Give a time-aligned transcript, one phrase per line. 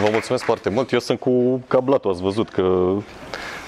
[0.00, 0.92] Vă mulțumesc foarte mult.
[0.92, 2.92] Eu sunt cu cablatul, ați văzut că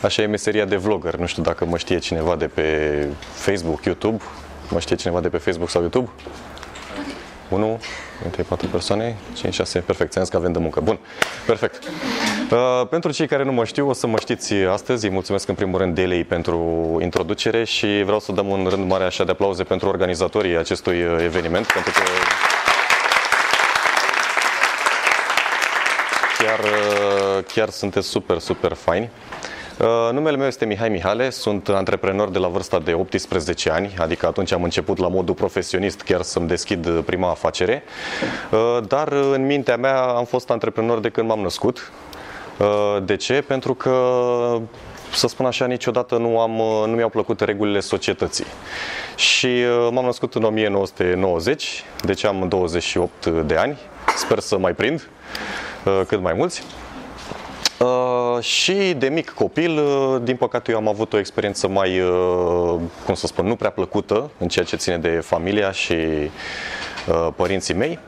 [0.02, 1.14] așa e meseria de vlogger.
[1.14, 4.22] Nu știu dacă mă știe cineva de pe Facebook, YouTube.
[4.70, 6.10] Mă știe cineva de pe Facebook sau YouTube?
[7.48, 7.80] 1,
[8.30, 10.80] 3, 4 persoane, 5, 6, perfect, ți că avem de muncă.
[10.80, 10.98] Bun,
[11.46, 11.82] perfect.
[12.50, 15.04] Uh, pentru cei care nu mă știu, o să mă știți astăzi.
[15.06, 16.58] Îi mulțumesc în primul rând Delei pentru
[17.02, 21.66] introducere și vreau să dăm un rând mare așa de aplauze pentru organizatorii acestui eveniment,
[21.66, 22.00] pentru că
[26.44, 29.10] chiar, uh, chiar sunteți super, super faini.
[29.78, 34.26] Uh, numele meu este Mihai Mihale, sunt antreprenor de la vârsta de 18 ani, adică
[34.26, 37.82] atunci am început la modul profesionist chiar să-mi deschid prima afacere,
[38.50, 41.92] uh, dar în mintea mea am fost antreprenor de când m-am născut.
[43.04, 43.44] De ce?
[43.46, 43.94] Pentru că
[45.12, 46.50] să spun așa, niciodată nu, am,
[46.90, 48.46] nu mi-au plăcut regulile societății.
[49.16, 49.48] Și
[49.90, 53.78] m-am născut în 1990, deci am 28 de ani,
[54.16, 55.08] sper să mai prind.
[55.84, 56.62] Uh, cât mai mulți.
[57.84, 62.00] Uh, și de mic copil, uh, din păcate eu am avut o experiență mai,
[63.04, 65.94] cum să spun, nu prea plăcută în ceea ce ține de familia și
[67.36, 67.98] părinții mei,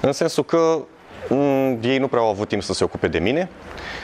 [0.00, 0.78] în sensul că
[1.28, 3.48] mm, ei nu prea au avut timp să se ocupe de mine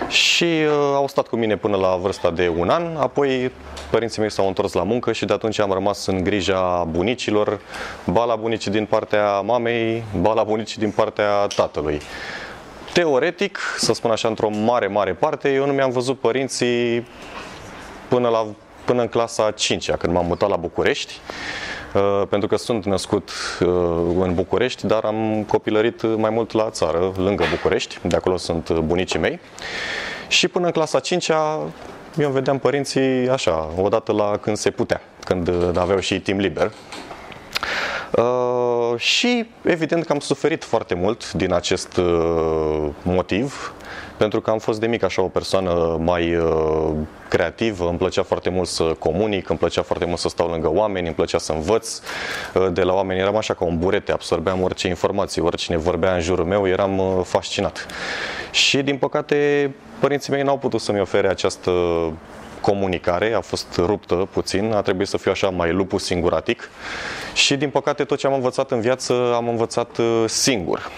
[0.08, 0.46] și
[0.94, 3.52] au stat cu mine până la vârsta de un an, apoi
[3.90, 7.60] părinții mei s-au întors la muncă și de atunci am rămas în grija bunicilor,
[8.04, 12.00] ba la bunicii din partea mamei, ba la bunicii din partea tatălui.
[12.92, 17.06] Teoretic, să spun așa, într-o mare, mare parte, eu nu mi-am văzut părinții
[18.08, 18.46] până, la,
[18.84, 21.18] până în clasa 5 când m-am mutat la București,
[21.94, 23.68] uh, pentru că sunt născut uh,
[24.20, 29.18] în București, dar am copilărit mai mult la țară, lângă București, de acolo sunt bunicii
[29.18, 29.40] mei.
[30.28, 31.30] Și până în clasa 5
[32.18, 36.72] eu vedeam părinții așa, odată la când se putea, când aveau și timp liber,
[38.16, 43.74] Uh, și evident că am suferit foarte mult din acest uh, motiv,
[44.16, 46.90] pentru că am fost de mic așa o persoană mai uh,
[47.28, 51.06] creativă, îmi plăcea foarte mult să comunic, îmi plăcea foarte mult să stau lângă oameni,
[51.06, 52.00] îmi plăcea să învăț
[52.54, 56.20] uh, de la oameni, eram așa ca un burete, absorbeam orice informație, oricine vorbea în
[56.20, 57.86] jurul meu, eram uh, fascinat.
[58.50, 59.70] Și din păcate
[60.00, 61.70] părinții mei n-au putut să-mi ofere această
[62.60, 63.32] comunicare.
[63.34, 66.70] A fost ruptă puțin, a trebuit să fiu așa mai lupus singuratic
[67.34, 70.90] și din păcate tot ce am învățat în viață am învățat uh, singur.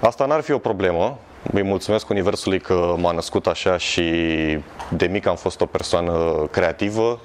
[0.00, 1.18] Asta n-ar fi o problemă,
[1.52, 4.02] îi mulțumesc Universului că m-a născut așa și
[4.88, 7.20] de mic am fost o persoană creativă.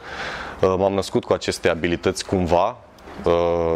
[0.61, 2.88] Uh, m-am născut cu aceste abilități cumva, Uh,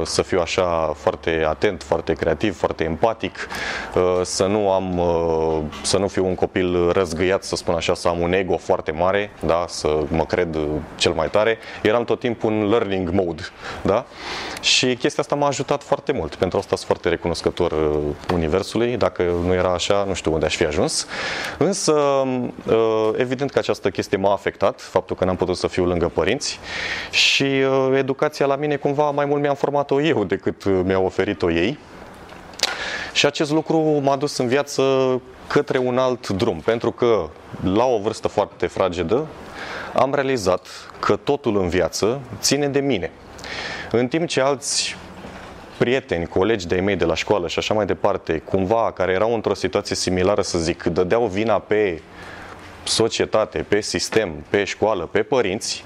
[0.03, 3.47] să fiu așa foarte atent, foarte creativ, foarte empatic,
[3.95, 8.07] uh, să nu am, uh, să nu fiu un copil răzgâiat, să spun așa, să
[8.07, 10.57] am un ego foarte mare, da, să mă cred
[10.95, 11.57] cel mai tare.
[11.81, 13.41] Eram tot timpul în learning mode,
[13.81, 14.05] da?
[14.61, 16.35] Și chestia asta m-a ajutat foarte mult.
[16.35, 17.73] Pentru asta sunt foarte recunoscător
[18.33, 18.97] Universului.
[18.97, 21.07] Dacă nu era așa, nu știu unde aș fi ajuns.
[21.57, 22.23] Însă,
[23.17, 26.59] evident că această chestie m-a afectat, faptul că n-am putut să fiu lângă părinți
[27.11, 27.45] și
[27.95, 31.79] educația la mine cumva mai mult mi-am format-o eu decât mi-au oferit-o ei.
[33.13, 34.83] Și acest lucru m-a dus în viață
[35.47, 37.29] către un alt drum, pentru că
[37.63, 39.27] la o vârstă foarte fragedă
[39.93, 40.67] am realizat
[40.99, 43.11] că totul în viață ține de mine.
[43.91, 44.95] În timp ce alți
[45.77, 49.53] prieteni, colegi de-ai mei de la școală și așa mai departe, cumva, care erau într-o
[49.53, 52.01] situație similară, să zic, dădeau vina pe
[52.83, 55.85] societate, pe sistem, pe școală, pe părinți,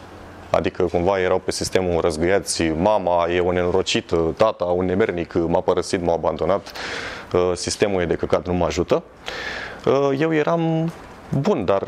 [0.50, 6.02] Adică cumva erau pe sistemul răzgâiați, mama e o nenorocită, tata un nemernic, m-a părăsit,
[6.02, 6.72] m-a abandonat,
[7.34, 9.04] uh, sistemul e de căcat, nu mă ajută.
[9.86, 10.92] Uh, eu eram
[11.30, 11.88] bun, dar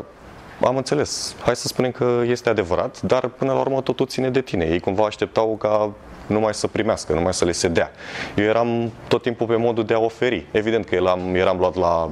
[0.64, 1.34] am înțeles.
[1.42, 4.64] Hai să spunem că este adevărat, dar până la urmă totul ține de tine.
[4.64, 5.92] Ei cumva așteptau ca
[6.26, 7.90] numai să primească, numai să le se dea.
[8.36, 10.46] Eu eram tot timpul pe modul de a oferi.
[10.50, 12.10] Evident că eram, eram luat la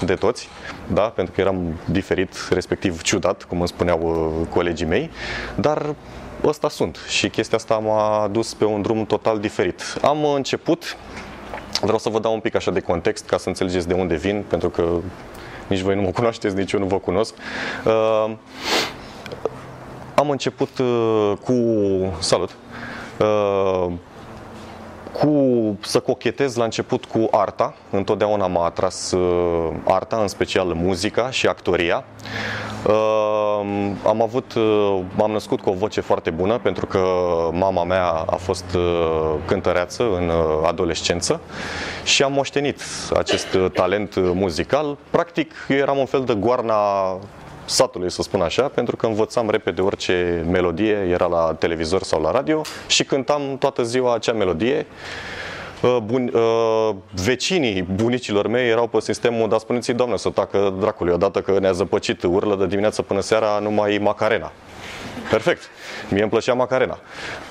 [0.00, 0.48] de toți,
[0.92, 1.02] da?
[1.02, 4.00] pentru că eram diferit, respectiv ciudat, cum îmi spuneau
[4.40, 5.10] uh, colegii mei,
[5.54, 5.94] dar
[6.44, 9.82] ăsta sunt și chestia asta m-a dus pe un drum total diferit.
[10.02, 10.96] Am început,
[11.80, 14.44] vreau să vă dau un pic așa de context ca să înțelegeți de unde vin,
[14.48, 15.00] pentru că
[15.66, 17.34] nici voi nu mă cunoașteți, nici eu nu vă cunosc.
[17.84, 18.32] Uh,
[20.14, 21.54] am început uh, cu...
[22.18, 22.56] Salut!
[23.18, 23.92] Uh,
[25.20, 27.74] cu să cochetez la început cu arta.
[27.90, 32.04] Întotdeauna m-a atras uh, arta, în special muzica și actoria.
[32.86, 36.98] Uh, am avut, uh, m-am născut cu o voce foarte bună pentru că
[37.52, 41.40] mama mea a fost uh, cântăreață în uh, adolescență
[42.04, 42.80] și am moștenit
[43.16, 44.96] acest uh, talent muzical.
[45.10, 46.74] Practic, eu eram un fel de goarna
[47.64, 52.30] satului, să spun așa, pentru că învățam repede orice melodie era la televizor sau la
[52.30, 54.86] radio și cântam toată ziua acea melodie.
[55.82, 56.90] uh, bun, uh,
[57.24, 61.72] vecinii bunicilor mei erau pe sistemul, dar spuneți doamne, să tacă dracului, odată că ne-a
[61.72, 64.52] zăpăcit urlă de dimineață până seara, numai macarena.
[65.30, 65.62] Perfect.
[66.10, 66.98] Mie îmi plăcea Macarena.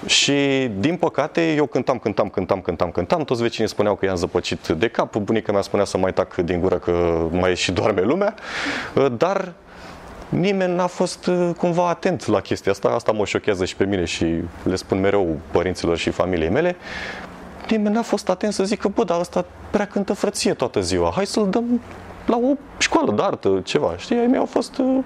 [0.06, 0.33] Și,
[0.77, 3.24] din păcate, eu cântam, cântam, cântam, cântam, cântam.
[3.24, 5.16] Toți vecinii spuneau că i-am zăpăcit de cap.
[5.16, 8.36] Bunica mea spunea să mai tac din gură că mai și doarme lumea.
[9.18, 9.54] Dar
[10.33, 12.89] nimeni n-a fost uh, cumva atent la chestia asta.
[12.89, 14.25] Asta mă șochează și pe mine și
[14.63, 16.75] le spun mereu părinților și familiei mele.
[17.69, 21.12] Nimeni n-a fost atent să zică, bă, dar asta prea cântă frăție toată ziua.
[21.15, 21.81] Hai să-l dăm
[22.25, 23.94] la o școală de artă, ceva.
[23.97, 25.03] Știi, ai mei au fost uh,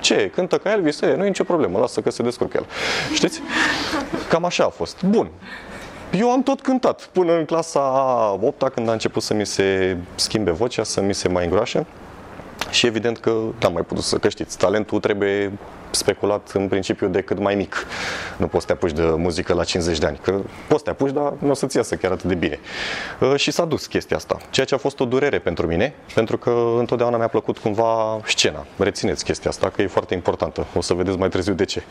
[0.00, 0.30] ce?
[0.34, 1.00] Cântă ca Elvis?
[1.00, 2.66] E, nu e nicio problemă, lasă că se descurcă el.
[3.14, 3.40] Știți?
[4.28, 5.02] Cam așa a fost.
[5.02, 5.30] Bun.
[6.12, 7.80] Eu am tot cântat până în clasa
[8.42, 11.86] 8 când a început să mi se schimbe vocea, să mi se mai îngroașe.
[12.70, 13.30] Și evident că
[13.60, 15.52] n-am mai putut să, că știți, talentul trebuie
[15.94, 17.86] speculat în principiu de cât mai mic.
[18.36, 20.90] Nu poți să te apuci de muzică la 50 de ani, că poți să te
[20.90, 22.58] apuci, dar nu o să-ți iasă chiar atât de bine.
[23.20, 26.38] Uh, și s-a dus chestia asta, ceea ce a fost o durere pentru mine, pentru
[26.38, 28.66] că întotdeauna mi-a plăcut cumva scena.
[28.76, 30.66] Rețineți chestia asta, că e foarte importantă.
[30.74, 31.82] O să vedeți mai târziu de ce.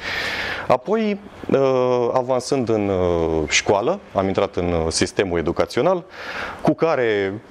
[0.68, 1.20] Apoi,
[1.52, 6.04] uh, avansând în uh, școală, am intrat în sistemul educațional,
[6.62, 7.42] cu care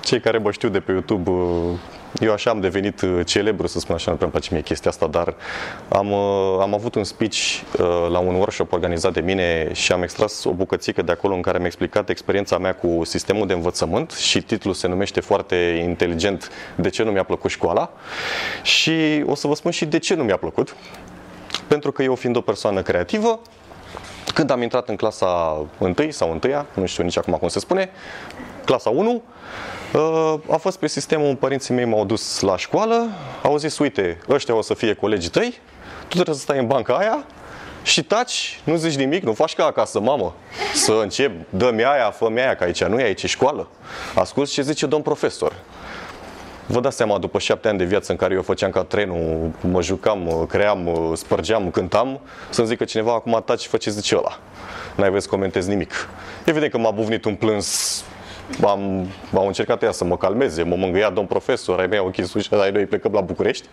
[0.00, 1.30] cei care mă știu de pe YouTube
[2.20, 5.06] eu așa am devenit uh, celebru, să spun așa, nu prea place mie chestia asta,
[5.06, 5.34] dar
[5.88, 10.02] am, uh, am avut un speech uh, la un workshop organizat de mine și am
[10.02, 14.10] extras o bucățică de acolo în care mi-a explicat experiența mea cu sistemul de învățământ
[14.10, 17.90] și titlul se numește foarte inteligent De ce nu mi-a plăcut școala
[18.62, 20.76] și o să vă spun și de ce nu mi-a plăcut.
[21.66, 23.40] Pentru că eu fiind o persoană creativă,
[24.34, 25.26] când am intrat în clasa
[25.78, 26.40] 1 sau 1
[26.74, 27.90] nu știu nici acum cum se spune,
[28.64, 29.20] clasa 1, uh,
[30.50, 33.08] a fost pe sistemul, părinții mei m-au dus la școală,
[33.42, 35.60] au zis, uite, ăștia o să fie colegii tăi,
[36.00, 37.24] tu trebuie să stai în banca aia
[37.82, 40.34] și taci, nu zici nimic, nu faci ca acasă, mamă,
[40.74, 43.68] să încep, dă-mi aia, fă-mi aia, că aici nu e aici școală.
[44.14, 45.52] Ascult ce zice domn profesor.
[46.66, 49.82] Vă dați seama, după șapte ani de viață în care eu făceam ca trenul, mă
[49.82, 52.20] jucam, cream, spărgeam, cântam,
[52.50, 54.38] să-mi zică cineva, acum taci și fă ce zice ăla.
[54.96, 56.08] N-ai voie să comentezi nimic.
[56.44, 58.04] Evident că m-a buvnit un plâns
[58.66, 62.34] am, am încercat ea să mă calmeze, mă mângâia domn profesor, ai mei au închis
[62.34, 63.68] ușa, ai noi plecăm la București.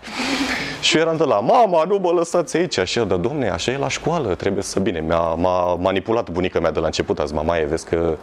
[0.82, 2.80] Și eu eram de la, mama, nu mă lăsați aici.
[2.84, 5.00] Și eu, dar domne, așa e la școală, trebuie să bine.
[5.00, 8.18] Mi-a, m-a manipulat bunica mea de la început, azi, mama, e, vezi că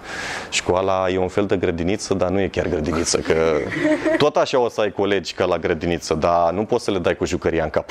[0.50, 3.56] școala e un fel de grădiniță, dar nu e chiar grădiniță, că
[4.18, 7.16] tot așa o să ai colegi ca la grădiniță, dar nu poți să le dai
[7.16, 7.90] cu jucăria în cap.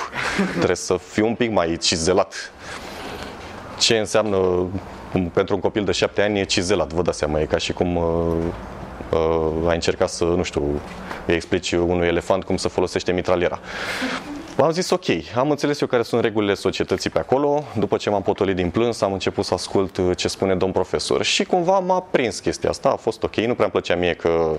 [0.56, 2.52] Trebuie să fii un pic mai cizelat.
[3.80, 4.68] Ce înseamnă
[5.34, 7.96] pentru un copil de șapte ani e cizelat, vă dați seama, e ca și cum
[7.96, 8.04] uh,
[9.12, 10.82] uh, ai încercat să, nu știu,
[11.26, 13.60] îi explici unui elefant cum să folosește mitraliera.
[14.58, 18.22] Am zis ok, am înțeles eu care sunt regulile societății pe acolo, după ce m-am
[18.22, 22.00] potolit din plâns, am început să ascult uh, ce spune domn profesor și cumva m-a
[22.00, 24.58] prins chestia asta, a fost ok, nu prea îmi plăcea mie că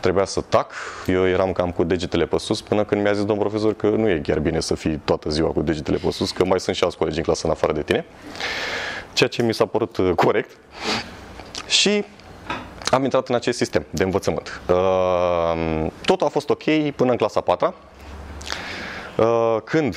[0.00, 0.72] trebuia să tac,
[1.06, 4.08] eu eram cam cu degetele pe sus până când mi-a zis domn profesor că nu
[4.08, 6.84] e chiar bine să fii toată ziua cu degetele pe sus, că mai sunt și
[6.84, 8.04] alți colegi în clasă în afară de tine
[9.18, 10.50] ceea ce mi s-a părut uh, corect.
[11.66, 12.04] Și
[12.90, 14.60] am intrat în acest sistem de învățământ.
[14.68, 17.74] Uh, totul a fost ok până în clasa 4
[19.16, 19.96] uh, când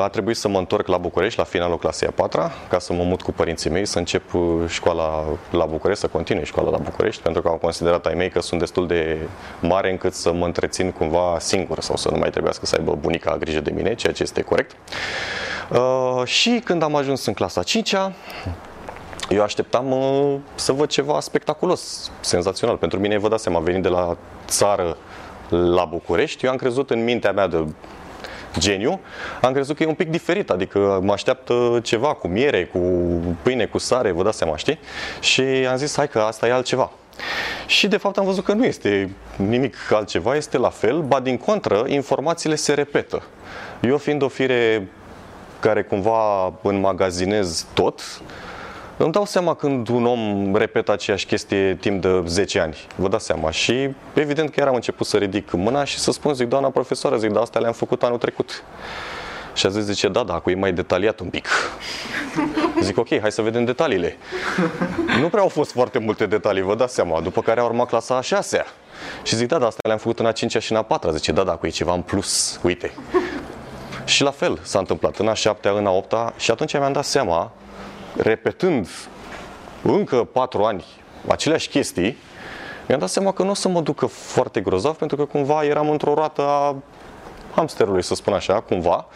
[0.00, 3.02] a trebuit să mă întorc la București, la finalul clasei a 4 ca să mă
[3.02, 4.22] mut cu părinții mei, să încep
[4.68, 8.40] școala la București, să continui școala la București, pentru că am considerat ai mei că
[8.40, 9.18] sunt destul de
[9.60, 13.36] mare încât să mă întrețin cumva singur sau să nu mai trebuiască să aibă bunica
[13.36, 14.76] grijă de mine, ceea ce este corect.
[15.72, 18.12] Uh, și când am ajuns în clasa 5-a,
[19.28, 22.76] eu așteptam uh, să văd ceva spectaculos, senzațional.
[22.76, 24.96] Pentru mine, vă dați seama, venit de la țară
[25.48, 27.64] la București, eu am crezut în mintea mea de
[28.58, 29.00] geniu,
[29.40, 32.78] am crezut că e un pic diferit, adică mă așteaptă ceva cu miere, cu
[33.42, 34.78] pâine, cu sare, vă dați seama, știi?
[35.20, 36.90] Și am zis, hai că asta e altceva.
[37.66, 41.36] Și de fapt am văzut că nu este nimic altceva, este la fel, ba din
[41.36, 43.22] contră, informațiile se repetă.
[43.80, 44.88] Eu fiind o fire
[45.60, 48.00] care cumva înmagazinez tot,
[48.96, 52.76] îmi dau seama când un om repetă aceeași chestie timp de 10 ani.
[52.96, 53.50] Vă dați seama.
[53.50, 57.30] Și evident că eram început să ridic mâna și să spun, zic, doamna profesoară, zic,
[57.30, 58.64] da, astea le-am făcut anul trecut.
[59.54, 61.48] Și a zis, zice, da, da, cu e mai detaliat un pic.
[62.82, 64.16] Zic, ok, hai să vedem detaliile.
[65.20, 67.20] Nu prea au fost foarte multe detalii, vă dați seama.
[67.20, 68.66] După care a urmat clasa a șasea.
[69.22, 71.10] Și zic, da, da, asta le-am făcut în a cincea și în a patra.
[71.10, 72.92] Zice, da, da, cu e ceva în plus, uite.
[74.10, 77.04] Și la fel s-a întâmplat în a șaptea, în a opta și atunci mi-am dat
[77.04, 77.50] seama,
[78.16, 78.88] repetând
[79.82, 80.84] încă patru ani
[81.28, 82.16] aceleași chestii,
[82.88, 85.90] mi-am dat seama că nu o să mă ducă foarte grozav pentru că cumva eram
[85.90, 86.76] într-o roată a
[87.54, 89.06] hamsterului, să spun așa, cumva,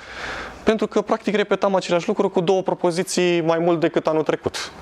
[0.62, 4.72] pentru că practic repetam același lucru cu două propoziții mai mult decât anul trecut.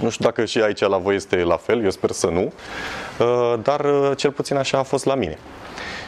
[0.00, 2.52] Nu știu dacă și aici la voi este la fel, eu sper să nu,
[3.18, 5.38] uh, dar uh, cel puțin așa a fost la mine.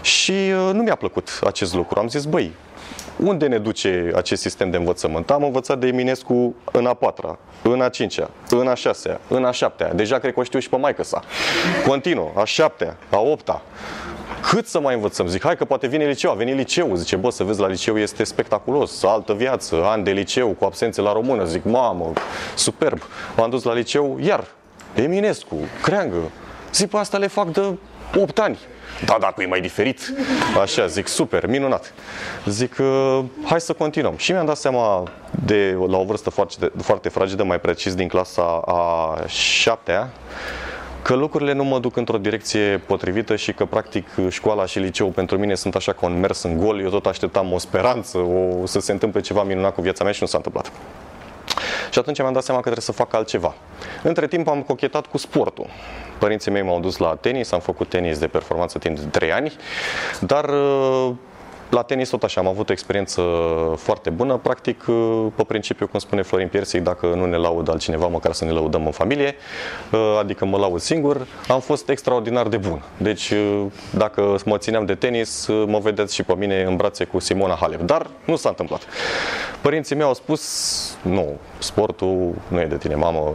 [0.03, 1.99] Și uh, nu mi-a plăcut acest lucru.
[1.99, 2.53] Am zis, băi,
[3.17, 5.31] unde ne duce acest sistem de învățământ?
[5.31, 9.51] Am învățat de Eminescu în a patra, în a cincea, în a șasea, în a
[9.51, 9.93] șaptea.
[9.95, 11.23] Deja cred că o știu și pe maică sa.
[11.87, 13.63] Continuă, a șaptea, a opta.
[14.51, 15.27] Cât să mai învățăm?
[15.27, 16.31] Zic, hai că poate vine liceu.
[16.31, 16.95] A venit liceu.
[16.95, 19.03] Zice, bă, să vezi la liceu este spectaculos.
[19.03, 21.45] Altă viață, ani de liceu cu absențe la română.
[21.45, 22.13] Zic, mamă,
[22.55, 23.03] superb.
[23.37, 24.45] M-am dus la liceu, iar
[24.95, 26.17] Eminescu, Creangă.
[26.73, 27.79] Zic, pe asta le fac de
[28.21, 28.59] 8 ani.
[29.05, 30.15] Da, da, cu e mai diferit.
[30.63, 31.95] Așa, zic, super, minunat.
[32.47, 34.15] Zic, uh, hai să continuăm.
[34.17, 35.03] Și mi-am dat seama
[35.45, 40.11] de, la o vârstă foarte, foarte fragedă, mai precis din clasa a șaptea,
[41.03, 45.39] că lucrurile nu mă duc într-o direcție potrivită și că practic școala și liceul pentru
[45.39, 46.81] mine sunt așa ca un mers în gol.
[46.81, 50.23] Eu tot așteptam o speranță, o, să se întâmple ceva minunat cu viața mea și
[50.23, 50.73] nu s-a întâmplat.
[51.91, 53.55] Și atunci mi-am dat seama că trebuie să fac altceva.
[54.03, 55.67] Între timp am cochetat cu sportul.
[56.19, 59.53] Părinții mei m-au dus la tenis, am făcut tenis de performanță timp de 3 ani,
[60.21, 60.51] dar
[61.71, 63.23] la tenis tot așa, am avut o experiență
[63.77, 64.85] foarte bună, practic
[65.35, 68.87] pe principiu, cum spune Florin Piersic, dacă nu ne laudă altcineva, măcar să ne laudăm
[68.87, 69.35] în familie,
[70.19, 72.83] adică mă laud singur, am fost extraordinar de bun.
[72.97, 73.33] Deci
[73.91, 77.81] dacă mă țineam de tenis, mă vedeți și pe mine în brațe cu Simona Halep,
[77.81, 78.81] dar nu s-a întâmplat.
[79.61, 83.35] Părinții mei au spus, nu, sportul nu e de tine, mamă,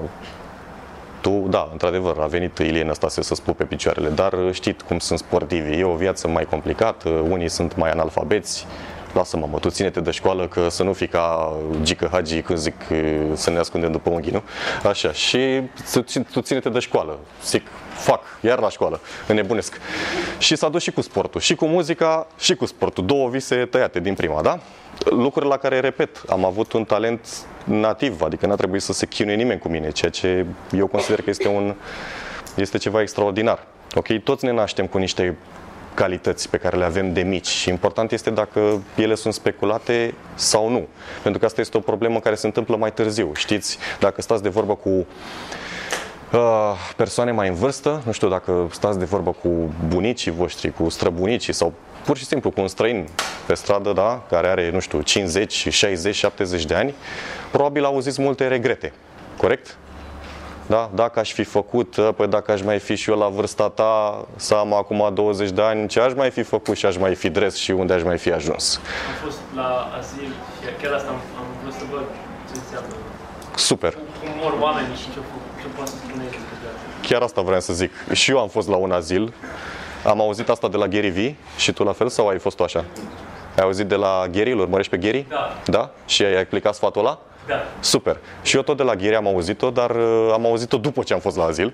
[1.23, 5.79] tu, da, într-adevăr, a venit Ilie Năstase să spupe picioarele, dar știți cum sunt sportivi,
[5.79, 8.65] e o viață mai complicată, unii sunt mai analfabeți,
[9.13, 12.75] lasă mamă, tu ține-te de școală că să nu fii ca Gică Hagi când zic
[13.33, 14.43] să ne ascundem după unghi, nu?
[14.83, 15.61] Așa, și
[16.31, 17.19] tu ține-te de școală.
[17.45, 19.77] Zic, fac, iar la școală, înnebunesc.
[20.37, 23.05] Și s-a dus și cu sportul, și cu muzica, și cu sportul.
[23.05, 24.59] Două vise tăiate din prima, da?
[25.05, 27.27] Lucruri la care, repet, am avut un talent
[27.63, 31.29] nativ, adică n-a trebuit să se chinuie nimeni cu mine, ceea ce eu consider că
[31.29, 31.75] este, un,
[32.55, 33.67] este ceva extraordinar.
[33.95, 35.37] Ok, toți ne naștem cu niște
[35.93, 40.69] calități pe care le avem de mici și important este dacă ele sunt speculate sau
[40.69, 40.87] nu.
[41.21, 43.31] Pentru că asta este o problemă care se întâmplă mai târziu.
[43.35, 48.99] Știți, dacă stați de vorbă cu uh, persoane mai în vârstă, nu știu dacă stați
[48.99, 51.73] de vorbă cu bunicii voștri, cu străbunicii sau
[52.05, 53.07] pur și simplu cu un străin
[53.45, 56.93] pe stradă, da, care are, nu știu, 50, 60, 70 de ani,
[57.55, 58.93] probabil auziți multe regrete.
[59.37, 59.77] Corect?
[60.65, 60.89] Da?
[60.93, 64.25] Dacă aș fi făcut, ă, păi dacă aș mai fi și eu la vârsta ta,
[64.35, 67.29] să am acum 20 de ani, ce aș mai fi făcut și aș mai fi
[67.29, 68.79] dres și unde aș mai fi ajuns?
[69.07, 70.31] Am fost la azil
[70.61, 72.03] și chiar asta am, am vrut să văd
[72.51, 72.93] ce înseamnă.
[73.55, 73.93] Super.
[73.93, 75.19] Cum mor oamenii și ce,
[75.61, 76.23] ce poate să spune
[77.01, 77.91] Chiar asta vreau să zic.
[78.11, 79.33] Și eu am fost la un azil.
[80.05, 82.63] Am auzit asta de la Gary V și tu la fel sau ai fost tu
[82.63, 82.85] așa?
[83.57, 85.25] Ai auzit de la Gary, îl urmărești pe Gary?
[85.29, 85.55] Da.
[85.65, 85.91] Da?
[86.05, 87.09] Și ai aplicat sfatul ăla?
[87.09, 87.32] Da.
[87.79, 88.17] Super.
[88.41, 91.19] Și eu tot de la Ghiri am auzit-o, dar uh, am auzit-o după ce am
[91.19, 91.73] fost la azil.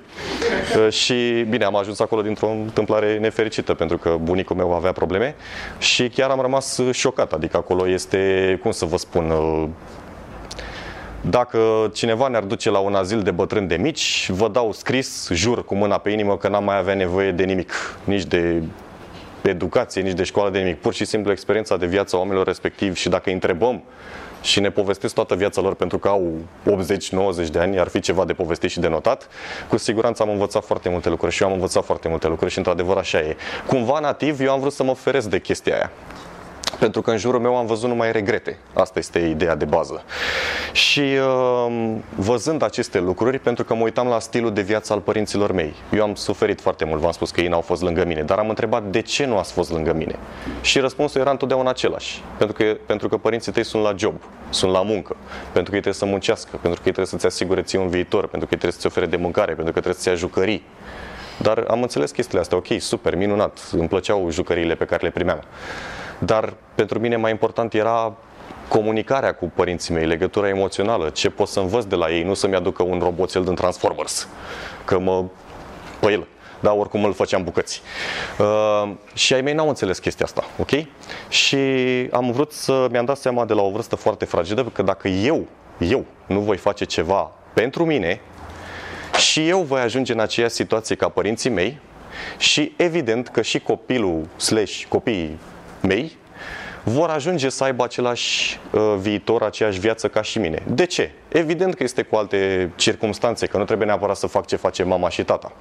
[0.76, 5.36] Uh, și bine, am ajuns acolo dintr-o întâmplare nefericită, pentru că bunicul meu avea probleme
[5.78, 7.34] și chiar am rămas șocat.
[7.34, 9.68] Adică acolo este, cum să vă spun, uh,
[11.22, 15.66] dacă cineva ne-ar duce la un azil de bătrâni de mici, vă dau scris, jur
[15.66, 17.72] cu mâna pe inimă că n-am mai avea nevoie de nimic,
[18.04, 18.62] nici de
[19.42, 20.82] educație, nici de școală, de nimic.
[20.82, 23.84] Pur și simplu experiența de viață a oamenilor respectiv și dacă îi întrebăm
[24.42, 26.34] și ne povestesc toată viața lor pentru că au
[27.46, 29.28] 80-90 de ani, ar fi ceva de povestit și de notat,
[29.70, 32.58] cu siguranță am învățat foarte multe lucruri și eu am învățat foarte multe lucruri și
[32.58, 33.36] într-adevăr așa e.
[33.68, 35.92] Cumva nativ eu am vrut să mă feresc de chestia aia
[36.80, 38.58] pentru că în jurul meu am văzut numai regrete.
[38.74, 40.04] Asta este ideea de bază.
[40.72, 45.52] Și uh, văzând aceste lucruri, pentru că mă uitam la stilul de viață al părinților
[45.52, 48.38] mei, eu am suferit foarte mult, v-am spus că ei n-au fost lângă mine, dar
[48.38, 50.16] am întrebat de ce nu ați fost lângă mine.
[50.62, 52.22] Și răspunsul era întotdeauna același.
[52.38, 54.16] Pentru că, pentru că părinții tăi sunt la job,
[54.50, 55.16] sunt la muncă,
[55.52, 58.28] pentru că ei trebuie să muncească, pentru că ei trebuie să-ți asigure ție un viitor,
[58.28, 60.64] pentru că ei trebuie să-ți ofere de mâncare, pentru că trebuie să-ți ia jucării.
[61.42, 65.44] Dar am înțeles chestiile astea, ok, super, minunat, îmi plăceau jucăriile pe care le primeam.
[66.20, 68.16] Dar pentru mine mai important era
[68.68, 72.56] comunicarea cu părinții mei, legătura emoțională, ce pot să învăț de la ei, nu să-mi
[72.56, 74.28] aducă un roboțel din Transformers,
[74.86, 75.24] că mă...
[76.00, 76.28] pe el.
[76.60, 77.82] Da, oricum îl făceam bucăți.
[78.40, 80.70] Uh, și ai mei n-au înțeles chestia asta, ok?
[81.30, 81.58] Și
[82.12, 85.46] am vrut să mi-am dat seama de la o vârstă foarte fragedă că dacă eu,
[85.78, 88.22] eu nu voi face ceva pentru mine
[89.18, 91.80] și eu voi ajunge în aceeași situație ca părinții mei
[92.38, 95.40] și evident că și copilul slash copiii
[95.82, 96.18] mei
[96.84, 100.64] vor ajunge să aibă același uh, viitor, aceeași viață ca și mine.
[100.68, 101.12] De ce?
[101.28, 105.10] Evident că este cu alte circunstanțe, că nu trebuie neapărat să fac ce face mama
[105.10, 105.52] și tata.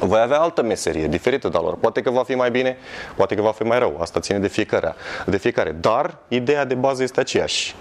[0.00, 1.76] Voi avea altă meserie, diferită de lor.
[1.76, 2.76] Poate că va fi mai bine,
[3.16, 3.98] poate că va fi mai rău.
[4.00, 4.94] Asta ține de fiecare.
[5.26, 5.70] De fiecare.
[5.80, 7.74] Dar ideea de bază este aceeași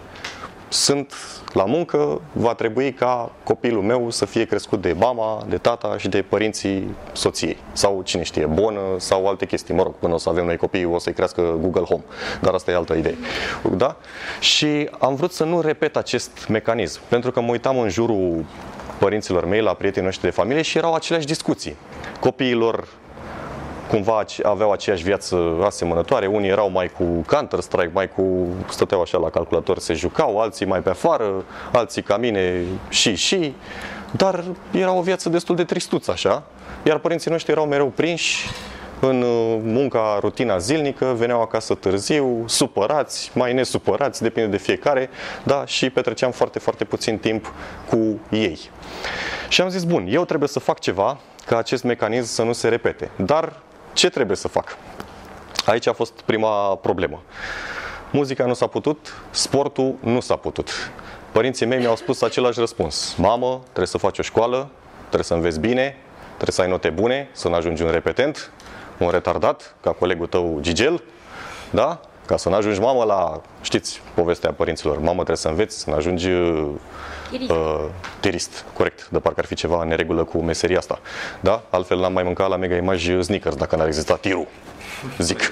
[0.68, 1.14] sunt
[1.54, 6.08] la muncă, va trebui ca copilul meu să fie crescut de mama, de tata și
[6.08, 7.58] de părinții soției.
[7.74, 9.74] Sau cine știe, bonă sau alte chestii.
[9.74, 12.04] Mă rog, până o să avem noi copii, o să-i crească Google Home.
[12.42, 13.16] Dar asta e altă idee.
[13.72, 13.96] Da?
[14.40, 17.00] Și am vrut să nu repet acest mecanism.
[17.08, 18.46] Pentru că mă uitam în jurul
[18.98, 21.76] părinților mei, la prietenii noștri de familie și erau aceleași discuții.
[22.20, 22.88] Copiilor
[23.90, 26.26] cumva aveau aceeași viață asemănătoare.
[26.26, 30.80] Unii erau mai cu Counter-Strike, mai cu stăteau așa la calculator, se jucau, alții mai
[30.80, 33.54] pe afară, alții ca mine și și,
[34.12, 36.44] dar era o viață destul de tristuță așa,
[36.84, 38.48] iar părinții noștri erau mereu prinși
[39.00, 45.10] în uh, munca, rutina zilnică, veneau acasă târziu, supărați, mai nesupărați, depinde de fiecare,
[45.44, 47.54] da, și petreceam foarte, foarte puțin timp
[47.90, 48.60] cu ei.
[49.50, 52.68] Și am zis, bun, eu trebuie să fac ceva ca acest mecanism să nu se
[52.68, 53.10] repete.
[53.16, 53.54] Dar
[53.96, 54.78] ce trebuie să fac?
[55.66, 57.22] Aici a fost prima problemă.
[58.12, 60.92] Muzica nu s-a putut, sportul nu s-a putut.
[61.32, 63.16] Părinții mei mi-au spus același răspuns.
[63.18, 65.98] Mamă, trebuie să faci o școală, trebuie să înveți bine,
[66.28, 68.52] trebuie să ai note bune, să nu ajungi un repetent,
[68.98, 71.04] un retardat, ca colegul tău Gigel,
[71.70, 72.00] da?
[72.26, 75.96] Ca să nu ajungi mamă la, știți, povestea părinților, mamă trebuie să înveți, să nu
[75.96, 76.30] ajungi
[77.30, 77.50] Tirist.
[77.52, 77.86] uh,
[78.20, 81.00] tirist, corect, de parcă ar fi ceva în neregulă cu meseria asta.
[81.40, 81.64] Da?
[81.70, 84.48] Altfel n-am mai mâncat la Mega Image Snickers dacă n-ar exista tirul,
[85.18, 85.52] zic.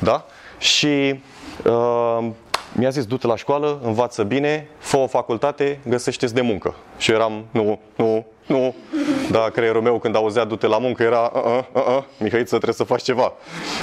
[0.00, 0.26] Da?
[0.58, 1.20] Și
[1.64, 2.28] uh,
[2.72, 6.74] mi-a zis, du-te la școală, învață bine, fă o facultate, găsește-ți de muncă.
[6.98, 8.13] Și eu eram, nu, nu, nu.
[9.34, 12.74] Da, creierul meu când auzea du-te la muncă era, uh, uh, uh, uh, Mihaiță, trebuie
[12.74, 13.32] să faci ceva.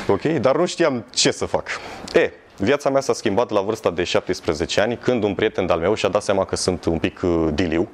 [0.07, 0.21] Ok?
[0.21, 1.67] Dar nu știam ce să fac.
[2.13, 5.93] E, Viața mea s-a schimbat la vârsta de 17 ani, când un prieten al meu
[5.93, 7.89] și-a dat seama că sunt un pic uh, diliu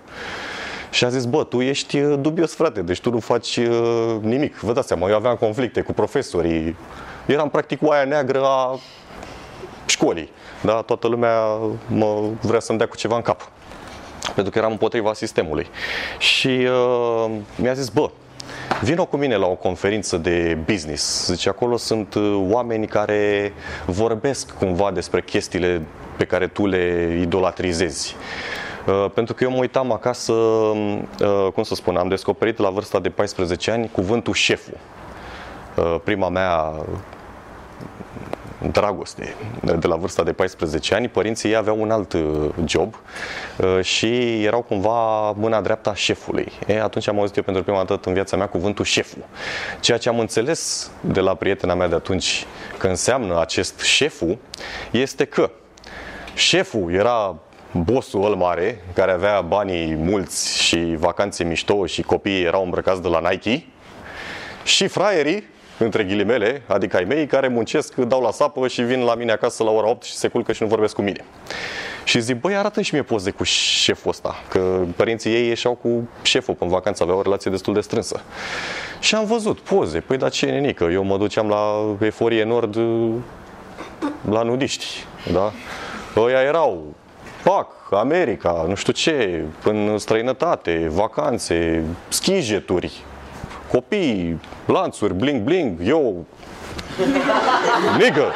[0.90, 4.56] și a zis, bă, tu ești uh, dubios, frate, deci tu nu faci uh, nimic.
[4.56, 6.76] Vă dați seama, eu aveam conflicte cu profesorii,
[7.26, 8.80] eram practic oaia neagră a
[9.86, 10.32] școlii.
[10.62, 10.82] Da?
[10.82, 11.42] Toată lumea
[11.88, 13.52] mă vrea să-mi dea cu ceva în cap.
[14.36, 15.68] Pentru că eram împotriva sistemului.
[16.18, 18.10] Și uh, mi-a zis, bă,
[18.82, 21.26] Vino cu mine la o conferință de business.
[21.26, 23.54] Zice, acolo sunt uh, oameni care
[23.86, 25.82] vorbesc cumva despre chestiile
[26.18, 28.16] pe care tu le idolatrizezi.
[28.88, 33.00] Uh, pentru că eu mă uitam acasă, uh, cum să spun, am descoperit la vârsta
[33.00, 34.78] de 14 ani cuvântul șeful.
[35.76, 36.74] Uh, Prima mea
[38.72, 39.36] dragoste.
[39.80, 42.96] De la vârsta de 14 ani, părinții ei aveau un alt uh, job
[43.58, 46.52] uh, și erau cumva mâna dreapta a șefului.
[46.68, 49.26] E, atunci am auzit eu pentru prima dată în viața mea cuvântul șeful.
[49.80, 52.46] Ceea ce am înțeles de la prietena mea de atunci
[52.78, 54.38] că înseamnă acest șeful
[54.92, 55.52] este că
[56.34, 57.36] șeful era
[57.72, 63.08] bossul ăl mare, care avea banii mulți și vacanțe mișto și copiii erau îmbrăcați de
[63.08, 63.66] la Nike
[64.64, 65.44] și fraierii
[65.80, 69.64] între ghilimele, adică ai mei, care muncesc, dau la sapă și vin la mine acasă
[69.64, 71.26] la ora 8 și se culcă și nu vorbesc cu mine.
[72.04, 76.10] Și zic, băi, arată și mie poze cu șeful ăsta, că părinții ei ieșeau cu
[76.22, 78.22] șeful în vacanță, aveau o relație destul de strânsă.
[79.00, 82.76] Și am văzut poze, păi dar ce nenică, eu mă duceam la Eforie Nord
[84.30, 85.52] la nudiști, da?
[86.16, 86.84] Ăia erau
[87.44, 93.04] PAC, America, nu știu ce, în străinătate, vacanțe, schijeturi,
[93.72, 96.26] copii, lanțuri, bling bling, eu
[97.98, 98.34] Nigă,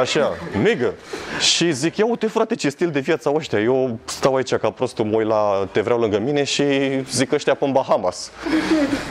[0.00, 0.94] așa, nigă.
[1.40, 3.60] Și zic, ia uite frate ce stil de viață au ăștia.
[3.60, 6.64] Eu stau aici ca prostul, mă uit la te vreau lângă mine și
[7.10, 8.30] zic ăștia pe Bahamas.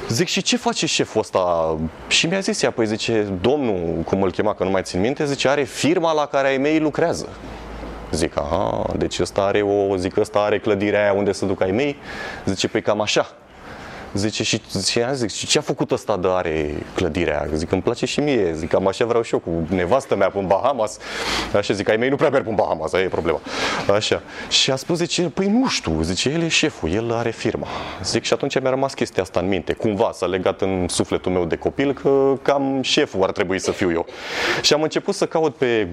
[0.09, 1.75] Zic, și ce face șeful ăsta?
[2.07, 5.25] Și mi-a zis ea, păi zice, domnul, cum îl chema, că nu mai țin minte,
[5.25, 7.29] zice, are firma la care ai mei lucrează.
[8.11, 11.71] Zic, aha, deci ăsta are o, zic, ăsta are clădirea aia unde se duc ai
[11.71, 11.95] mei.
[12.45, 13.31] Zice, păi cam așa.
[14.13, 17.47] Zice, și, și am zic, și ce a făcut ăsta de are clădirea?
[17.53, 20.39] Zic, îmi place și mie, zic, cam așa vreau și eu cu nevastă mea pe
[20.39, 20.97] Bahamas.
[21.55, 23.39] Așa zic, ai mei nu prea merg pe Bahamas, aia e problema.
[23.93, 24.21] Așa.
[24.49, 27.67] Și a spus, zice, păi nu știu, zice, el e șeful, el are firma.
[28.03, 31.45] Zic, și atunci mi-a rămas chestia asta în minte, cumva s-a legat în sufletul meu
[31.45, 34.05] de copil că cam șeful ar trebui să fiu eu.
[34.61, 35.87] Și am început să caut pe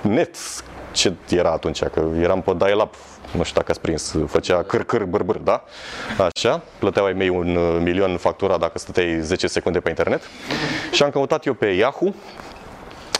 [0.00, 0.36] net
[0.92, 2.94] ce era atunci, că eram pe dial-up,
[3.32, 5.64] nu știu dacă ați prins, făcea câr-câr, bâr-bâr, da?
[6.34, 10.22] Așa, plăteau ai mei un uh, milion factura dacă stăteai 10 secunde pe internet.
[10.92, 12.14] Și am căutat eu pe Yahoo,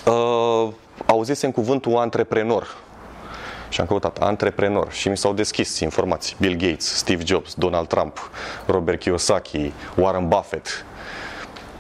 [0.07, 0.73] uh,
[1.07, 2.77] auzisem cuvântul antreprenor.
[3.69, 6.37] Și am căutat antreprenor și mi s-au deschis informații.
[6.41, 8.31] Bill Gates, Steve Jobs, Donald Trump,
[8.67, 10.85] Robert Kiyosaki, Warren Buffett,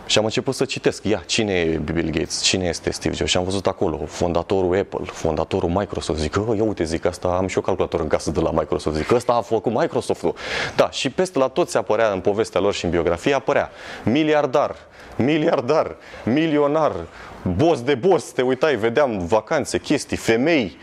[0.08, 3.30] și am început să citesc, ia, cine e Bill Gates, cine este Steve Jobs?
[3.30, 7.46] Și am văzut acolo, fondatorul Apple, fondatorul Microsoft, zic, oh, ia uite, zic, asta am
[7.46, 10.34] și eu calculator în casă de la Microsoft, zic, ăsta a făcut Microsoft-ul.
[10.76, 13.70] Da, și peste la toți apărea în povestea lor și în biografie, apărea
[14.04, 14.76] miliardar,
[15.16, 16.92] miliardar, milionar,
[17.42, 20.76] boss de boss, te uitai, vedeam vacanțe, chestii, femei.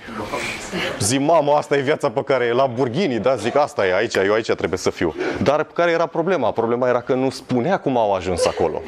[1.00, 3.36] Zi, mamă, asta e viața pe care e Lamborghini, da?
[3.36, 5.16] Zic, asta e aici, eu aici trebuie să fiu.
[5.44, 6.52] Dar care era problema?
[6.52, 8.82] Problema era că nu spunea cum au ajuns acolo.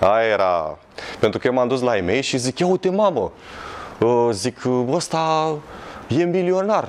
[0.00, 0.78] Aia era...
[1.18, 3.32] Pentru că eu m-am dus la ei mei și zic, ia uite, mamă,
[3.98, 4.58] uh, zic,
[4.90, 5.54] ăsta
[6.08, 6.88] e milionar.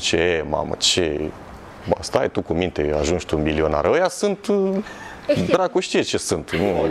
[0.00, 1.20] Ce, mamă, ce...
[1.88, 3.84] Bă, stai tu cu minte, ajungi tu milionar.
[3.84, 4.46] Ăia sunt
[5.28, 6.50] uh, Dracu știe ce sunt.
[6.56, 6.86] Nu,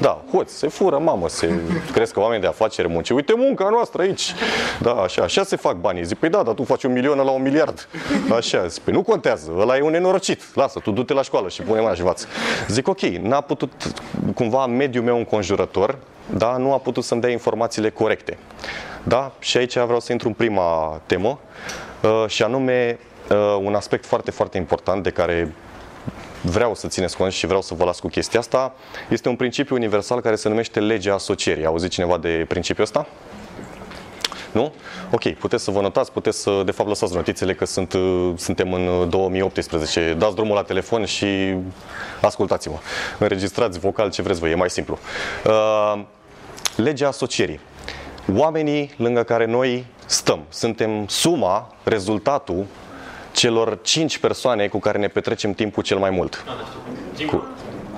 [0.00, 1.60] da, hoți, se fură, mamă, se
[1.92, 3.10] cresc oameni de afacere, munci.
[3.10, 4.34] Uite munca noastră aici.
[4.80, 6.04] Da, așa, așa se fac banii.
[6.04, 7.88] Zic, păi da, dar tu faci un milion la un miliard.
[8.36, 10.42] Așa, zic, păi nu contează, ăla e un nenorocit.
[10.54, 12.26] Lasă, tu du-te la școală și pune mâna și învață.
[12.68, 13.72] Zic, ok, n-a putut,
[14.34, 15.98] cumva, mediul meu înconjurător,
[16.30, 18.38] da, nu a putut să-mi dea informațiile corecte.
[19.02, 21.38] Da, și aici vreau să intru în prima temă,
[22.02, 22.98] uh, și anume
[23.30, 25.54] uh, un aspect foarte, foarte important de care
[26.42, 28.74] vreau să țineți cont și vreau să vă las cu chestia asta,
[29.08, 31.64] este un principiu universal care se numește legea asocierii.
[31.64, 33.06] Auzit cineva de principiul ăsta?
[34.52, 34.72] Nu?
[35.10, 37.96] Ok, puteți să vă notați, puteți să, de fapt, lăsați notițele că sunt,
[38.36, 40.14] suntem în 2018.
[40.18, 41.54] Dați drumul la telefon și
[42.20, 42.78] ascultați-mă.
[43.18, 44.98] Înregistrați vocal ce vreți voi, e mai simplu.
[45.46, 46.02] Uh,
[46.76, 47.60] legea asocierii.
[48.36, 52.66] Oamenii lângă care noi stăm, suntem suma, rezultatul
[53.32, 56.44] celor cinci persoane cu care ne petrecem timpul cel mai mult.
[57.26, 57.46] Cu...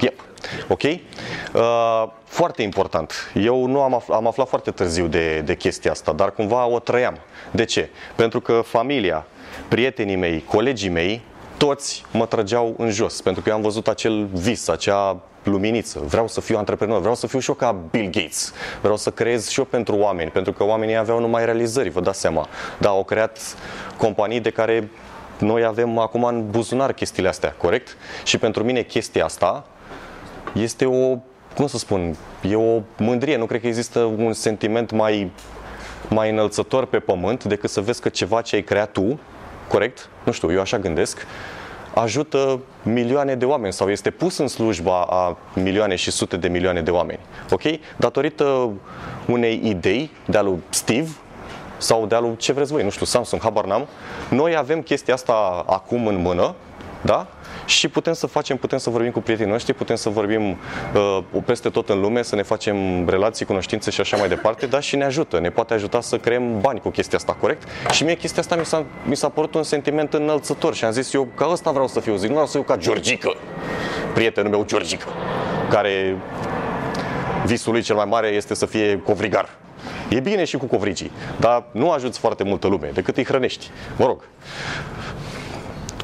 [0.01, 0.21] Yep.
[0.69, 0.83] Ok?
[0.83, 3.31] Uh, foarte important.
[3.35, 6.79] Eu nu am, afl- am aflat foarte târziu de, de chestia asta, dar cumva o
[6.79, 7.19] trăiam.
[7.51, 7.89] De ce?
[8.15, 9.27] Pentru că familia,
[9.69, 11.23] prietenii mei, colegii mei,
[11.57, 16.01] toți mă trăgeau în jos, pentru că eu am văzut acel vis, acea luminiță.
[16.07, 18.53] Vreau să fiu antreprenor, vreau să fiu și eu ca Bill Gates.
[18.81, 22.21] Vreau să creez și eu pentru oameni, pentru că oamenii aveau numai realizări, vă dați
[22.21, 22.49] seama.
[22.79, 23.57] Da, au creat
[23.97, 24.91] companii de care
[25.39, 27.97] noi avem acum în buzunar chestiile astea, corect?
[28.25, 29.67] Și pentru mine chestia asta
[30.53, 31.17] este o,
[31.55, 32.17] cum să spun,
[32.51, 33.37] e o mândrie.
[33.37, 35.31] Nu cred că există un sentiment mai,
[36.09, 39.21] mai înălțător pe pământ decât să vezi că ceva ce ai creat tu,
[39.69, 40.09] corect?
[40.25, 41.27] Nu știu, eu așa gândesc,
[41.95, 46.83] ajută milioane de oameni sau este pus în slujba a milioane și sute de milioane
[46.83, 47.21] de oameni.
[47.51, 47.63] Ok?
[47.97, 48.71] Datorită
[49.27, 51.09] unei idei de-a lui Steve,
[51.85, 53.87] sau de alul ce vreți voi, nu știu, Samsung, habar n-am.
[54.29, 56.55] Noi avem chestia asta acum în mână,
[57.01, 57.27] da?
[57.65, 60.57] Și putem să facem, putem să vorbim cu prietenii noștri, putem să vorbim
[60.95, 64.83] uh, peste tot în lume, să ne facem relații, cunoștințe și așa mai departe, dar
[64.83, 67.69] și ne ajută, ne poate ajuta să creăm bani cu chestia asta, corect?
[67.91, 71.13] Și mie chestia asta mi s-a, mi s-a părut un sentiment înălțător și am zis
[71.13, 73.37] eu că ăsta vreau să fiu, zic, nu vreau să fiu ca Georgica,
[74.15, 75.07] prietenul meu Georgica,
[75.71, 76.17] care
[77.45, 79.49] visul lui cel mai mare este să fie covrigar.
[80.09, 83.71] E bine și cu covrigii, dar nu ajuți foarte multă lume, decât îi hrănești.
[83.97, 84.23] Mă rog,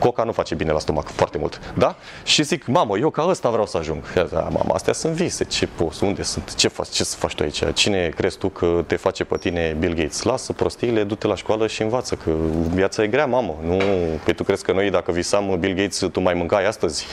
[0.00, 1.96] coca nu face bine la stomac foarte mult, da?
[2.24, 4.12] Și zic, mamă, eu ca ăsta vreau să ajung.
[4.12, 7.42] Da, mama, astea sunt vise, ce poți, unde sunt, ce faci, ce să faci tu
[7.42, 7.62] aici?
[7.74, 10.22] Cine crezi tu că te face pe tine Bill Gates?
[10.22, 12.30] Lasă prostiile, du-te la școală și învață, că
[12.74, 13.56] viața e grea, mamă.
[13.62, 13.78] Nu,
[14.24, 17.06] păi tu crezi că noi, dacă visam Bill Gates, tu mai mâncai astăzi?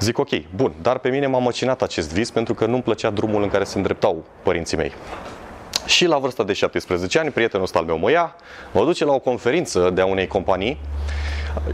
[0.00, 3.42] Zic ok, bun, dar pe mine m-a măcinat acest vis pentru că nu-mi plăcea drumul
[3.42, 4.92] în care se îndreptau părinții mei.
[5.86, 8.36] Și la vârsta de 17 ani, prietenul ăsta al meu mă ia,
[8.72, 10.78] mă duce la o conferință de a unei companii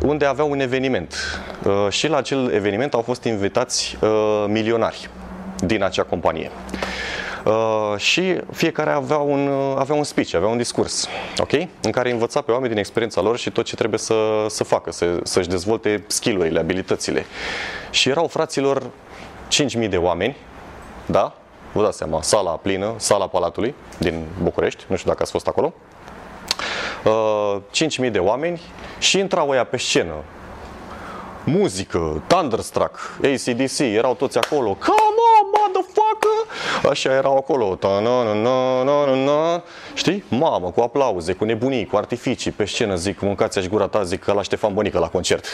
[0.02, 1.14] unde avea un eveniment.
[1.64, 5.08] Uh, și la acel eveniment au fost invitați uh, milionari
[5.66, 6.50] din acea companie.
[7.44, 11.52] Uh, și fiecare avea un, uh, avea un speech, avea un discurs, ok?
[11.82, 14.92] În care învăța pe oameni din experiența lor și tot ce trebuie să, să facă,
[14.92, 17.26] să, să-și dezvolte skill-urile, abilitățile.
[17.90, 18.82] Și erau fraților
[19.82, 20.36] 5.000 de oameni,
[21.06, 21.34] da?
[21.72, 25.72] Vă dați seama, sala plină, sala Palatului din București, nu știu dacă ați fost acolo.
[27.04, 27.56] Uh,
[28.06, 28.60] 5.000 de oameni
[28.98, 30.14] și intrau ăia pe scenă.
[31.44, 34.68] Muzică, Thunderstruck, ACDC, erau toți acolo.
[34.68, 36.90] Come on, motherfucker!
[36.90, 37.74] Așa erau acolo.
[37.74, 39.62] Ta na na na na na
[39.94, 40.24] Știi?
[40.28, 42.94] Mamă, cu aplauze, cu nebunii, cu artificii pe scenă.
[42.94, 45.44] Zic, mâncați-aș gura ta, zic că la Ștefan Bănică la concert.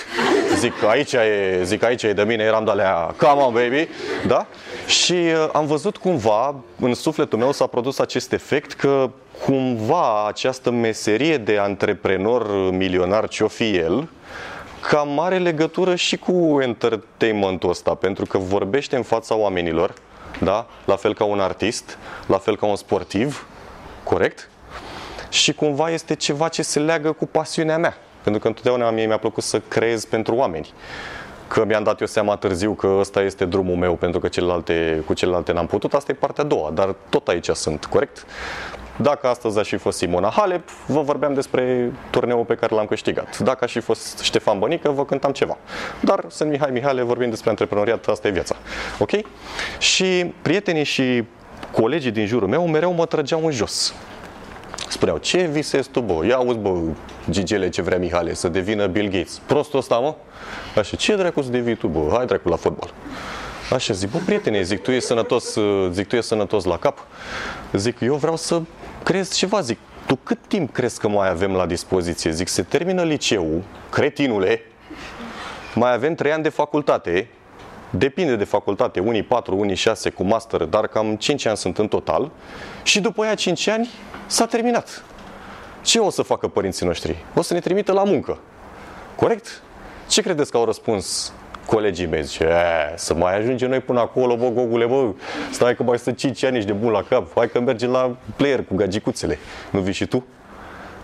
[0.56, 3.88] Zic, aici e, zic, aici e de mine, eram de alea, come on, baby!
[4.26, 4.46] Da?
[4.86, 9.10] Și uh, am văzut cumva, în sufletul meu s-a produs acest efect că
[9.44, 14.08] cumva această meserie de antreprenor milionar ce-o fi el,
[14.88, 19.94] cam mare legătură și cu entertainmentul ăsta, pentru că vorbește în fața oamenilor,
[20.40, 20.66] da?
[20.84, 23.46] la fel ca un artist, la fel ca un sportiv,
[24.04, 24.50] corect?
[25.28, 29.18] Și cumva este ceva ce se leagă cu pasiunea mea, pentru că întotdeauna mie mi-a
[29.18, 30.72] plăcut să creez pentru oameni.
[31.48, 35.12] Că mi-am dat eu seama târziu că ăsta este drumul meu, pentru că celelalte, cu
[35.12, 38.26] celelalte n-am putut, asta e partea a doua, dar tot aici sunt, corect?
[39.02, 43.38] Dacă astăzi aș fi fost Simona Halep, vă vorbeam despre turneul pe care l-am câștigat.
[43.38, 45.56] Dacă aș fi fost Ștefan Bănică, vă cântam ceva.
[46.00, 48.56] Dar sunt Mihai Mihale, vorbim despre antreprenoriat, asta e viața.
[48.98, 49.10] Ok?
[49.78, 51.24] Și prietenii și
[51.72, 53.94] colegii din jurul meu mereu mă trăgeau în jos.
[54.88, 56.26] Spuneau, ce visezi tu, bă?
[56.26, 56.78] Ia auzi, bă,
[57.30, 59.40] Gigele, ce vrea Mihale, să devină Bill Gates.
[59.46, 60.14] Prostul ăsta, mă?
[60.76, 62.08] Așa, ce dracu să devii tu, bă?
[62.12, 62.92] Hai dracu la fotbal.
[63.72, 65.56] Așa, zic, bă, prietene, zic, tu e sănătos,
[65.90, 67.06] zic, tu e sănătos la cap?
[67.72, 68.60] Zic, eu vreau să
[69.08, 72.30] crezi ceva, zic, tu cât timp crezi că mai avem la dispoziție?
[72.30, 74.60] Zic, se termină liceul, cretinule,
[75.74, 77.28] mai avem trei ani de facultate,
[77.90, 81.88] depinde de facultate, unii 4, unii 6 cu master, dar cam 5 ani sunt în
[81.88, 82.30] total
[82.82, 83.90] și după aia 5 ani
[84.26, 85.04] s-a terminat.
[85.82, 87.16] Ce o să facă părinții noștri?
[87.34, 88.38] O să ne trimită la muncă.
[89.16, 89.62] Corect?
[90.08, 91.32] Ce credeți că au răspuns
[91.68, 92.22] colegii mei?
[92.22, 92.48] Zice,
[92.94, 95.12] să mai ajungem noi până acolo, bă, gogule, bă,
[95.50, 98.16] stai că mai sunt 5 ani, ești de bun la cap, hai că mergem la
[98.36, 99.38] player cu gagicuțele.
[99.70, 100.26] Nu vii și tu?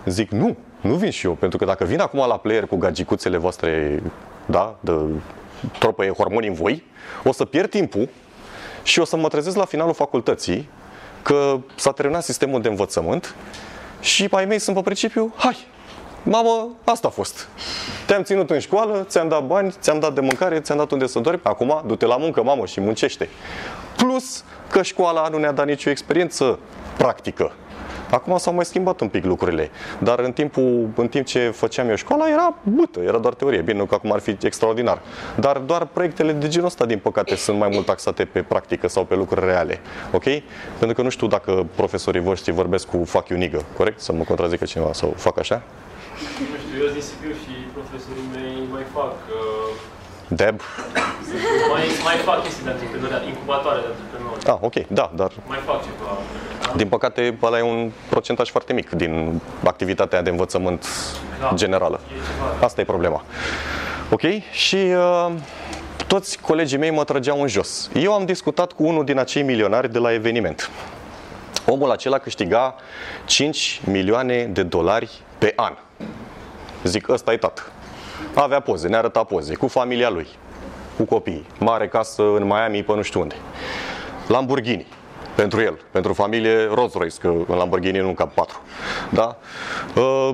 [0.05, 3.37] Zic, nu, nu vin și eu, pentru că dacă vin acum la player cu gagicuțele
[3.37, 4.01] voastre,
[4.45, 4.91] da, de
[5.79, 6.83] tropă hormoni în voi,
[7.23, 8.09] o să pierd timpul
[8.83, 10.69] și o să mă trezesc la finalul facultății
[11.21, 13.35] că s-a terminat sistemul de învățământ
[13.99, 15.67] și ai mei sunt pe principiu, hai,
[16.25, 17.47] mamă, asta a fost.
[18.05, 21.19] Te-am ținut în școală, ți-am dat bani, ți-am dat de mâncare, ți-am dat unde să
[21.19, 23.29] dormi, acum du-te la muncă, mamă, și muncește.
[23.97, 26.59] Plus că școala nu ne-a dat nicio experiență
[26.97, 27.51] practică.
[28.09, 31.95] Acum s-au mai schimbat un pic lucrurile, dar în, timpul, în timp ce făceam eu
[31.95, 33.61] școala era bută, era doar teorie.
[33.61, 35.01] Bine, nu că acum ar fi extraordinar.
[35.35, 39.03] Dar doar proiectele de genul ăsta, din păcate, sunt mai mult taxate pe practică sau
[39.03, 39.79] pe lucruri reale.
[40.11, 40.23] Ok?
[40.77, 43.99] Pentru că nu știu dacă profesorii voștri vorbesc cu fac you nigga, corect?
[43.99, 45.61] Să mă contrazică cineva sau fac așa?
[46.51, 49.69] Nu știu, eu din Sibiu și profesorii mei mai fac uh,
[50.27, 50.57] Deb?
[51.73, 54.39] mai, mai fac chestii de antreprenoriat, incubatoare de antreprenori.
[54.53, 56.11] Ah, ok, da, dar Mai fac ceva.
[56.75, 60.85] din păcate ăla e un procentaj foarte mic din activitatea de învățământ
[61.39, 61.51] Da.
[61.55, 61.99] generală.
[62.07, 62.65] E ceva.
[62.65, 63.23] Asta e problema.
[64.09, 64.21] Ok?
[64.51, 65.31] Și uh,
[66.07, 67.89] toți colegii mei mă trăgeau în jos.
[67.93, 70.69] Eu am discutat cu unul din acei milionari de la eveniment.
[71.65, 72.75] Omul acela câștiga
[73.25, 75.73] 5 milioane de dolari pe an.
[76.83, 77.61] Zic, ăsta e tată.
[78.33, 80.27] Avea poze, ne arăta poze, cu familia lui,
[80.97, 81.45] cu copiii.
[81.59, 83.35] Mare casă în Miami, pe nu știu unde.
[84.27, 84.87] Lamborghini,
[85.35, 88.61] pentru el, pentru familie Rolls-Royce, că în Lamborghini nu cap patru.
[89.09, 89.37] Da?
[89.95, 90.29] Uh,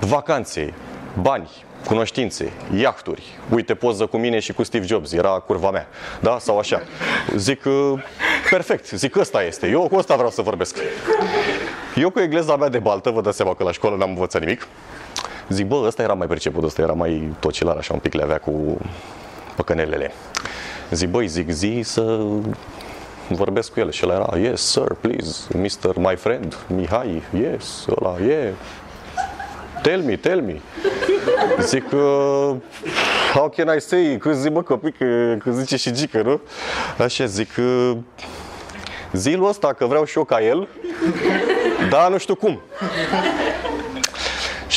[0.00, 0.74] vacanțe,
[1.20, 1.50] bani,
[1.86, 3.38] cunoștințe, iahturi.
[3.50, 5.88] Uite poză cu mine și cu Steve Jobs, era curva mea.
[6.20, 6.38] Da?
[6.38, 6.82] Sau așa.
[7.36, 7.92] Zic, uh,
[8.50, 9.68] perfect, zic ăsta este.
[9.68, 10.76] Eu cu ăsta vreau să vorbesc.
[11.94, 14.66] Eu cu engleza mea de baltă, vă dați seama că la școală n-am învățat nimic.
[15.48, 18.38] Zic, bă, ăsta era mai perceput, ăsta era mai tocilar, așa un pic le avea
[18.38, 18.78] cu
[19.56, 20.12] păcănelele.
[20.90, 22.26] Zic, băi, zic, zi să
[23.28, 25.96] vorbesc cu el și el era, yes, sir, please, Mr.
[25.96, 28.52] My friend, Mihai, yes, ăla, yeah.
[29.82, 30.60] Tell me, tell me.
[31.60, 32.54] Zic, uh,
[33.32, 34.16] how can I say?
[34.20, 36.40] Că zi, mă, copii, că, că zice și Gică, nu?
[36.98, 37.96] Așa, zic, uh,
[39.12, 40.68] zilul ăsta că vreau și eu ca el,
[41.90, 42.60] dar nu știu cum.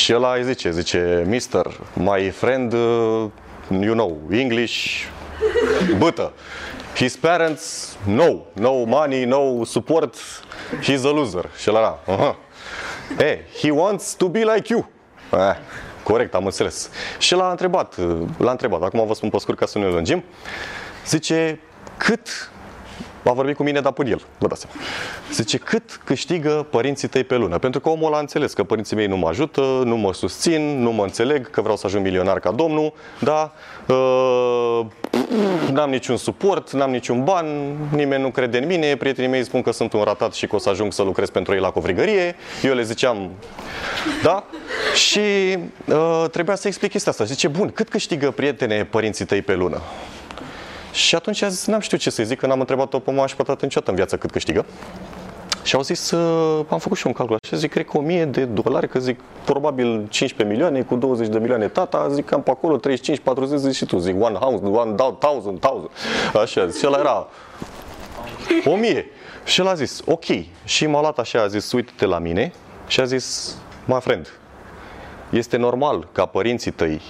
[0.00, 3.30] Și ăla îi zice, zice, Mister, my friend, uh,
[3.68, 5.04] you know, English,
[5.98, 6.32] bâtă.
[6.94, 10.16] His parents, no, no money, no support,
[10.82, 11.50] he's a loser.
[11.60, 12.36] Și ăla, aha.
[13.16, 14.88] Hey, he wants to be like you.
[15.32, 15.56] Eh,
[16.02, 16.90] corect, am înțeles.
[17.18, 17.96] Și l-a întrebat,
[18.36, 20.24] l-a întrebat, acum vă spun pe scurt ca să nu ne lungim,
[21.06, 21.60] zice,
[21.96, 22.50] cât
[23.24, 24.76] a vorbit cu mine, dar până el, vă dați seama.
[25.32, 27.58] Zice, cât câștigă părinții tăi pe lună?
[27.58, 30.82] Pentru că omul ăla a înțeles că părinții mei nu mă ajută, nu mă susțin,
[30.82, 33.52] nu mă înțeleg, că vreau să ajung milionar ca domnul, da?
[33.86, 34.80] Uh,
[35.72, 37.46] n-am niciun suport, n-am niciun ban,
[37.94, 40.58] nimeni nu crede în mine, prietenii mei spun că sunt un ratat și că o
[40.58, 42.36] să ajung să lucrez pentru ei la covrigărie.
[42.62, 43.30] Eu le ziceam,
[44.22, 44.44] da?
[44.94, 45.20] Și
[45.86, 47.24] uh, trebuia să explic chestia asta.
[47.24, 49.80] Zice, bun, cât câștigă prietene părinții tăi pe lună?
[50.92, 53.36] Și atunci a zis, n-am știut ce să zic, că n-am întrebat-o pe mama și
[53.36, 54.66] pe tată niciodată în viață cât câștigă.
[55.62, 58.44] Și au zis, uh, am făcut și un calcul așa, zic, cred că 1000 de
[58.44, 62.76] dolari, că zic, probabil 15 milioane, cu 20 de milioane tata, zic, cam pe acolo,
[62.76, 65.90] 35, 40, zici și tu, zic, one house, one thousand, thousand,
[66.42, 67.28] așa, și ăla era
[68.64, 69.06] 1000.
[69.44, 70.24] Și el a zis, ok.
[70.64, 72.52] Și m-a luat așa, a zis, uite-te la mine
[72.86, 74.38] și a zis, my friend,
[75.30, 77.00] este normal ca părinții tăi,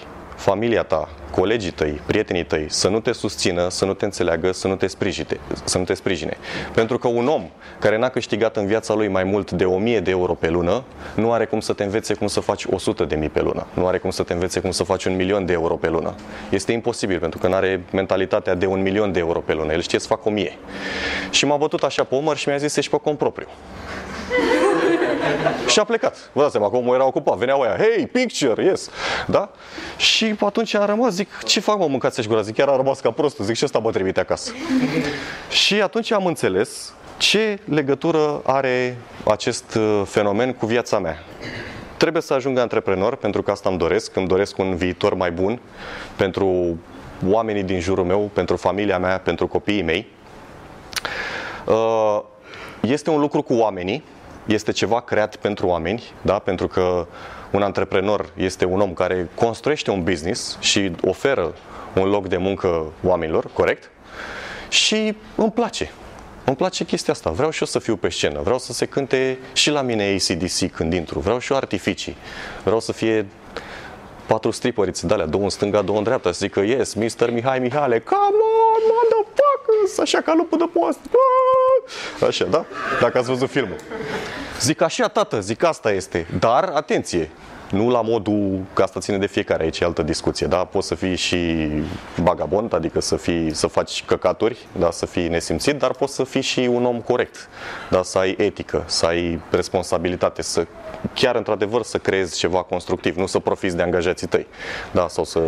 [0.40, 4.68] familia ta, colegii tăi, prietenii tăi să nu te susțină, să nu te înțeleagă, să
[4.68, 5.40] nu te sprijine.
[5.64, 6.36] Să nu te sprijine.
[6.74, 10.10] Pentru că un om care n-a câștigat în viața lui mai mult de 1000 de
[10.10, 13.28] euro pe lună, nu are cum să te învețe cum să faci 100 de mii
[13.28, 13.66] pe lună.
[13.74, 16.14] Nu are cum să te învețe cum să faci un milion de euro pe lună.
[16.50, 19.72] Este imposibil pentru că nu are mentalitatea de un milion de euro pe lună.
[19.72, 20.58] El știe să facă 1000.
[21.30, 23.48] Și m-a bătut așa pe umăr și mi-a zis ești pe cont propriu.
[25.66, 26.30] Și a plecat.
[26.32, 27.36] Vă dați seama, cum era ocupat.
[27.36, 28.90] Venea oia, hey, picture, yes.
[29.26, 29.50] Da?
[29.96, 32.40] Și atunci am rămas, zic, ce fac mă, mâncați gura?
[32.40, 33.44] Zic, chiar a rămas ca prostul.
[33.44, 34.52] Zic, și ăsta mă trimite acasă.
[35.50, 41.18] și atunci am înțeles ce legătură are acest uh, fenomen cu viața mea.
[41.96, 44.16] Trebuie să ajung antreprenor, pentru că asta îmi doresc.
[44.16, 45.60] Îmi doresc un viitor mai bun
[46.16, 46.78] pentru
[47.26, 50.06] oamenii din jurul meu, pentru familia mea, pentru copiii mei.
[51.66, 52.20] Uh,
[52.80, 54.04] este un lucru cu oamenii,
[54.54, 56.38] este ceva creat pentru oameni, da?
[56.38, 57.06] pentru că
[57.50, 61.54] un antreprenor este un om care construiește un business și oferă
[61.94, 63.90] un loc de muncă oamenilor, corect?
[64.68, 65.90] Și îmi place.
[66.44, 67.30] Îmi place chestia asta.
[67.30, 68.40] Vreau și eu să fiu pe scenă.
[68.40, 71.18] Vreau să se cânte și la mine ACDC când intru.
[71.18, 72.16] Vreau și eu artificii.
[72.62, 73.26] Vreau să fie
[74.26, 77.30] patru stripărițe de alea, două în stânga, două în dreapta, să zică, yes, Mr.
[77.30, 78.40] Mihai Mihale, come
[78.72, 81.00] on, motherfuckers, așa ca lupul de post.
[82.26, 82.64] Așa, da?
[83.00, 83.76] Dacă ați văzut filmul.
[84.60, 86.26] Zic așa, tată, zic asta este.
[86.38, 87.30] Dar, atenție,
[87.70, 90.56] nu la modul că asta ține de fiecare, aici e altă discuție, da?
[90.56, 91.68] Poți să fii și
[92.16, 94.90] vagabond, adică să, fii, să faci căcaturi, da?
[94.90, 97.48] să fii nesimțit, dar poți să fii și un om corect,
[97.90, 98.02] da?
[98.02, 100.66] să ai etică, să ai responsabilitate, să
[101.14, 104.46] chiar într-adevăr să creezi ceva constructiv, nu să profiți de angajații tăi,
[104.90, 105.08] da?
[105.08, 105.40] sau să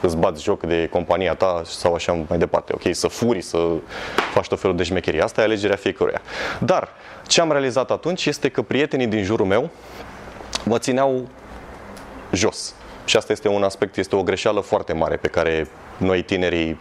[0.00, 2.94] îți bați joc de compania ta sau așa mai departe, ok?
[2.94, 3.58] Să furi, să
[4.32, 5.20] faci tot felul de șmecherii.
[5.20, 6.20] Asta e alegerea fiecăruia.
[6.58, 6.88] Dar
[7.26, 9.70] ce am realizat atunci este că prietenii din jurul meu
[10.64, 11.28] mă țineau
[12.32, 12.74] jos.
[13.04, 16.80] Și asta este un aspect, este o greșeală foarte mare pe care noi tinerii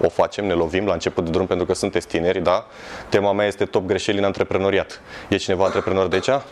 [0.00, 2.66] o facem, ne lovim la început de drum pentru că sunteți tineri, da?
[3.08, 5.00] Tema mea este top greșeli în antreprenoriat.
[5.28, 6.42] E cineva antreprenor de aici?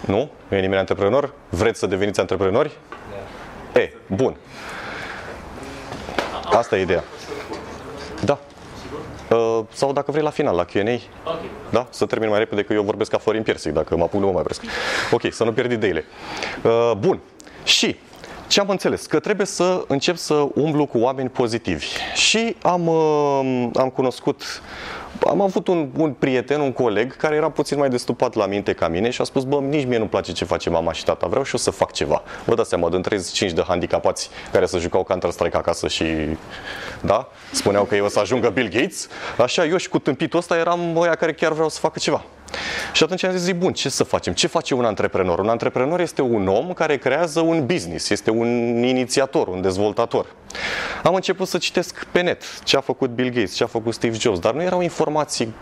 [0.00, 0.30] Nu?
[0.48, 1.32] Nu e nimeni antreprenor?
[1.48, 2.70] Vreți să deveniți antreprenori?
[3.72, 3.80] Da.
[3.80, 4.36] E, bun.
[6.52, 7.04] Asta e ideea.
[8.24, 8.38] Da.
[9.30, 11.00] Uh, sau dacă vrei la final, la Q&A.
[11.24, 11.38] Ok.
[11.70, 11.86] Da?
[11.90, 14.32] Să termin mai repede că eu vorbesc ca Florin Piersic, dacă mă apuc nu mă
[14.32, 14.62] mai opresc.
[15.10, 16.04] Ok, să nu pierd ideile.
[16.62, 17.20] Uh, bun.
[17.64, 17.96] Și
[18.46, 19.06] ce am înțeles?
[19.06, 21.86] Că trebuie să încep să umblu cu oameni pozitivi.
[22.14, 24.62] Și am, uh, am cunoscut
[25.28, 28.88] am avut un, un prieten, un coleg, care era puțin mai destupat la minte ca
[28.88, 31.44] mine și a spus, bă, nici mie nu-mi place ce face mama și tata, vreau
[31.44, 32.22] și eu să fac ceva.
[32.44, 36.04] Vă dați seama, din 35 de handicapați care să jucau Counter-Strike acasă și,
[37.00, 40.56] da, spuneau că eu o să ajungă Bill Gates, așa eu și cu tâmpitul ăsta
[40.56, 42.24] eram ăia care chiar vreau să facă ceva.
[42.92, 44.32] Și atunci am zis, bun, ce să facem?
[44.32, 45.38] Ce face un antreprenor?
[45.38, 48.48] Un antreprenor este un om care creează un business, este un
[48.82, 50.26] inițiator, un dezvoltator.
[51.02, 54.16] Am început să citesc pe net ce a făcut Bill Gates, ce a făcut Steve
[54.18, 55.54] Jobs, dar nu erau informații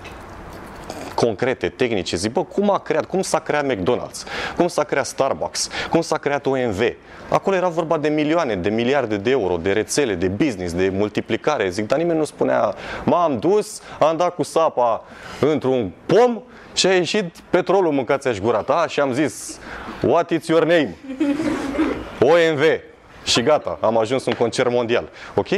[1.24, 2.16] concrete, tehnice.
[2.16, 4.26] Zic, bă, cum a creat, cum s-a creat McDonald's,
[4.56, 6.80] cum s-a creat Starbucks, cum s-a creat OMV.
[7.28, 11.68] Acolo era vorba de milioane, de miliarde de euro, de rețele, de business, de multiplicare.
[11.68, 15.04] Zic, dar nimeni nu spunea, m-am dus, am dat cu sapa
[15.40, 16.40] într-un pom
[16.74, 19.58] și a ieșit petrolul mâncați aș gura ta și am zis,
[20.02, 20.96] what is your name?
[22.20, 22.60] OMV.
[23.28, 25.08] Și gata, am ajuns un concert mondial.
[25.34, 25.48] Ok?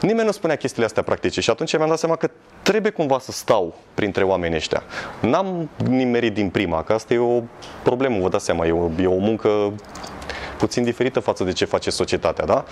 [0.00, 2.30] Nimeni nu spunea chestiile astea practice și atunci mi-am dat seama că
[2.62, 4.82] trebuie cumva să stau printre oamenii ăștia.
[5.20, 7.42] N-am nimerit din prima, că asta e o
[7.82, 9.72] problemă, vă dați seama, e o, e o muncă
[10.58, 12.64] puțin diferită față de ce face societatea, da?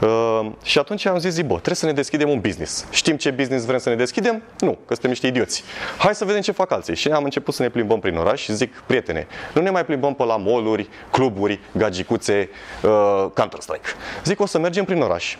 [0.00, 2.86] Uh, și atunci am zis, zi, bă, trebuie să ne deschidem un business.
[2.90, 4.42] Știm ce business vrem să ne deschidem?
[4.58, 5.64] Nu, că suntem niște idioți.
[5.98, 6.96] Hai să vedem ce fac alții.
[6.96, 10.14] Și am început să ne plimbăm prin oraș și zic, prietene, nu ne mai plimbăm
[10.14, 12.48] pe la moluri, cluburi, gagicuțe,
[12.82, 13.88] uh, Counter-Strike.
[14.24, 15.36] Zic, o să mergem prin oraș,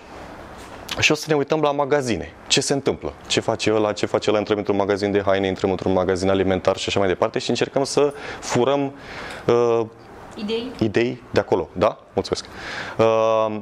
[0.98, 2.32] și o să ne uităm la magazine.
[2.46, 3.12] Ce se întâmplă?
[3.26, 6.76] Ce face ăla, ce face ăla, intrăm într-un magazin de haine, intrăm într-un magazin alimentar
[6.76, 8.94] și așa mai departe și încercăm să furăm
[9.46, 9.80] uh,
[10.34, 10.72] Idei?
[10.80, 11.98] idei de acolo, da?
[12.12, 12.44] Mulțumesc.
[12.98, 13.60] Uh,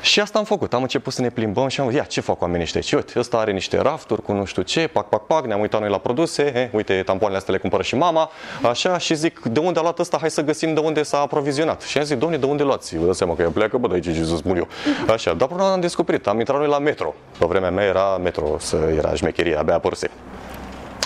[0.00, 0.74] și asta am făcut.
[0.74, 2.80] Am început să ne plimbăm și am zis, ia, ce fac oamenii ăștia?
[2.80, 5.80] Și uite, ăsta are niște rafturi cu nu știu ce, pac, pac, pac, ne-am uitat
[5.80, 8.30] noi la produse, he, uite, tampoanele astea le cumpără și mama,
[8.62, 10.16] așa, și zic, de unde a luat ăsta?
[10.20, 11.82] Hai să găsim de unde s-a aprovizionat.
[11.82, 12.96] Și am zis, domne, de unde luați?
[12.96, 14.68] Vă dați seama că eu pleacă, bă, de aici, ce să spun eu.
[15.08, 17.14] Așa, dar până am descoperit, am intrat noi la metro.
[17.38, 20.10] Pe vremea mea era metro, să era șmecherie, abia apăruse.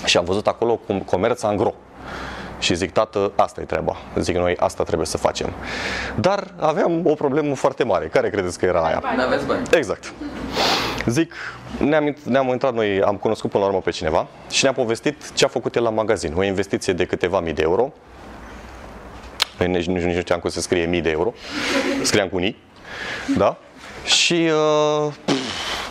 [0.04, 1.74] Și am văzut acolo cum comerț angro.
[2.64, 3.96] Și zic, tată, asta e treaba.
[4.16, 5.52] Zic, noi asta trebuie să facem.
[6.14, 8.06] Dar aveam o problemă foarte mare.
[8.06, 9.02] Care credeți că era aia?
[9.16, 9.66] N-aveți bani.
[9.72, 10.12] Exact.
[11.06, 11.34] Zic,
[11.78, 15.44] ne-am, ne-am intrat noi, am cunoscut până la urmă pe cineva și ne-a povestit ce
[15.44, 16.34] a făcut el la magazin.
[16.36, 17.92] O investiție de câteva mii de euro.
[19.56, 21.32] Păi nici, nici, nici nu știam cum se scrie mii de euro.
[22.02, 22.56] Scriam cu unii.
[23.36, 23.56] Da?
[24.04, 24.50] Și
[25.06, 25.12] uh,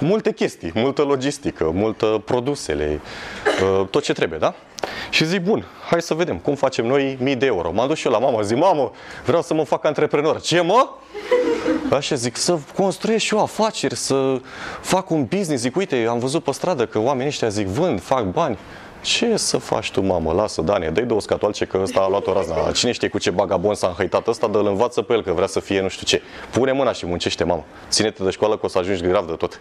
[0.04, 3.02] multe chestii, multă logistică, multă produsele,
[3.62, 4.54] uh, tot ce trebuie, da?
[5.10, 7.72] Și zic, bun, hai să vedem cum facem noi mii de euro.
[7.72, 8.92] M-am dus și eu la mama, zic, mamă,
[9.26, 10.42] vreau să mă fac antreprenor.
[10.42, 10.90] Ce mă?
[11.90, 14.42] Așa zic, să construiesc și eu afaceri, să
[14.82, 15.62] fac un business.
[15.62, 18.58] Zic, uite, am văzut pe stradă că oamenii ăștia zic, vând, fac bani.
[19.04, 20.34] Ce să faci tu, mamă?
[20.34, 22.72] Lasă, Dane, dă-i două scatoalce că ăsta a luat o razna.
[22.72, 25.60] Cine știe cu ce bagabon s-a înhăitat ăsta, dă-l învață pe el că vrea să
[25.60, 26.22] fie nu știu ce.
[26.52, 27.64] Pune mâna și muncește, mamă.
[27.90, 29.60] Ține-te de școală că o să ajungi grav de tot.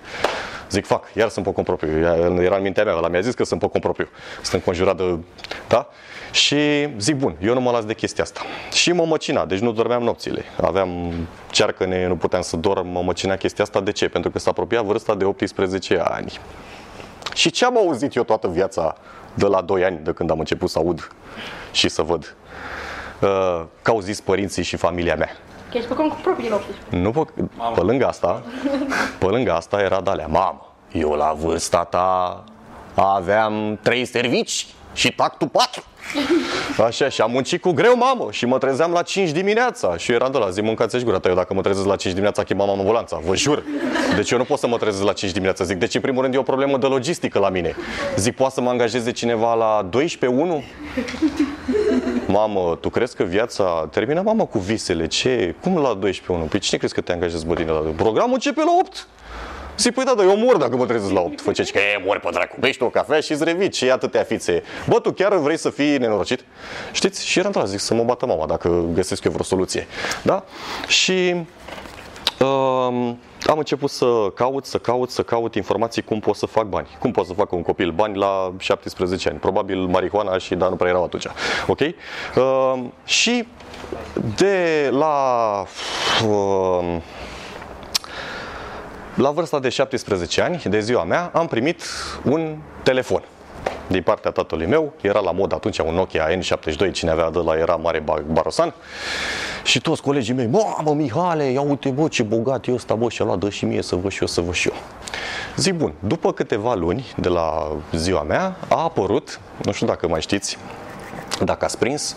[0.71, 1.99] Zic, fac, iar sunt pe propriu.
[2.43, 4.09] Era în mintea mea, ăla mi-a zis că sunt pe propriu.
[4.35, 5.19] Sunt înconjurat de...
[5.69, 5.89] Da?
[6.31, 6.57] Și
[6.99, 8.41] zic, bun, eu nu mă las de chestia asta.
[8.73, 10.45] Și mă măcina, deci nu dormeam nopțile.
[10.61, 11.13] Aveam
[11.51, 13.81] cearcăne, nu puteam să dorm, mă măcina chestia asta.
[13.81, 14.09] De ce?
[14.09, 16.39] Pentru că s-a apropiat vârsta de 18 ani.
[17.35, 18.97] Și ce am auzit eu toată viața
[19.35, 21.11] de la 2 ani, de când am început să aud
[21.71, 22.37] și să văd?
[23.21, 25.31] Uh, că au zis părinții și familia mea.
[25.71, 26.97] Că ești pe cont cu propriul din 18.
[26.97, 27.43] Nu pe,
[27.75, 28.43] pe lângă asta,
[29.19, 32.45] pe lângă asta era dalea, mamă, eu la vârsta ta
[32.95, 35.83] aveam trei servici și tactul patru.
[36.87, 39.97] Așa, și am muncit cu greu, mamă, și mă trezeam la 5 dimineața.
[39.97, 42.13] Și eu eram de la zi, mâncați gura ta, eu dacă mă trezesc la 5
[42.13, 43.63] dimineața, chemam ambulanța, vă jur.
[44.17, 46.35] Deci eu nu pot să mă trezesc la 5 dimineața, zic, deci în primul rând
[46.35, 47.75] e o problemă de logistică la mine.
[48.17, 50.63] Zic, poate să mă angajeze cineva la 12 1?
[52.27, 55.07] Mamă, tu crezi că viața termină, mamă, cu visele?
[55.07, 55.55] Ce?
[55.61, 56.45] Cum la 12 1?
[56.45, 59.07] Păi cine crezi că te angajezi, bă, din la Programul începe la 8.
[59.79, 61.41] Zic, păi da, dar eu mor dacă mă trezesc la 8.
[61.41, 62.57] Făceți că e, mori pe dracu.
[62.61, 63.69] Bei tu o cafea și îți revii.
[63.69, 64.63] Ce atâtea fițe.
[64.89, 66.45] Bă, tu chiar vrei să fii nenorocit?
[66.93, 67.27] Știți?
[67.27, 69.87] Și eram la zic să mă bată mama dacă găsesc eu vreo soluție.
[70.23, 70.45] Da?
[70.87, 71.35] Și
[72.41, 76.89] um, am început să caut, să caut, să caut informații cum pot să fac bani.
[76.99, 79.39] Cum pot să fac un copil bani la 17 ani.
[79.39, 81.27] Probabil marihuana și dar nu prea erau atunci.
[81.67, 81.81] Ok?
[81.81, 83.47] Uh, și
[84.37, 85.65] de la
[86.29, 86.97] uh,
[89.15, 91.83] la vârsta de 17 ani, de ziua mea, am primit
[92.25, 93.23] un telefon
[93.87, 94.93] din partea tatălui meu.
[95.01, 98.75] Era la mod atunci un Nokia N72, cine avea de la era mare barosan.
[99.65, 103.25] Și toți colegii mei, mamă Mihale, ia uite bă ce bogat e ăsta, bă, și-a
[103.25, 104.75] luat, dă și mie să văd și eu, să văd și eu.
[105.57, 110.21] Zic bun, după câteva luni de la ziua mea, a apărut, nu știu dacă mai
[110.21, 110.59] știți,
[111.45, 112.17] dacă ați prins,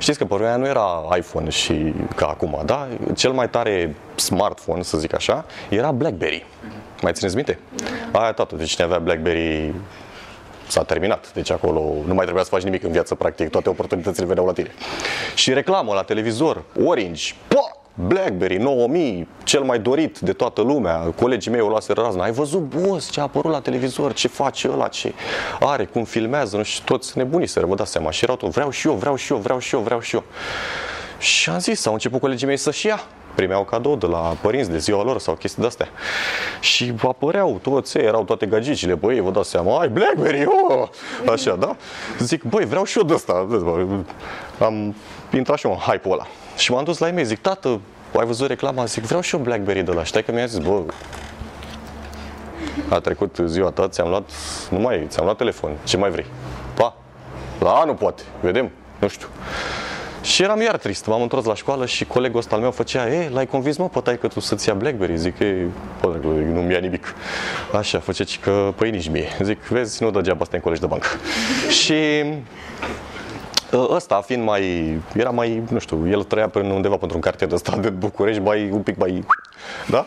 [0.00, 2.88] Știți că pe vremea nu era iPhone și ca acum, da?
[3.16, 6.46] Cel mai tare smartphone, să zic așa, era BlackBerry.
[7.02, 7.58] Mai țineți minte?
[8.12, 9.74] Aia tată, deci cine avea BlackBerry
[10.66, 11.32] s-a terminat.
[11.32, 13.48] Deci acolo nu mai trebuia să faci nimic în viață, practic.
[13.48, 14.70] Toate oportunitățile veneau la tine.
[15.34, 17.79] Și reclamă la televizor, Orange, po!
[17.94, 22.24] BlackBerry 9000, cel mai dorit de toată lumea, colegii mei o luaseră razna.
[22.24, 25.12] Ai văzut, boss, ce a apărut la televizor, ce face ăla, ce
[25.60, 28.10] are, cum filmează, nu știu, toți nebuniseră, vă dați seama.
[28.10, 30.24] Și erau tot, vreau și eu, vreau și eu, vreau și eu, vreau și eu.
[31.18, 33.00] Și am zis, au început colegii mei să-și ia
[33.34, 35.88] primeau cadou de la părinți de ziua lor sau chestii de-astea.
[36.60, 40.88] Și apăreau toți, erau toate gagicile, băi, vă dați seama, ai Blackberry, oh!
[41.32, 41.76] așa, da?
[42.18, 43.46] Zic, băi, vreau și eu de asta.
[44.58, 44.94] Am
[45.32, 46.26] intrat și eu în hype-ul ăla.
[46.60, 47.80] Și m-am dus la ei mei, zic, tată,
[48.18, 48.84] ai văzut reclama?
[48.84, 50.04] Zic, vreau și eu Blackberry de la.
[50.04, 50.82] Știi că mi-a zis, bă,
[52.88, 54.30] a trecut ziua ta, ți-am luat,
[54.70, 56.26] nu mai, ți-am luat telefon, ce mai vrei?
[56.74, 56.96] Pa,
[57.60, 59.26] la anul poate, vedem, nu știu.
[60.22, 63.28] Și eram iar trist, m-am întors la școală și colegul ăsta al meu făcea, e,
[63.28, 65.16] l-ai convins mă pe că tu să-ți ia Blackberry?
[65.16, 65.66] Zic, e,
[66.00, 67.14] bă, nu mi-ia nimic.
[67.72, 69.28] Așa, făcea că, păi nici mie.
[69.42, 71.08] Zic, vezi, nu degeaba stai în colegi de bancă.
[71.82, 71.94] și
[72.24, 73.09] Ă,
[73.72, 77.56] ăsta fiind mai, era mai, nu știu, el trăia prin undeva pentru un cartier de
[77.56, 79.24] stat de București, mai, un pic mai,
[79.88, 80.06] da?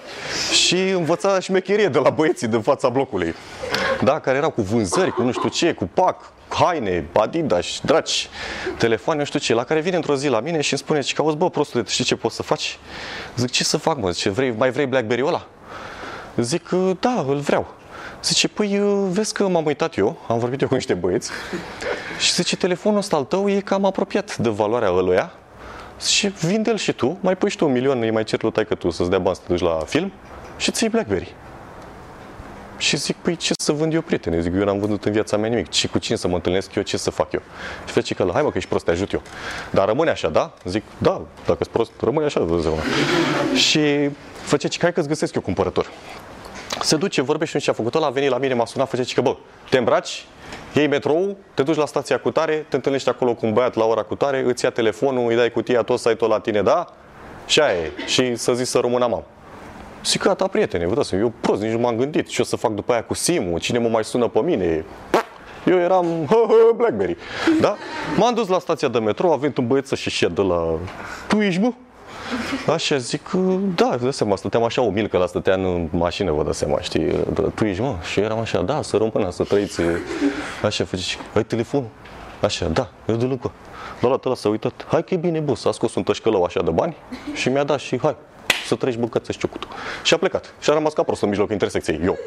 [0.52, 3.36] Și învăța șmecherie de la băieții din fața blocului,
[4.04, 4.20] da?
[4.20, 8.30] Care erau cu vânzări, cu nu știu ce, cu pac, haine, Adidas, draci,
[8.78, 11.22] telefoane, nu știu ce, la care vine într-o zi la mine și îmi spune, că
[11.22, 12.80] auzi, bă, prostule, știi ce poți să faci?
[13.36, 14.10] Zic, ce să fac, mă?
[14.10, 15.48] Zice, vrei, mai vrei Blackberry-ul ăla?
[16.36, 17.74] Zic, da, îl vreau.
[18.24, 21.32] Zice, păi vezi că m-am uitat eu, am vorbit eu cu niște băieți
[22.20, 25.32] și zice, telefonul ăsta al tău e cam apropiat de valoarea ăluia
[26.02, 28.76] și vinde-l și tu, mai pui și tu un milion, îi mai cer lui că
[28.76, 30.12] tu să-ți dea bani să te duci la film
[30.58, 31.36] și ții Blackberry.
[32.78, 34.42] Și zic, păi ce să vând eu, prietene?
[34.42, 35.72] Zic, eu n-am vândut în viața mea nimic.
[35.72, 37.42] Și cu cine să mă întâlnesc eu, ce să fac eu?
[37.86, 39.22] Și face că, hai mă, că ești prost, te ajut eu.
[39.72, 40.54] Dar rămâne așa, da?
[40.66, 42.70] Zic, da, dacă ești prost, rămâne așa, de
[43.58, 44.10] Și
[44.42, 45.88] face că hai că-ți găsesc eu cumpărător.
[46.82, 49.14] Se duce, vorbește și ce a făcut ăla, a venit la mine, m-a sunat, face
[49.14, 49.36] că, bă,
[49.70, 50.26] te îmbraci,
[50.74, 53.86] iei metrou, te duci la stația cu tare, te întâlnești acolo cu un băiat la
[53.86, 56.88] ora cu tare, îți ia telefonul, îi dai cutia, tot site-ul la tine, da?
[57.46, 57.92] Și aia e.
[58.06, 59.24] Și să zici să rămână mam.
[60.06, 62.56] Zic că ta prietene, vă dați eu prost, nici nu m-am gândit ce o să
[62.56, 64.86] fac după aia cu Simu, cine mă mai sună pe mine.
[65.66, 67.18] Eu eram hă, hă, Blackberry.
[67.62, 67.76] Da?
[68.18, 70.80] M-am dus la stația de metrou, a venit un băieț și de la...
[71.28, 71.72] Tu ești, bă?
[72.68, 73.30] Așa zic,
[73.76, 77.12] da, vă seama, stăteam așa umil, că la stătea în mașină, vă dați seama, știi,
[77.56, 79.82] tu ești, mă, și eram așa, da, să rămână, să trăiți,
[80.64, 81.90] așa, face, ai telefonul?
[82.42, 83.52] Așa, da, eu de lucru.
[84.02, 86.62] Dar la ăla s-a uitat, hai că e bine, bă, s-a scos un tășcălău așa
[86.62, 86.96] de bani
[87.34, 88.16] și mi-a dat și hai,
[88.68, 89.70] să treci bucăță și ciucutul.
[90.04, 90.54] Și a plecat.
[90.60, 92.18] Și a rămas ca prost în mijlocul intersecției, eu.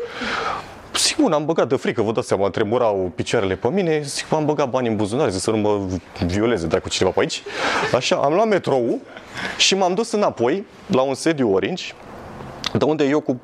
[0.96, 4.70] Sigur, am băgat de frică, vă dați seama, tremurau picioarele pe mine, zic, am băgat
[4.70, 5.80] bani în buzunar, zic să nu mă
[6.26, 7.42] violeze dacă cineva pe aici.
[7.94, 9.00] Așa, am luat metrou
[9.56, 11.84] și m-am dus înapoi la un sediu Orange,
[12.72, 13.40] de unde eu cu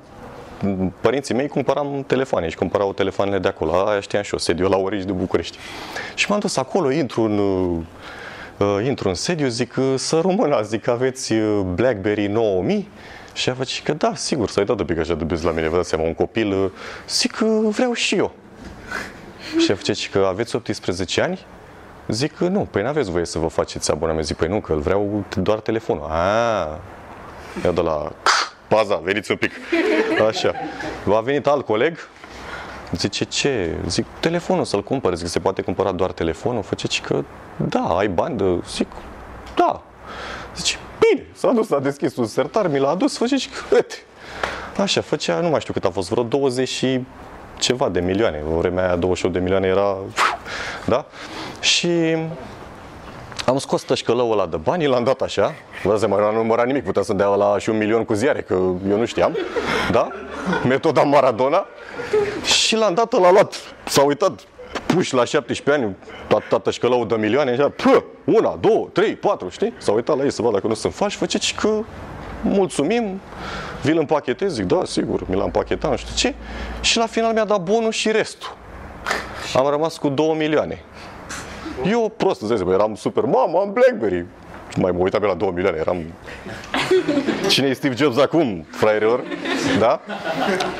[1.00, 3.72] părinții mei cumpăram telefoane și cumpărau telefoanele de acolo.
[3.72, 5.58] Aia știam și eu, sediul la Orange de București.
[6.14, 7.38] Și m-am dus acolo, intru în,
[8.58, 12.88] uh, intru în sediu, zic, uh, să româna, zic, aveți uh, BlackBerry 9000?
[13.32, 15.76] Și a face că da, sigur, s-a uitat un pic așa de la mine, vă
[15.76, 16.70] dați seama, un copil, uh,
[17.08, 18.32] zic că vreau și eu.
[19.58, 21.46] Și a face că aveți 18 ani?
[22.08, 24.24] Zic că nu, păi n-aveți voie să vă faceți abonament.
[24.24, 26.06] Zic, păi nu, că îl vreau doar telefonul.
[26.08, 26.80] A,
[27.64, 28.12] eu de la
[28.68, 29.52] paza, veniți un pic.
[30.28, 30.52] Așa.
[31.14, 31.98] A venit alt coleg,
[32.96, 33.76] Zice, ce?
[33.86, 35.14] Zic, telefonul să-l cumpăr.
[35.14, 36.62] Zic, se poate cumpăra doar telefonul?
[36.62, 37.24] Face că,
[37.56, 38.44] da, ai bani de...
[38.68, 38.86] Zic,
[39.54, 39.82] da.
[41.12, 41.26] Zice, bine.
[41.34, 43.94] S-a dus, a deschis un sertar, mi l-a adus, face că, uite.
[44.76, 47.00] Așa, făcea, nu mai știu cât a fost, vreo 20 și
[47.58, 48.42] ceva de milioane.
[48.54, 49.96] O vremea aia 28 de milioane era,
[50.84, 51.06] da?
[51.60, 52.16] Și
[53.46, 55.54] am scos tășcălăul ăla de bani, l-am dat așa.
[55.82, 58.40] Vă dați seama, nu numărat nimic, putea să dea la și un milion cu ziare,
[58.40, 58.54] că
[58.88, 59.36] eu nu știam.
[59.90, 60.08] Da?
[60.64, 61.66] Metoda Maradona.
[62.44, 63.54] Și l-am dat, l-a luat,
[63.84, 64.40] s-a uitat,
[64.94, 65.96] puși la 17 ani,
[66.28, 69.72] toată tășcălăul de milioane, așa, pă, una, două, trei, patru, știi?
[69.78, 71.68] S-a uitat la ei să vadă dacă nu sunt faci, faceți că
[72.42, 73.20] mulțumim,
[73.82, 76.34] vi-l împachetez, zic, da, sigur, mi l-am pachetat, nu știu ce.
[76.80, 78.56] Și la final mi-a dat bonus și restul.
[79.54, 80.82] Am rămas cu 2 milioane.
[81.86, 84.26] Eu prost, îți eram super, mamă, am Blackberry.
[84.76, 86.02] Mai mă uitam pe la 2 milioane, eram...
[87.48, 89.22] Cine e Steve Jobs acum, fraierilor?
[89.78, 90.00] Da?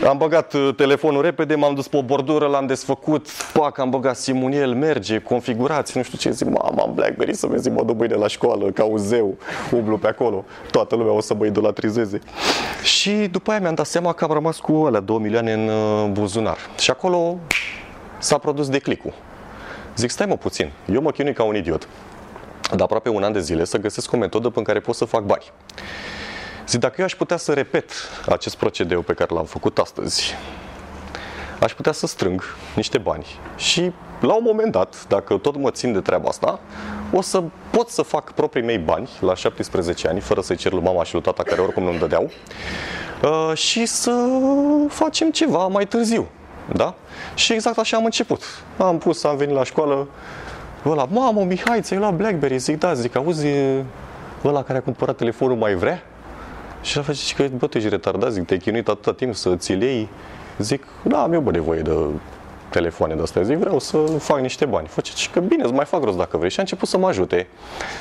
[0.09, 4.17] Am băgat uh, telefonul repede, m-am dus pe o bordură, l-am desfăcut, pac, am băgat
[4.17, 8.15] simuniel, merge, configurați, nu știu ce, zic, mamă, am Blackberry să vezi, mă duc mâine
[8.15, 9.37] la școală, ca un zeu,
[9.71, 12.19] umblu pe acolo, toată lumea o să mă idolatrizeze.
[12.83, 16.11] Și după aia mi-am dat seama că am rămas cu alea 2 milioane în uh,
[16.11, 16.57] buzunar.
[16.79, 17.39] Și acolo
[18.19, 19.13] s-a produs declicul.
[19.97, 21.89] Zic, stai mă puțin, eu mă chinui ca un idiot
[22.77, 25.23] de aproape un an de zile să găsesc o metodă prin care pot să fac
[25.23, 25.53] bani.
[26.67, 27.91] Zic, dacă eu aș putea să repet
[28.29, 30.35] acest procedeu pe care l-am făcut astăzi,
[31.61, 32.43] aș putea să strâng
[32.75, 36.61] niște bani și la un moment dat, dacă tot mă țin de treaba asta,
[37.13, 40.83] o să pot să fac proprii mei bani la 17 ani, fără să-i cer lui
[40.83, 42.31] mama și lui tata, care oricum nu-mi dădeau,
[43.23, 44.27] uh, și să
[44.89, 46.29] facem ceva mai târziu.
[46.73, 46.95] Da?
[47.35, 48.43] Și exact așa am început.
[48.77, 50.09] Am pus, am venit la școală,
[50.87, 52.59] ăla, mamă, Mihai, ți-ai luat Blackberry?
[52.59, 53.47] Zic, da, zic, auzi,
[54.45, 56.03] ăla care a cumpărat telefonul mai vrea?
[56.83, 59.83] Și el face că, bă, tu ești retardat, zic, te-ai chinuit atâta timp să ți-l
[59.83, 60.09] iei.
[60.59, 61.93] Zic, da, am eu bă nevoie de
[62.73, 63.43] telefoane de astea.
[63.43, 64.87] Zic, vreau să fac niște bani.
[64.87, 66.51] Face și că bine, îți mai fac rost dacă vrei.
[66.51, 67.47] Și a început să mă ajute.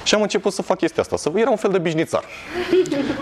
[0.04, 1.16] Și am început să fac chestia asta.
[1.18, 1.32] Să...
[1.36, 2.24] Era un fel de bișnițar.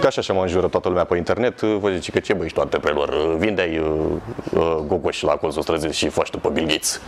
[0.02, 1.62] Ca așa așa mă înjură toată lumea pe internet.
[1.62, 4.06] Vă zice că ce băi, ești tu antreprenor, vindeai uh,
[4.54, 7.02] uh, gogoși la colțul străzii și faci tu pe Bill Gates.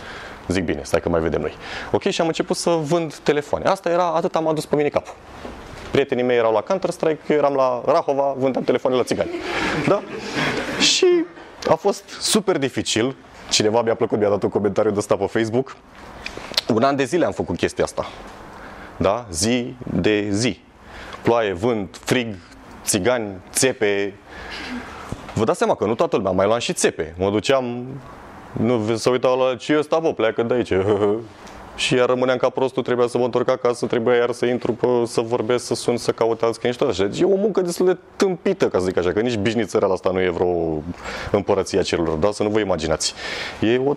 [0.48, 1.54] Zic bine, stai că mai vedem noi.
[1.92, 3.64] Ok, și am început să vând telefoane.
[3.64, 5.14] Asta era, atât am adus pe mine capul.
[5.90, 9.30] Prietenii mei erau la Counter-Strike, eu eram la Rahova, vândeam telefoane la țigani.
[9.86, 10.02] Da?
[10.80, 11.06] Și
[11.68, 13.16] a fost super dificil.
[13.52, 15.76] Cineva mi-a plăcut, mi-a dat un comentariu de ăsta pe Facebook.
[16.74, 18.06] Un an de zile am făcut chestia asta.
[18.96, 19.26] Da?
[19.30, 20.60] Zi de zi.
[21.22, 22.34] Ploaie, vânt, frig,
[22.84, 24.14] țigani, țepe.
[25.34, 27.14] Vă dați seama că nu toată lumea, mai luam și țepe.
[27.18, 27.86] Mă duceam
[28.52, 30.72] nu să uitau la ce ăsta, bă, pleacă de aici.
[31.82, 34.86] și iar rămâneam ca prostul, trebuia să mă întorc acasă, trebuia iar să intru pe,
[35.06, 37.04] să vorbesc, să sun, să caut alți clienți așa.
[37.04, 40.10] Deci e o muncă destul de tâmpită, ca să zic așa, că nici bișnițărea asta
[40.10, 40.82] nu e vreo
[41.30, 42.30] împărăția celor, da?
[42.30, 43.14] Să nu vă imaginați.
[43.60, 43.94] E o,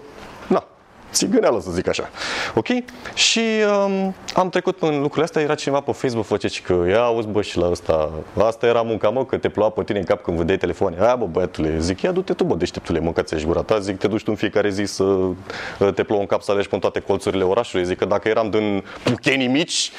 [1.15, 2.09] na, țigâneală, să zic așa.
[2.55, 2.67] Ok?
[3.13, 3.41] Și
[3.85, 7.41] um, am trecut în lucrurile astea, era cineva pe Facebook, face că ia auzi bă
[7.41, 10.37] și la asta, asta era munca mă, că te ploua pe tine în cap când
[10.37, 10.95] vândeai telefoane.
[10.99, 14.23] Aia bă băiatule, zic, ia du-te tu bă, deșteptule, mâncați-și gura ta, zic, te duci
[14.23, 15.35] tu în fiecare zi să uh,
[15.95, 17.85] te plouă în cap să alegi pe toate colțurile orașului.
[17.85, 19.91] Zic că dacă eram din puchenii mici,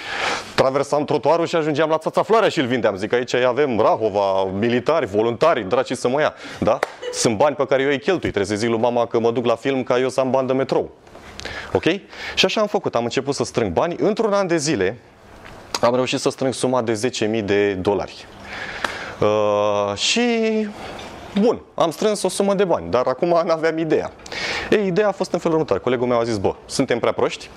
[0.55, 2.97] traversam trotuarul și ajungeam la țața floarea și îl vindeam.
[2.97, 6.35] Zic, aici avem Rahova, militari, voluntari, draci să mă ia.
[6.61, 6.79] Da?
[7.13, 8.31] Sunt bani pe care eu îi cheltui.
[8.31, 10.47] Trebuie să zic lui mama că mă duc la film ca eu să am bani
[10.47, 10.91] de metrou.
[11.73, 11.85] Ok?
[12.35, 12.95] Și așa am făcut.
[12.95, 13.97] Am început să strâng bani.
[13.99, 14.99] Într-un an de zile
[15.81, 18.27] am reușit să strâng suma de 10.000 de dolari.
[19.21, 20.21] Uh, și
[21.41, 24.13] Bun, am strâns o sumă de bani, dar acum nu aveam ideea.
[24.71, 25.81] Ei, ideea a fost în felul următor.
[25.81, 27.51] Colegul meu a zis, bă, suntem prea proști,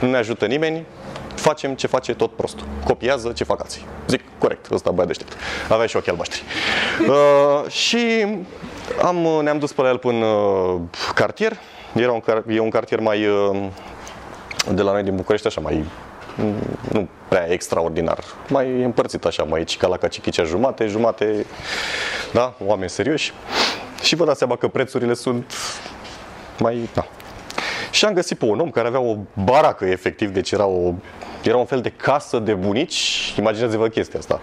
[0.00, 0.86] nu ne ajută nimeni,
[1.34, 2.66] facem ce face tot prostul.
[2.84, 3.84] Copiază ce fac alții.
[4.08, 5.32] Zic, corect, ăsta băiat deștept.
[5.68, 6.42] Avea și ochii albaștri.
[7.08, 8.26] Uh, și
[9.02, 10.80] am, ne-am dus pe la el până uh,
[11.14, 11.56] cartier,
[11.94, 13.68] era un, e un cartier mai uh,
[14.72, 15.84] de la noi din București, așa, mai
[16.36, 16.54] mm,
[16.92, 18.18] nu prea extraordinar,
[18.48, 21.46] mai împărțit așa, mai ca la Cachicicea jumate, jumate,
[22.32, 23.32] da, oameni serioși.
[24.02, 25.52] Și vă dați seama că prețurile sunt
[26.58, 27.06] mai, da.
[27.90, 30.92] Și am găsit pe un om care avea o baracă, efectiv, deci era, o,
[31.42, 34.40] era un fel de casă de bunici, imaginați-vă chestia asta.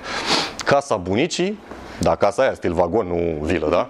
[0.65, 1.59] Casa bunicii,
[1.99, 3.87] da, casa aia, stil vagon, nu vilă, da?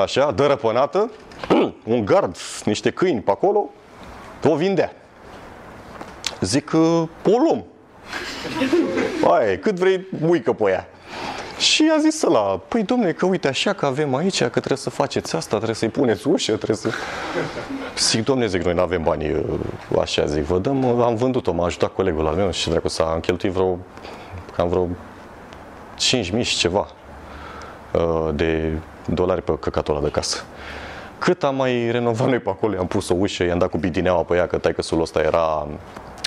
[0.00, 1.10] Așa, dărăpânată,
[1.84, 3.70] un gard, niște câini pe acolo,
[4.44, 4.92] o vindea.
[6.40, 7.64] Zic, o luăm.
[9.30, 10.88] Aia e, cât vrei, muică pe ea.
[11.58, 14.90] Și a zis la, păi domne, că uite așa că avem aici, că trebuie să
[14.90, 16.90] faceți asta, trebuie să-i puneți ușă, trebuie să...
[17.98, 19.42] Zic, domne, zic, noi nu avem bani uh,
[20.00, 23.04] așa, zic, vă dăm, uh, am vândut-o, m-a ajutat colegul al meu și dracu s-a
[23.04, 23.78] am cheltuit vreo,
[24.56, 24.88] cam vreo
[25.98, 26.99] 5.000 și ceva uh,
[28.34, 28.72] de
[29.06, 30.44] dolari pe căcatul ăla de casă.
[31.18, 34.22] Cât am mai renovat noi pe acolo, i-am pus o ușă, i-am dat cu bidineaua
[34.22, 35.66] pe ea, că taică ăsta era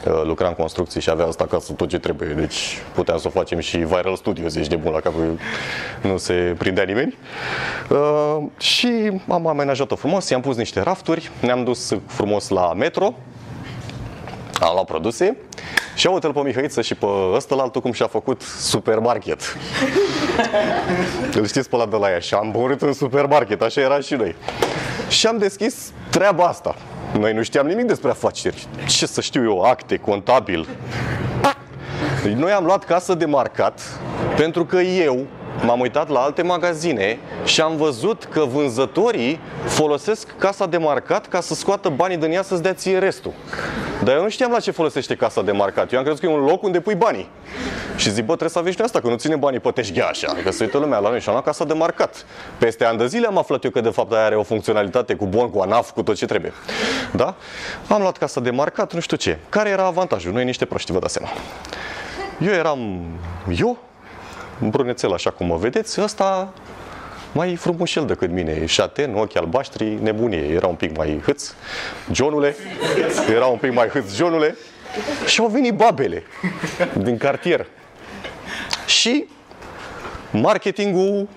[0.08, 3.30] Uh, lucra în construcții și avea asta acasă tot ce trebuie, deci puteam să o
[3.30, 5.14] facem și viral studio, zici de bun la cap,
[6.02, 7.18] nu se prindea nimeni.
[7.90, 13.14] Uh, și am amenajat-o frumos, i-am pus niște rafturi, ne-am dus frumos la metro,
[14.64, 15.38] am luat produse
[15.96, 19.58] și au pe Mihăiță și pe ăsta la altul cum și-a făcut supermarket.
[21.34, 24.14] Îl știți pe ăla de la ea și am murit în supermarket, așa era și
[24.14, 24.36] noi.
[25.08, 26.76] Și am deschis treaba asta.
[27.20, 28.68] Noi nu știam nimic despre afaceri.
[28.88, 30.68] Ce să știu eu, acte, contabil.
[32.24, 33.82] Deci noi am luat casă de marcat
[34.36, 35.26] pentru că eu
[35.66, 41.42] m-am uitat la alte magazine și am văzut că vânzătorii folosesc casa de marcat ca
[41.42, 43.34] să scoată banii din ea să-ți dea ție restul.
[44.04, 45.92] Dar eu nu știam la ce folosește casa de marcat.
[45.92, 47.30] Eu am crezut că e un loc unde pui banii.
[47.96, 50.52] Și zic, bă, trebuie să aveți asta, că nu ține banii pe teșghea așa, că
[50.52, 52.26] se uită lumea la noi și am luat casa de marcat.
[52.58, 55.26] Peste ani de zile am aflat eu că de fapt aia are o funcționalitate cu
[55.26, 56.54] bon, cu ANAF, cu tot ce trebuie.
[57.12, 57.36] Da?
[57.88, 59.38] Am luat casa de marcat, nu știu ce.
[59.50, 60.34] Care era avantajul?
[60.34, 61.32] Noi niște proști, vă dați seama.
[62.40, 63.02] Eu eram
[63.58, 63.78] eu,
[64.60, 66.54] brunețel așa cum mă vedeți, ăsta
[67.34, 71.54] mai frumușel decât mine, șaten, ochi albaștri, nebunie, era un pic mai hâț,
[72.12, 72.56] Johnule,
[73.34, 74.56] era un pic mai hâț, Johnule,
[75.26, 76.24] și au venit babele
[76.94, 77.66] din cartier.
[78.86, 79.26] Și
[80.32, 81.28] marketingul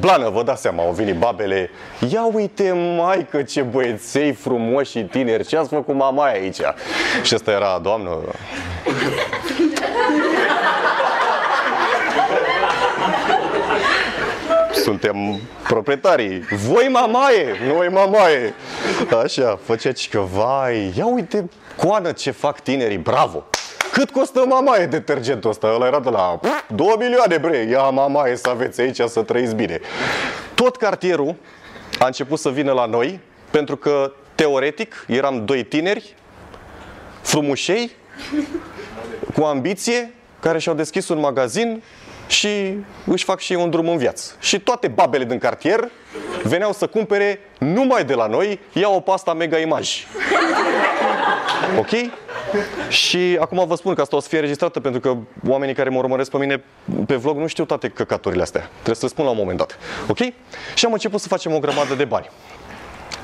[0.00, 1.70] blană, vă dați seama, au venit babele.
[2.10, 6.60] Ia uite, mai că ce băieței frumoși și tineri, ce ați făcut mama aici?
[7.22, 8.18] Și asta era, doamnă...
[14.82, 16.40] suntem proprietarii.
[16.68, 18.54] Voi mamaie, noi mamaie.
[19.22, 23.44] Așa, făceați că, vai, ia uite, coană ce fac tinerii, bravo.
[23.92, 25.72] Cât costă mamaie detergentul ăsta?
[25.74, 26.40] Ăla era de la
[26.74, 29.80] 2 milioane, bre, ia mamaie să aveți aici să trăiți bine.
[30.54, 31.34] Tot cartierul
[31.98, 33.20] a început să vină la noi,
[33.50, 36.14] pentru că teoretic eram doi tineri,
[37.20, 37.90] frumușei,
[39.34, 41.82] cu ambiție, care și-au deschis un magazin
[42.28, 44.32] și își fac și un drum în viață.
[44.40, 45.90] Și toate babele din cartier
[46.42, 49.90] veneau să cumpere numai de la noi, iau o pasta Mega Image.
[51.78, 51.90] Ok?
[52.88, 55.16] Și acum vă spun că asta o să fie registrată pentru că
[55.48, 56.62] oamenii care mă urmăresc pe mine
[57.06, 58.68] pe vlog nu știu toate căcaturile astea.
[58.72, 59.78] Trebuie să spun la un moment dat.
[60.08, 60.18] Ok?
[60.74, 62.30] Și am început să facem o grămadă de bani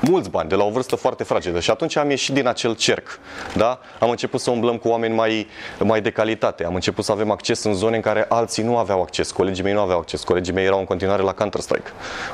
[0.01, 1.59] mulți bani, de la o vârstă foarte fragedă.
[1.59, 3.19] Și atunci am ieșit din acel cerc.
[3.55, 3.79] Da?
[3.99, 5.47] Am început să umblăm cu oameni mai,
[5.79, 6.65] mai de calitate.
[6.65, 9.31] Am început să avem acces în zone în care alții nu aveau acces.
[9.31, 10.23] Colegii mei nu aveau acces.
[10.23, 11.89] Colegii mei erau în continuare la Counter-Strike.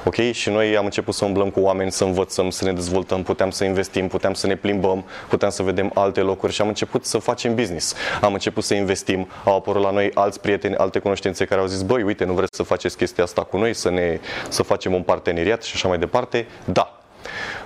[0.05, 0.16] Ok?
[0.16, 3.64] Și noi am început să umblăm cu oameni, să învățăm, să ne dezvoltăm, puteam să
[3.64, 7.55] investim, puteam să ne plimbăm, puteam să vedem alte locuri și am început să facem
[7.55, 7.95] business.
[8.22, 9.28] Am început să investim.
[9.43, 12.55] Au apărut la noi alți prieteni, alte cunoștințe care au zis, băi, uite, nu vreți
[12.55, 15.97] să faceți chestia asta cu noi, să, ne, să facem un parteneriat și așa mai
[15.97, 16.47] departe?
[16.66, 17.00] Da,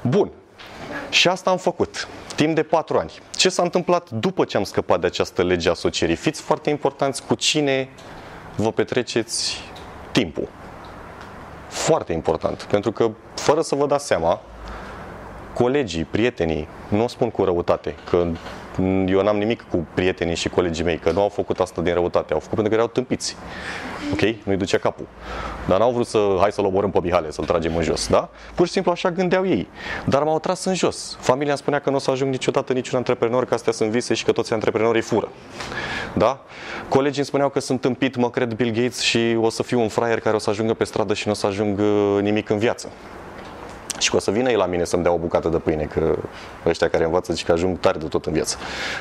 [0.07, 0.31] Bun.
[1.09, 2.07] Și asta am făcut.
[2.35, 3.11] Timp de patru ani.
[3.35, 6.15] Ce s-a întâmplat după ce am scăpat de această lege a asocierii?
[6.15, 7.89] Fiți foarte importanți cu cine
[8.55, 9.61] vă petreceți
[10.11, 10.47] timpul.
[11.67, 12.63] Foarte important.
[12.63, 14.41] Pentru că, fără să vă dați seama,
[15.53, 18.27] colegii, prietenii, nu o spun cu răutate, că
[19.07, 22.33] eu n-am nimic cu prietenii și colegii mei, că nu au făcut asta din răutate,
[22.33, 23.35] au făcut pentru că erau tâmpiți.
[24.11, 24.21] Ok?
[24.43, 25.05] Nu-i ducea capul.
[25.67, 28.29] Dar n-au vrut să, hai să-l omorâm pe Mihale, să-l tragem în jos, da?
[28.55, 29.67] Pur și simplu așa gândeau ei.
[30.05, 31.17] Dar m-au tras în jos.
[31.19, 34.13] Familia îmi spunea că nu o să ajung niciodată niciun antreprenor, că astea sunt vise
[34.13, 35.29] și că toți antreprenorii fură.
[36.13, 36.39] Da?
[36.89, 39.87] Colegii îmi spuneau că sunt tâmpit, mă cred Bill Gates și o să fiu un
[39.87, 42.57] fraier care o să ajungă pe stradă și nu o să ajung uh, nimic în
[42.57, 42.89] viață.
[43.99, 46.15] Și că o să vină ei la mine să-mi dea o bucată de pâine, că
[46.65, 48.57] ăștia care învață zic că ajung tare de tot în viață.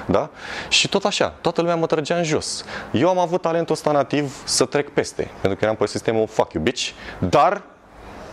[0.06, 0.30] Da?
[0.68, 2.64] Și tot așa, toată lumea mă trăgea în jos.
[2.92, 6.52] Eu am avut talentul ăsta nativ să trec peste, pentru că eram pe sistemul fuck
[6.52, 7.62] you bitch, dar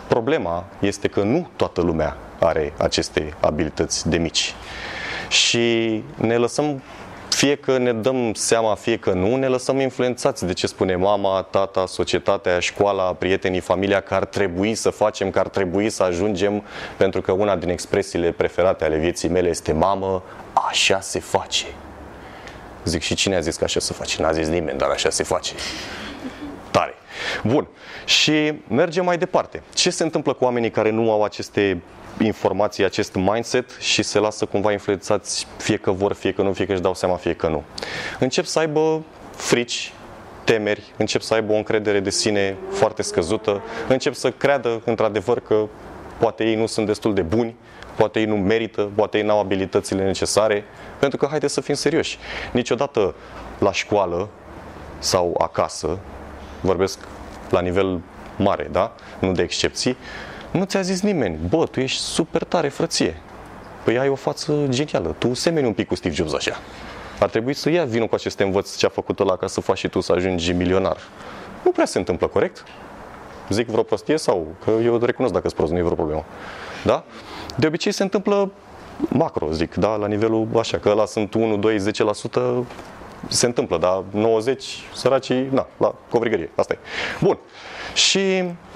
[0.07, 4.55] problema este că nu toată lumea are aceste abilități de mici.
[5.27, 6.81] Și ne lăsăm
[7.41, 11.41] fie că ne dăm seama, fie că nu, ne lăsăm influențați de ce spune mama,
[11.41, 16.63] tata, societatea, școala, prietenii, familia, că ar trebui să facem, că ar trebui să ajungem,
[16.97, 20.23] pentru că una din expresiile preferate ale vieții mele este mamă,
[20.53, 21.65] așa se face.
[22.83, 24.21] Zic, și cine a zis că așa se face?
[24.21, 25.53] N-a zis nimeni, dar așa se face.
[26.71, 26.93] Tare.
[27.43, 27.67] Bun.
[28.05, 29.63] Și mergem mai departe.
[29.73, 31.81] Ce se întâmplă cu oamenii care nu au aceste
[32.19, 36.65] informații, acest mindset și se lasă cumva influențați fie că vor, fie că nu, fie
[36.65, 37.63] că își dau seama, fie că nu.
[38.19, 39.03] Încep să aibă
[39.35, 39.93] frici,
[40.43, 45.67] temeri, încep să aibă o încredere de sine foarte scăzută, încep să creadă într-adevăr că
[46.19, 47.55] poate ei nu sunt destul de buni,
[47.95, 50.63] poate ei nu merită, poate ei nu au abilitățile necesare,
[50.99, 52.17] pentru că haideți să fim serioși.
[52.51, 53.15] Niciodată
[53.59, 54.29] la școală
[54.99, 55.99] sau acasă,
[56.61, 56.99] vorbesc
[57.49, 57.99] la nivel
[58.37, 58.95] mare, da?
[59.19, 59.97] nu de excepții,
[60.51, 63.21] nu ți-a zis nimeni, bă, tu ești super tare, frăție.
[63.83, 66.59] Păi ai o față genială, tu semeni un pic cu Steve Jobs așa.
[67.19, 69.77] Ar trebui să ia vinul cu aceste învăț ce a făcut ăla ca să faci
[69.77, 70.97] și tu să ajungi milionar.
[71.63, 72.63] Nu prea se întâmplă, corect?
[73.49, 74.55] Zic vreo prostie sau?
[74.63, 76.25] Că eu recunosc dacă sunt prost, nu e vreo problemă.
[76.83, 77.03] Da?
[77.55, 78.51] De obicei se întâmplă
[79.09, 79.95] macro, zic, da?
[79.95, 81.81] la nivelul așa, că ăla sunt 1, 2, 10%,
[83.27, 86.77] se întâmplă, dar 90 săracii, na, la covrigărie, asta e.
[87.19, 87.37] Bun.
[87.93, 88.70] Și Uh,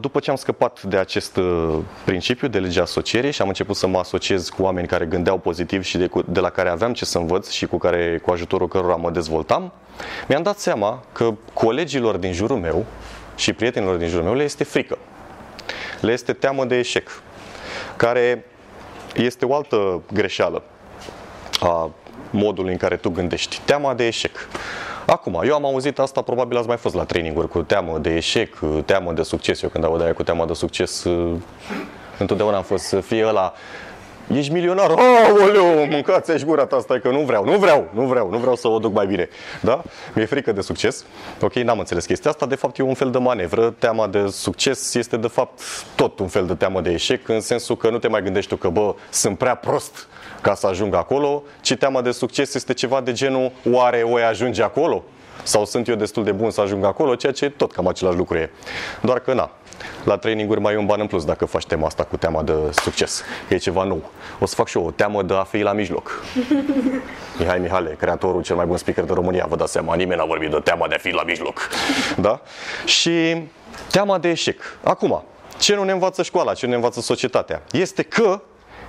[0.00, 3.86] după ce am scăpat de acest uh, principiu de legea asocierii și am început să
[3.86, 7.18] mă asociez cu oameni care gândeau pozitiv și de, de la care aveam ce să
[7.18, 9.72] învăț și cu care, cu ajutorul cărora mă dezvoltam,
[10.28, 12.84] mi-am dat seama că colegilor din jurul meu
[13.36, 14.98] și prietenilor din jurul meu le este frică.
[16.00, 17.22] Le este teamă de eșec,
[17.96, 18.44] care
[19.14, 20.62] este o altă greșeală
[21.60, 21.90] a
[22.30, 23.60] modului în care tu gândești.
[23.64, 24.48] Teama de eșec.
[25.10, 28.58] Acum, eu am auzit asta, probabil ați mai fost la traininguri cu teamă de eșec,
[28.84, 29.62] teamă de succes.
[29.62, 31.06] Eu când aud aia cu teamă de succes,
[32.18, 33.52] întotdeauna am fost să fie ăla
[34.34, 38.30] Ești milionar, aoleu, mâncați aici gura ta, stai că nu vreau, nu vreau, nu vreau,
[38.30, 39.28] nu vreau să o duc mai bine.
[39.60, 39.82] Da?
[40.14, 41.04] Mi-e frică de succes.
[41.40, 43.74] Ok, n-am înțeles chestia asta, de fapt e un fel de manevră.
[43.78, 45.60] Teama de succes este de fapt
[45.94, 48.56] tot un fel de teamă de eșec, în sensul că nu te mai gândești tu
[48.56, 50.08] că, bă, sunt prea prost
[50.40, 54.62] ca să ajung acolo, ci teama de succes este ceva de genul, oare o ajunge
[54.62, 55.02] acolo?
[55.42, 58.36] Sau sunt eu destul de bun să ajung acolo, ceea ce tot cam același lucru
[58.36, 58.50] e.
[59.00, 59.50] Doar că na,
[60.04, 62.52] la traininguri mai e un ban în plus dacă faci tema asta cu teama de
[62.70, 63.22] succes.
[63.48, 64.10] E ceva nou.
[64.38, 66.22] O să fac și eu o teamă de a fi la mijloc.
[67.38, 70.50] Mihai Mihale, creatorul cel mai bun speaker de România, vă dați seama, nimeni n-a vorbit
[70.50, 71.68] de teama de a fi la mijloc.
[72.16, 72.40] Da?
[72.84, 73.42] Și
[73.90, 74.60] teama de eșec.
[74.82, 75.22] Acum,
[75.58, 77.62] ce nu ne învață școala, ce nu ne învață societatea?
[77.70, 78.40] Este că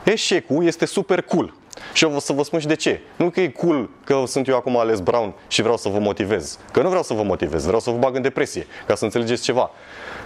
[0.03, 1.53] eșecul este super cool.
[1.93, 3.01] Și eu o să vă spun și de ce.
[3.15, 6.59] Nu că e cool că sunt eu acum ales Brown și vreau să vă motivez.
[6.71, 9.43] Că nu vreau să vă motivez, vreau să vă bag în depresie, ca să înțelegeți
[9.43, 9.71] ceva.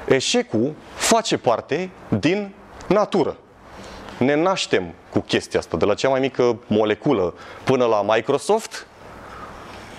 [0.08, 2.54] Eșecul face parte din
[2.88, 3.38] natură.
[4.18, 8.88] Ne naștem cu chestia asta, de la cea mai mică moleculă până la Microsoft,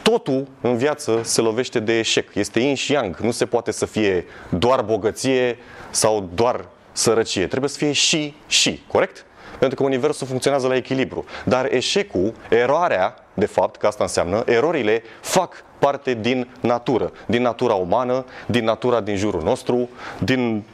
[0.02, 2.34] totul în viață se lovește de eșec.
[2.34, 3.16] Este yin și yang.
[3.16, 5.58] Nu se poate să fie doar bogăție
[5.90, 7.46] sau doar sărăcie.
[7.46, 9.26] Trebuie să fie și și, corect?
[9.58, 11.24] Pentru că universul funcționează la echilibru.
[11.44, 17.74] Dar eșecul, eroarea, de fapt, că asta înseamnă, erorile fac parte din natură, din natura
[17.74, 19.88] umană, din natura din jurul nostru,
[20.18, 20.64] din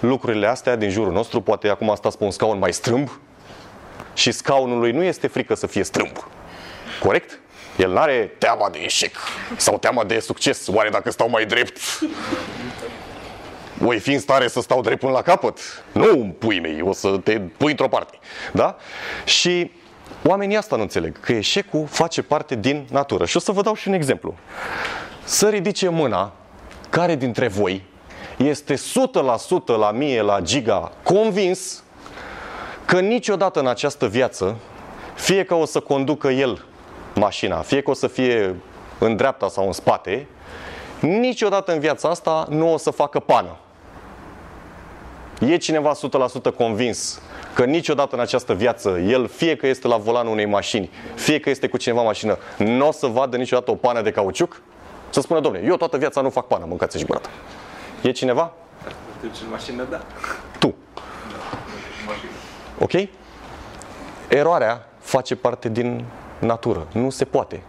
[0.00, 1.40] lucrurile astea din jurul nostru.
[1.40, 3.18] Poate acum stați pe un scaun mai strâmb
[4.14, 6.16] și scaunului nu este frică să fie strâmb.
[7.00, 7.38] Corect?
[7.76, 9.16] El nu are teama de eșec
[9.56, 10.66] sau teama de succes.
[10.68, 11.78] Oare dacă stau mai drept,
[13.84, 15.58] voi fi în stare să stau drept până la capăt?
[15.92, 18.18] Nu, pui mei, o să te pui într-o parte.
[18.52, 18.76] Da?
[19.24, 19.70] Și
[20.26, 23.24] oamenii asta nu înțeleg, că eșecul face parte din natură.
[23.24, 24.34] Și o să vă dau și un exemplu.
[25.24, 26.32] Să ridice mâna
[26.90, 27.84] care dintre voi
[28.36, 28.78] este 100%
[29.78, 31.82] la mie, la giga, convins
[32.84, 34.56] că niciodată în această viață,
[35.14, 36.64] fie că o să conducă el
[37.14, 38.54] mașina, fie că o să fie
[38.98, 40.26] în dreapta sau în spate,
[41.00, 43.58] niciodată în viața asta nu o să facă pană.
[45.40, 45.92] E cineva
[46.50, 47.20] 100% convins
[47.54, 51.50] că niciodată în această viață, el fie că este la volanul unei mașini, fie că
[51.50, 54.60] este cu cineva în mașină, nu o să vadă niciodată o pană de cauciuc?
[55.10, 57.28] Să spună, domne, eu toată viața nu fac pană, mâncați și gurată.
[58.02, 58.52] E cineva?
[59.20, 60.02] Deci în mașină, da.
[60.58, 60.74] Tu.
[62.78, 62.92] Ok?
[64.28, 66.04] Eroarea face parte din
[66.38, 66.86] natură.
[66.92, 67.62] Nu se poate.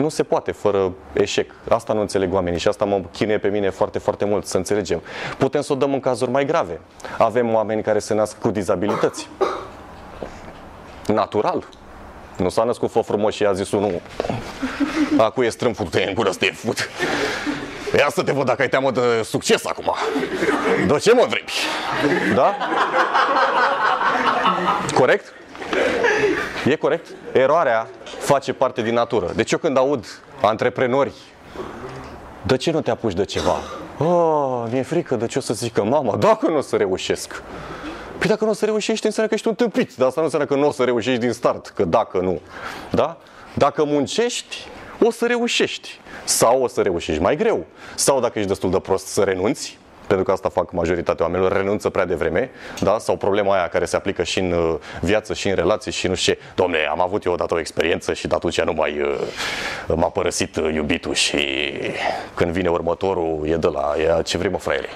[0.00, 1.50] Nu se poate fără eșec.
[1.68, 5.02] Asta nu înțeleg oamenii și asta mă chinuie pe mine foarte, foarte mult să înțelegem.
[5.38, 6.80] Putem să o dăm în cazuri mai grave.
[7.18, 9.28] Avem oameni care se nasc cu dizabilități.
[11.06, 11.68] Natural.
[12.36, 14.00] Nu s-a născut fă frumos și a zis unul
[15.16, 16.90] Acu e strâmb te în gură să te fut
[17.98, 19.94] Ia să te văd dacă ai teamă de succes acum
[20.86, 21.52] De ce mă vrebi?
[22.34, 22.56] Da?
[24.94, 25.32] Corect?
[26.64, 27.06] E corect?
[27.32, 27.88] Eroarea
[28.28, 29.32] face parte din natură.
[29.34, 30.04] Deci eu când aud
[30.42, 31.12] antreprenori,
[32.46, 33.56] de ce nu te apuci de ceva?
[33.98, 37.42] Oh, mi-e frică de ce o să zică mama, dacă nu o să reușesc.
[38.18, 39.94] Păi dacă nu o să reușești, înseamnă că ești un tâmpit.
[39.94, 42.40] Dar asta nu înseamnă că nu o să reușești din start, că dacă nu.
[42.90, 43.16] Da?
[43.54, 44.56] Dacă muncești,
[45.00, 46.00] o să reușești.
[46.24, 47.64] Sau o să reușești mai greu.
[47.94, 51.88] Sau dacă ești destul de prost să renunți, pentru că asta fac majoritatea oamenilor, renunță
[51.90, 52.50] prea devreme,
[52.80, 52.98] da?
[52.98, 56.14] sau problema aia care se aplică și în uh, viață, și în relații, și nu
[56.14, 56.38] știu ce.
[56.54, 60.56] Domne, am avut eu odată o experiență și de atunci nu mai uh, m-a părăsit
[60.56, 61.38] uh, iubitul și
[62.34, 64.88] când vine următorul e de la, e ce vrei mă, fraiere.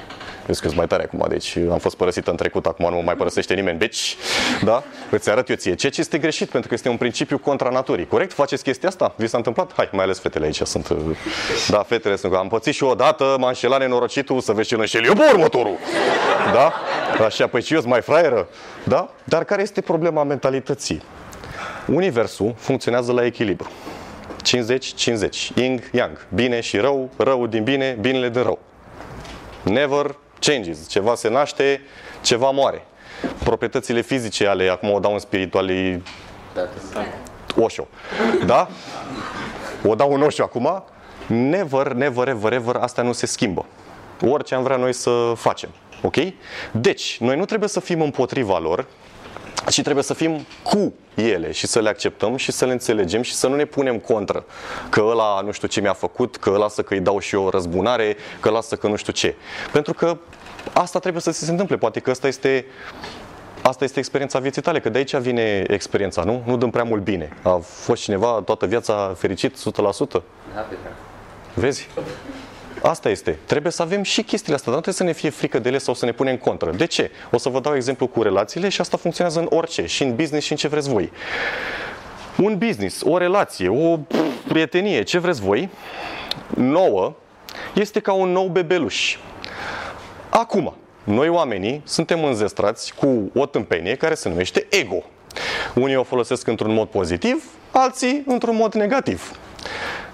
[0.49, 3.14] Eu sunt mai tare acum, deci am fost părăsit în trecut, acum nu mă mai
[3.14, 4.16] părăsește nimeni, deci,
[4.64, 4.82] da?
[5.11, 5.74] Îți arăt eu ție.
[5.74, 8.32] Ceea ce este greșit, pentru că este un principiu contra naturii, corect?
[8.32, 9.14] Faceți chestia asta?
[9.16, 9.72] Vi s-a întâmplat?
[9.76, 10.88] Hai, mai ales fetele aici sunt.
[10.88, 10.97] uh,
[11.68, 12.34] Da, fetele sunt.
[12.34, 15.76] Am pățit și odată, m-a înșelat nenorocitul, să vezi ce îl înșel eu, bă, următorul.
[16.53, 16.72] Da?
[17.24, 18.49] Așa, păi și eu sunt mai fraieră.
[18.84, 19.11] Da?
[19.24, 21.03] Dar care este problema mentalității?
[21.86, 23.70] Universul funcționează la echilibru.
[24.43, 28.59] 50-50, yin-yang, bine și rău, rău din bine, binele din rău.
[29.62, 30.88] Never changes.
[30.88, 31.80] Ceva se naște,
[32.20, 32.86] ceva moare.
[33.45, 36.03] Proprietățile fizice ale, acum o dau în spirituali
[37.57, 37.88] Osho.
[38.47, 38.68] Da?
[39.84, 40.84] O dau în Osho acum.
[41.26, 43.66] Never, never, ever, ever, asta nu se schimbă.
[44.20, 45.68] Orice am vrea noi să facem.
[46.03, 46.16] Ok?
[46.72, 48.86] Deci, noi nu trebuie să fim împotriva lor,
[49.68, 53.34] ci trebuie să fim cu ele și să le acceptăm și să le înțelegem și
[53.34, 54.45] să nu ne punem contră.
[54.88, 58.16] Că ăla nu știu ce mi-a făcut, că lasă că îi dau și eu răzbunare,
[58.40, 59.34] că lasă că nu știu ce.
[59.72, 60.16] Pentru că
[60.72, 61.76] asta trebuie să se întâmple.
[61.76, 62.64] Poate că asta este
[63.62, 66.42] Asta este experiența vieții tale, că de aici vine experiența, nu?
[66.46, 67.28] Nu dăm prea mult bine.
[67.42, 69.56] A fost cineva toată viața fericit,
[70.18, 70.22] 100%?
[71.54, 71.88] Vezi?
[72.82, 73.38] Asta este.
[73.44, 75.78] Trebuie să avem și chestiile astea, dar nu trebuie să ne fie frică de ele
[75.78, 76.70] sau să ne punem contră.
[76.70, 77.10] De ce?
[77.30, 80.46] O să vă dau exemplu cu relațiile și asta funcționează în orice, și în business
[80.46, 81.12] și în ce vreți voi.
[82.36, 83.98] Un business, o relație, o
[84.48, 85.68] prietenie, ce vreți voi,
[86.54, 87.14] nouă,
[87.74, 89.16] este ca un nou bebeluș.
[90.35, 90.74] Acum,
[91.05, 95.03] noi oamenii suntem înzestrați cu o tâmpenie care se numește ego.
[95.74, 99.39] Unii o folosesc într-un mod pozitiv, alții într-un mod negativ.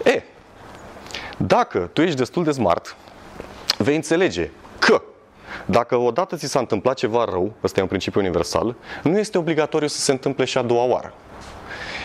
[0.04, 0.22] E,
[1.36, 2.96] dacă tu ești destul de smart,
[3.76, 5.02] vei înțelege că
[5.64, 9.88] dacă odată ți s-a întâmplat ceva rău, ăsta e un principiu universal, nu este obligatoriu
[9.88, 11.12] să se întâmple și a doua oară.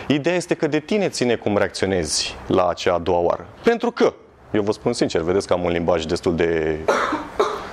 [0.06, 3.46] Ideea este că de tine ține cum reacționezi la acea a doua oară.
[3.62, 4.12] Pentru că,
[4.50, 6.78] eu vă spun sincer, vedeți că am un limbaj destul de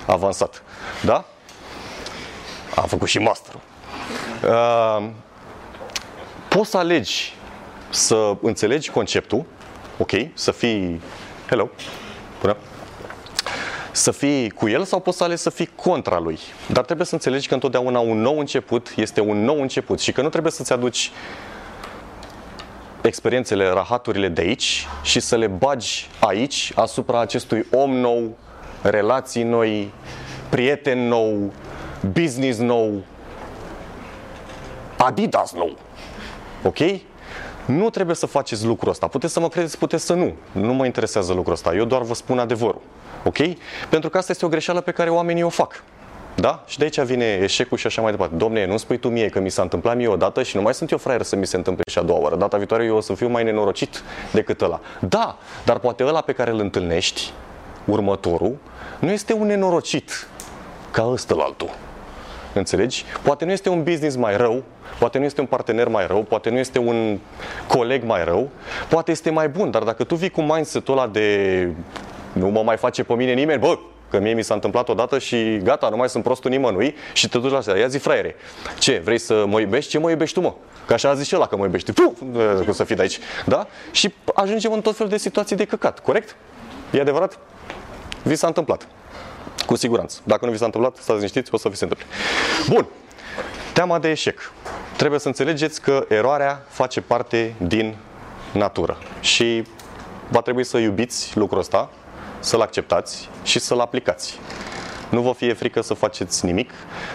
[0.06, 0.62] avansat.
[1.04, 1.24] Da?
[2.74, 3.54] Am făcut și master.
[4.44, 5.08] Uh,
[6.48, 7.34] poți să alegi
[7.90, 9.44] să înțelegi conceptul,
[9.98, 11.00] ok, să fii,
[11.46, 11.70] hello,
[12.40, 12.56] bună,
[13.92, 16.38] să fii cu el sau poți să alegi să fii contra lui.
[16.68, 20.22] Dar trebuie să înțelegi că întotdeauna un nou început este un nou început și că
[20.22, 21.10] nu trebuie să-ți aduci
[23.02, 28.36] experiențele, rahaturile de aici și să le bagi aici, asupra acestui om nou,
[28.82, 29.92] relații noi,
[30.48, 31.52] prieten nou,
[32.12, 33.02] business nou,
[35.04, 35.76] Adidas nou.
[36.62, 36.78] Ok?
[37.64, 39.06] Nu trebuie să faceți lucrul ăsta.
[39.06, 40.32] Puteți să mă credeți, puteți să nu.
[40.52, 41.74] Nu mă interesează lucrul ăsta.
[41.74, 42.80] Eu doar vă spun adevărul.
[43.24, 43.36] Ok?
[43.90, 45.84] Pentru că asta este o greșeală pe care oamenii o fac.
[46.34, 46.64] Da?
[46.66, 48.34] Și de aici vine eșecul și așa mai departe.
[48.34, 50.90] Domne, nu spui tu mie că mi s-a întâmplat mie odată și nu mai sunt
[50.90, 52.36] eu fraier să mi se întâmple și a doua oară.
[52.36, 54.02] Data viitoare eu o să fiu mai nenorocit
[54.32, 54.80] decât ăla.
[55.00, 57.32] Da, dar poate ăla pe care îl întâlnești,
[57.84, 58.56] următorul,
[59.02, 60.28] nu este un nenorocit
[60.90, 61.70] ca ăsta altul.
[62.54, 63.04] Înțelegi?
[63.22, 64.62] Poate nu este un business mai rău,
[64.98, 67.18] poate nu este un partener mai rău, poate nu este un
[67.66, 68.50] coleg mai rău,
[68.88, 71.68] poate este mai bun, dar dacă tu vii cu mindset-ul ăla de
[72.32, 73.78] nu mă mai face pe mine nimeni, bă,
[74.10, 77.38] că mie mi s-a întâmplat odată și gata, nu mai sunt prostul nimănui și te
[77.38, 77.76] duci la asta.
[77.76, 78.34] Ia zi, fraiere,
[78.78, 79.90] ce, vrei să mă iubești?
[79.90, 80.54] Ce mă iubești tu, mă?
[80.86, 81.92] Că așa a zis și ăla că mă iubești.
[81.92, 82.12] Puh,
[82.64, 83.66] cum să fii de aici, da?
[83.90, 86.36] Și ajungem în tot felul de situații de căcat, corect?
[86.90, 87.38] E adevărat?
[88.22, 88.88] Vi s-a întâmplat.
[89.66, 90.20] Cu siguranță.
[90.24, 92.06] Dacă nu vi s-a întâmplat, stați liniștiți, o să vi se întâmple.
[92.68, 92.86] Bun.
[93.72, 94.52] Teama de eșec.
[94.96, 97.96] Trebuie să înțelegeți că eroarea face parte din
[98.52, 98.98] natură.
[99.20, 99.64] Și
[100.28, 101.90] va trebui să iubiți lucrul ăsta,
[102.40, 104.38] să-l acceptați și să-l aplicați.
[105.10, 106.70] Nu vă fie frică să faceți nimic,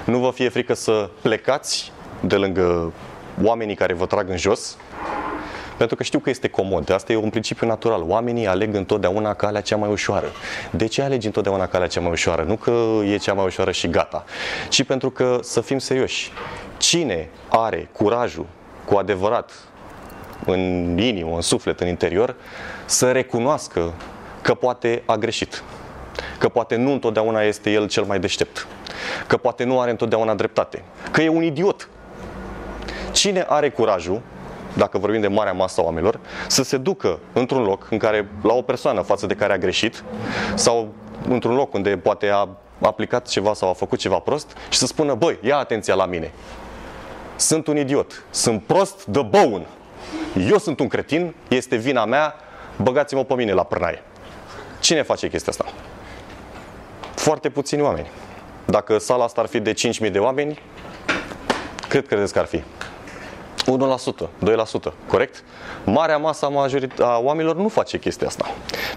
[0.05, 2.93] nu vă fie frică să plecați de lângă
[3.43, 4.77] oamenii care vă trag în jos,
[5.77, 6.91] pentru că știu că este comod.
[6.91, 8.03] Asta e un principiu natural.
[8.07, 10.31] Oamenii aleg întotdeauna calea cea mai ușoară.
[10.71, 12.43] De ce alegi întotdeauna calea cea mai ușoară?
[12.43, 12.71] Nu că
[13.05, 14.25] e cea mai ușoară și gata,
[14.69, 16.31] ci pentru că, să fim serioși,
[16.77, 18.45] cine are curajul
[18.85, 19.51] cu adevărat
[20.45, 22.35] în inimă, în suflet, în interior,
[22.85, 23.93] să recunoască
[24.41, 25.63] că poate a greșit.
[26.37, 28.67] Că poate nu întotdeauna este el cel mai deștept.
[29.27, 30.83] Că poate nu are întotdeauna dreptate.
[31.11, 31.89] Că e un idiot.
[33.11, 34.21] Cine are curajul
[34.77, 38.53] dacă vorbim de marea masă a oamenilor, să se ducă într-un loc în care, la
[38.53, 40.03] o persoană față de care a greșit,
[40.55, 40.93] sau
[41.29, 42.47] într-un loc unde poate a
[42.81, 46.31] aplicat ceva sau a făcut ceva prost și să spună, băi, ia atenția la mine.
[47.35, 49.65] Sunt un idiot, sunt prost de băun.
[50.49, 52.35] Eu sunt un cretin, este vina mea,
[52.81, 54.03] băgați-mă pe mine la prănaie.
[54.79, 55.73] Cine face chestia asta?
[57.15, 58.07] Foarte puțini oameni.
[58.65, 59.73] Dacă sala asta ar fi de
[60.05, 60.59] 5.000 de oameni,
[61.87, 62.63] cât credeți că ar fi?
[63.71, 64.27] 1%,
[64.89, 65.43] 2%, corect?
[65.85, 68.45] Marea masă a, majorit- a oamenilor nu face chestia asta.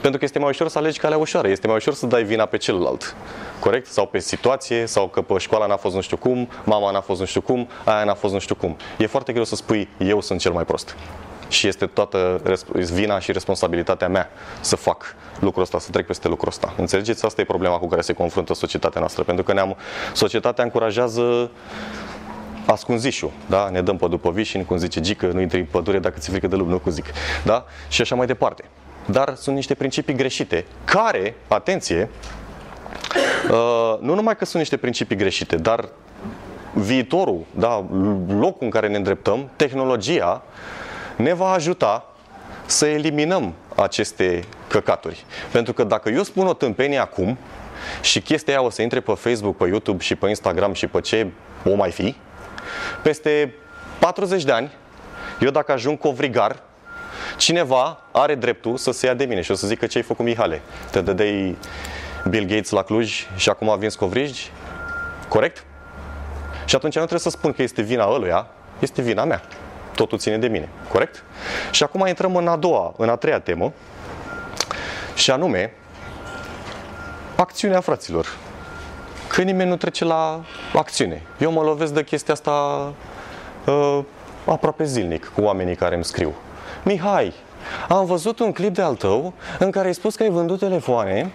[0.01, 2.47] Pentru că este mai ușor să alegi calea ușoară, este mai ușor să dai vina
[2.47, 3.15] pe celălalt.
[3.61, 3.87] Corect?
[3.87, 7.21] Sau pe situație, sau că pe școala n-a fost nu știu cum, mama n-a fost
[7.21, 8.77] nu știu cum, aia n-a fost nu știu cum.
[8.99, 10.97] E foarte greu să spui, eu sunt cel mai prost.
[11.49, 16.29] Și este toată res- vina și responsabilitatea mea să fac lucrul ăsta, să trec peste
[16.29, 16.73] lucrul ăsta.
[16.77, 17.25] Înțelegeți?
[17.25, 19.23] Asta e problema cu care se confruntă societatea noastră.
[19.23, 19.77] Pentru că ne-am,
[20.13, 21.51] societatea încurajează
[22.71, 23.69] ascunzișul, da?
[23.69, 26.47] Ne dăm pe după vișini, cum zice Gică, nu intri în pădure dacă ți-e frică
[26.47, 27.05] de lume, nu cum zic,
[27.45, 27.65] da?
[27.89, 28.65] Și așa mai departe.
[29.07, 32.09] Dar sunt niște principii greșite, care, atenție,
[33.51, 35.89] uh, nu numai că sunt niște principii greșite, dar
[36.73, 37.87] viitorul, da,
[38.29, 40.43] locul în care ne îndreptăm, tehnologia,
[41.17, 42.05] ne va ajuta
[42.67, 45.25] să eliminăm aceste căcaturi.
[45.53, 47.39] Pentru că dacă eu spun o tâmpenie acum
[48.01, 51.01] și chestia aia o să intre pe Facebook, pe YouTube și pe Instagram și pe
[51.01, 51.27] ce
[51.65, 52.15] o mai fi,
[53.03, 53.55] peste
[53.99, 54.71] 40 de ani,
[55.41, 56.63] eu dacă ajung covrigar,
[57.37, 60.25] cineva are dreptul să se ia de mine și o să zică ce ai făcut
[60.25, 60.61] Mihale.
[60.91, 61.57] Te dădeai
[62.29, 64.53] Bill Gates la Cluj și acum a vins covrigi?
[65.29, 65.65] Corect?
[66.65, 68.47] Și atunci nu trebuie să spun că este vina ăluia,
[68.79, 69.43] este vina mea.
[69.95, 70.69] Totul ține de mine.
[70.93, 71.25] Corect?
[71.71, 73.73] Și acum intrăm în a doua, în a treia temă,
[75.15, 75.73] și anume
[77.37, 78.37] acțiunea fraților.
[79.33, 80.41] Că nimeni nu trece la
[80.75, 81.23] acțiune.
[81.39, 82.53] Eu mă lovesc de chestia asta
[83.67, 83.99] uh,
[84.45, 86.35] aproape zilnic cu oamenii care îmi scriu.
[86.83, 87.33] Mihai,
[87.89, 91.33] am văzut un clip de al tău în care ai spus că ai vândut telefoane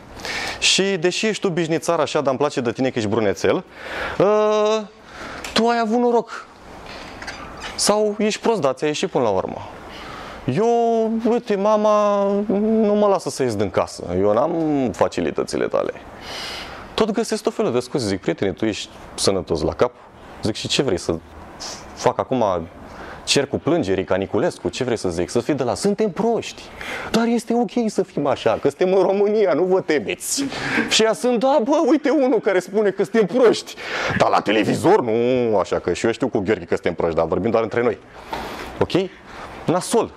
[0.60, 3.64] și deși ești tu bișnițar așa, dar îmi place de tine că ești brunețel,
[4.20, 4.82] uh,
[5.54, 6.48] tu ai avut noroc.
[7.76, 9.70] Sau ești prost, dar ți-a ieșit până la urmă.
[10.54, 14.04] Eu, uite, mama nu mă lasă să ies din casă.
[14.20, 14.54] Eu n-am
[14.92, 15.92] facilitățile tale.
[16.96, 18.08] Tot găsesc tot felul de scuze.
[18.08, 19.92] Zic, prietene, tu ești sănătos la cap?
[20.44, 21.16] Zic, și ce vrei să
[21.94, 22.44] fac acum
[23.24, 25.30] cer cu plângerii ca Niculescu, ce vrei să zic?
[25.30, 26.62] Să fii de la suntem proști.
[27.12, 30.44] Dar este ok să fim așa, că suntem în România, nu vă temeți.
[30.90, 33.76] Și ea sunt, da, bă, uite unul care spune că suntem proști.
[34.18, 37.26] Dar la televizor nu, așa că și eu știu cu Gheorghe că suntem proști, dar
[37.26, 37.98] vorbim doar între noi.
[38.80, 38.92] Ok?
[39.66, 40.12] Nasol.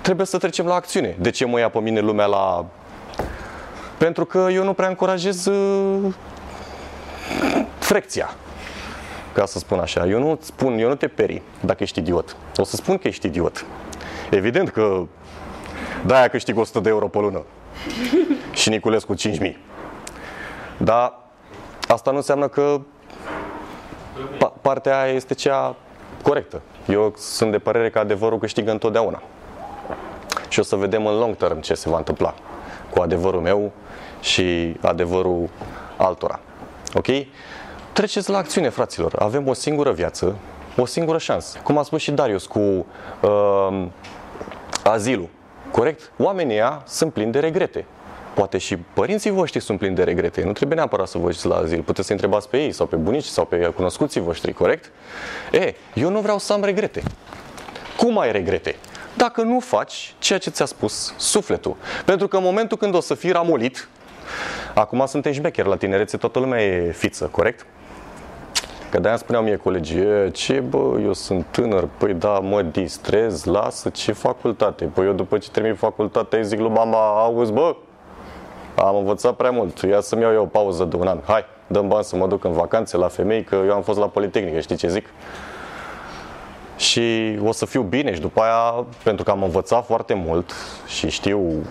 [0.00, 1.16] Trebuie să trecem la acțiune.
[1.20, 2.66] De ce mă ia pe mine lumea la...
[4.04, 6.14] Pentru că eu nu prea încurajez uh,
[7.78, 8.34] frecția
[9.32, 10.06] ca să spun așa.
[10.06, 12.36] Eu nu spun, eu nu te peri dacă ești idiot.
[12.56, 13.64] O să spun că ești idiot.
[14.30, 15.06] Evident că
[16.06, 17.42] de-aia câștig 100 de euro pe lună.
[18.60, 19.54] și Niculescu 5.000.
[20.76, 21.18] Dar
[21.88, 22.80] asta nu înseamnă că
[24.36, 25.76] pa- partea aia este cea
[26.22, 26.62] corectă.
[26.88, 29.22] Eu sunt de părere că adevărul câștigă întotdeauna.
[30.48, 32.34] Și o să vedem în long term ce se va întâmpla
[32.94, 33.72] cu adevărul meu
[34.20, 35.48] și adevărul
[35.96, 36.40] altora.
[36.94, 37.06] Ok?
[37.92, 39.14] Treceți la acțiune, fraților.
[39.18, 40.36] Avem o singură viață,
[40.76, 41.58] o singură șansă.
[41.62, 42.86] Cum a spus și Darius cu
[43.20, 43.86] uh,
[44.84, 45.28] azilul.
[45.70, 46.12] Corect?
[46.18, 47.84] Oamenii ăia sunt plini de regrete.
[48.34, 50.44] Poate și părinții voștri sunt plini de regrete.
[50.44, 51.82] Nu trebuie neapărat să vă duceți la azil.
[51.82, 54.90] Puteți să întrebați pe ei sau pe bunici sau pe cunoscuții voștri, corect?
[55.52, 57.02] E, eu nu vreau să am regrete.
[57.96, 58.74] Cum ai regrete?
[59.16, 61.76] Dacă nu faci ceea ce ți-a spus sufletul.
[62.04, 63.88] Pentru că în momentul când o să fii ramolit,
[64.74, 67.66] acum suntem șmecheri la tinerețe, toată lumea e fiță, corect?
[68.90, 73.44] Că de-aia spuneau mie colegii, "E, ce bă, eu sunt tânăr, păi da, mă distrez,
[73.44, 74.84] lasă, ce facultate?
[74.84, 77.76] Păi eu după ce termin facultatea îi zic lui mama, auzi bă,
[78.74, 81.88] am învățat prea mult, ia să-mi iau eu o pauză de un an, hai, dăm
[81.88, 84.76] bani să mă duc în vacanțe la femei, că eu am fost la Politehnică, știi
[84.76, 85.06] ce zic?
[86.76, 90.52] Și o să fiu bine și după aia, pentru că am învățat foarte mult
[90.86, 91.66] și știu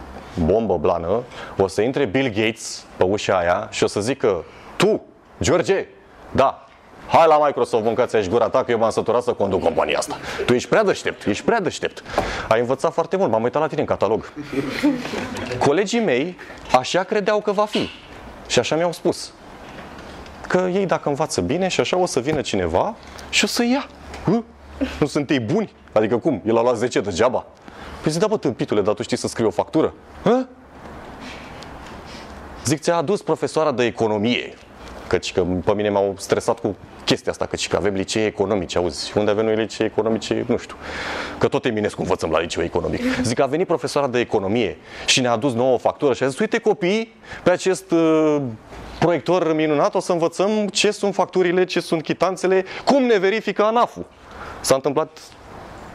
[0.46, 1.24] bombă blană,
[1.58, 4.46] o să intre Bill Gates pe ușa aia și o să zică,
[4.76, 5.02] tu,
[5.42, 5.86] George,
[6.32, 6.66] da,
[7.08, 10.18] hai la Microsoft, mâncați aici gura ta, că eu m-am săturat să conduc compania asta.
[10.46, 12.04] Tu ești prea deștept, ești prea deștept.
[12.48, 14.34] Ai învățat foarte mult, m-am uitat la tine în catalog.
[15.60, 16.38] Colegii mei
[16.72, 17.90] așa credeau că va fi.
[18.48, 19.32] Și așa mi-au spus.
[20.48, 22.96] Că ei dacă învață bine și așa o să vină cineva
[23.30, 23.88] și o să ia.
[24.78, 24.86] Hă?
[25.00, 25.74] Nu sunt ei buni?
[25.92, 26.42] Adică cum?
[26.46, 27.46] El a luat 10 degeaba?
[28.02, 29.94] Păi zic, da bă, tâmpitule, dar tu știi să scrii o factură?
[30.24, 30.46] Hă?
[32.66, 34.54] Zic, ți-a adus profesoara de economie,
[35.08, 38.78] căci că pe mine m-au stresat cu chestia asta, că, și că avem licee economice,
[38.78, 40.76] auzi, unde avem noi licee economice, nu știu,
[41.38, 43.02] că tot Eminescu învățăm la liceu economic.
[43.22, 46.58] Zic, a venit profesoara de economie și ne-a adus nouă factură și a zis, uite
[46.58, 48.42] copii, pe acest uh,
[49.00, 54.06] proiector minunat o să învățăm ce sunt facturile, ce sunt chitanțele, cum ne verifică ANAF-ul.
[54.64, 55.20] S-a întâmplat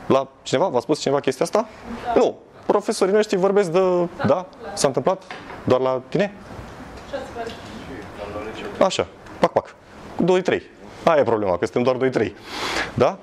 [0.07, 0.69] la cineva?
[0.69, 1.69] V-a spus cineva chestia asta?
[2.05, 2.21] Da.
[2.21, 2.39] Nu.
[2.67, 3.81] Profesorii noștri vorbesc de...
[4.17, 4.25] Da?
[4.27, 4.47] da?
[4.75, 5.23] S-a întâmplat?
[5.65, 6.35] Doar la tine?
[8.79, 9.07] Așa.
[9.39, 9.75] Pac, pac.
[10.59, 10.63] 2-3.
[11.05, 12.33] Aia e problema, că suntem doar 2-3.
[12.95, 13.19] Da?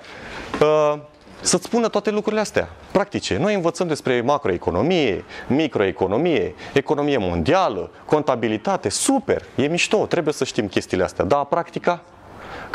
[0.61, 0.99] Uh,
[1.41, 3.37] să-ți spună toate lucrurile astea, practice.
[3.37, 11.03] Noi învățăm despre macroeconomie, microeconomie, economie mondială, contabilitate, super, e mișto, trebuie să știm chestiile
[11.03, 11.25] astea.
[11.25, 12.01] Dar practica?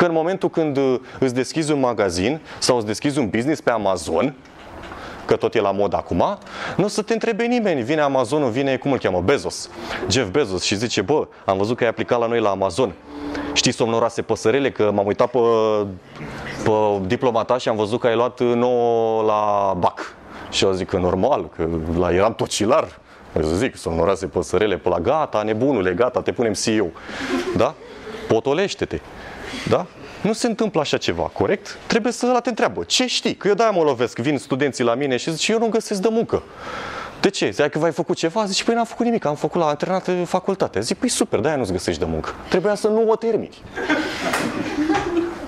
[0.01, 3.71] Că în momentul când uh, îți deschizi un magazin sau îți deschizi un business pe
[3.71, 4.35] Amazon,
[5.25, 6.39] că tot e la mod acum,
[6.77, 7.83] nu o să te întrebe nimeni.
[7.83, 9.71] Vine Amazonul, vine, cum îl cheamă, Bezos,
[10.11, 12.93] Jeff Bezos și zice, bă, am văzut că ai aplicat la noi la Amazon.
[13.53, 14.71] Știi somnoroase păsărele?
[14.71, 15.39] Că m-am uitat pe,
[16.65, 16.71] pe
[17.07, 20.15] diplomata și am văzut că ai luat nouă la BAC.
[20.51, 22.99] Și eu zic că normal, că la eram tocilar.
[23.37, 26.87] Eu zic, somnoroase păsărele pe la gata, nebunule, gata, te punem CEO.
[27.57, 27.75] Da?
[28.29, 29.01] Potolește-te.
[29.69, 29.87] Da?
[30.21, 31.79] Nu se întâmplă așa ceva, corect?
[31.87, 33.35] Trebuie să la te întreabă, ce știi?
[33.35, 36.09] Că eu de-aia mă lovesc, vin studenții la mine și zic, eu nu găsesc de
[36.11, 36.43] muncă.
[37.21, 37.51] De ce?
[37.51, 38.45] Zic că v-ai făcut ceva?
[38.45, 40.81] Zici, păi n-am făcut nimic, am făcut la antrenat facultate.
[40.81, 42.35] Zic, păi super, de-aia nu-ți găsești de muncă.
[42.49, 43.59] Trebuia să nu o termini.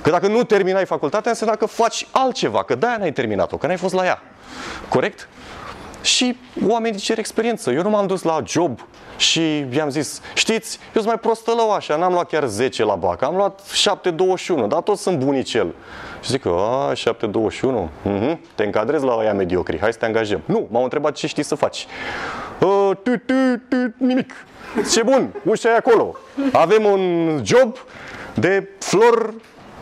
[0.03, 3.77] Că dacă nu terminai facultatea, înseamnă că faci altceva, că de-aia n-ai terminat-o, că n-ai
[3.77, 4.23] fost la ea.
[4.89, 5.29] Corect?
[6.03, 6.37] Și
[6.67, 7.71] oamenii cer experiență.
[7.71, 8.81] Eu nu m-am dus la job
[9.17, 13.23] și i-am zis, știți, eu sunt mai prostălău așa, n-am luat chiar 10 la bac,
[13.23, 15.75] am luat 7,21, dar tot sunt bunicel.
[16.21, 20.41] Și zic, a, 7,21, mm-hmm, te încadrezi la aia mediocri, hai să te angajăm.
[20.45, 21.87] Nu, m-au întrebat ce știi să faci.
[22.61, 23.35] Uh, tu, tu,
[23.69, 24.33] tu, nimic.
[24.91, 26.17] Ce bun, ușa e acolo.
[26.53, 27.77] Avem un job
[28.35, 29.35] de floor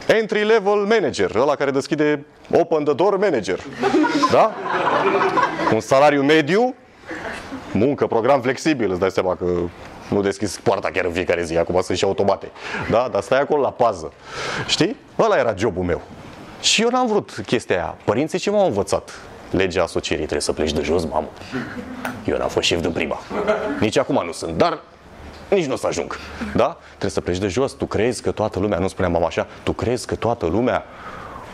[0.07, 3.61] entry level manager, ăla care deschide open the door manager.
[4.31, 4.55] Da?
[5.73, 6.75] Un salariu mediu,
[7.73, 9.45] muncă, program flexibil, îți dai seama că
[10.09, 12.51] nu deschizi poarta chiar în fiecare zi, acum sunt și automate.
[12.91, 13.09] Da?
[13.13, 14.13] Dar stai acolo la pază.
[14.67, 14.97] Știi?
[15.19, 16.01] Ăla era jobul meu.
[16.61, 17.97] Și eu n-am vrut chestia aia.
[18.05, 19.11] Părinții ce m-au învățat?
[19.51, 21.29] Legea asocierii, trebuie să pleci de jos, mamă.
[22.25, 23.19] Eu n-am fost șef din prima.
[23.81, 24.79] Nici acum nu sunt, dar
[25.49, 26.17] nici nu o să ajung.
[26.55, 26.77] Da?
[26.89, 27.73] Trebuie să pleci de jos.
[27.73, 30.85] Tu crezi că toată lumea, nu spunea mama așa, tu crezi că toată lumea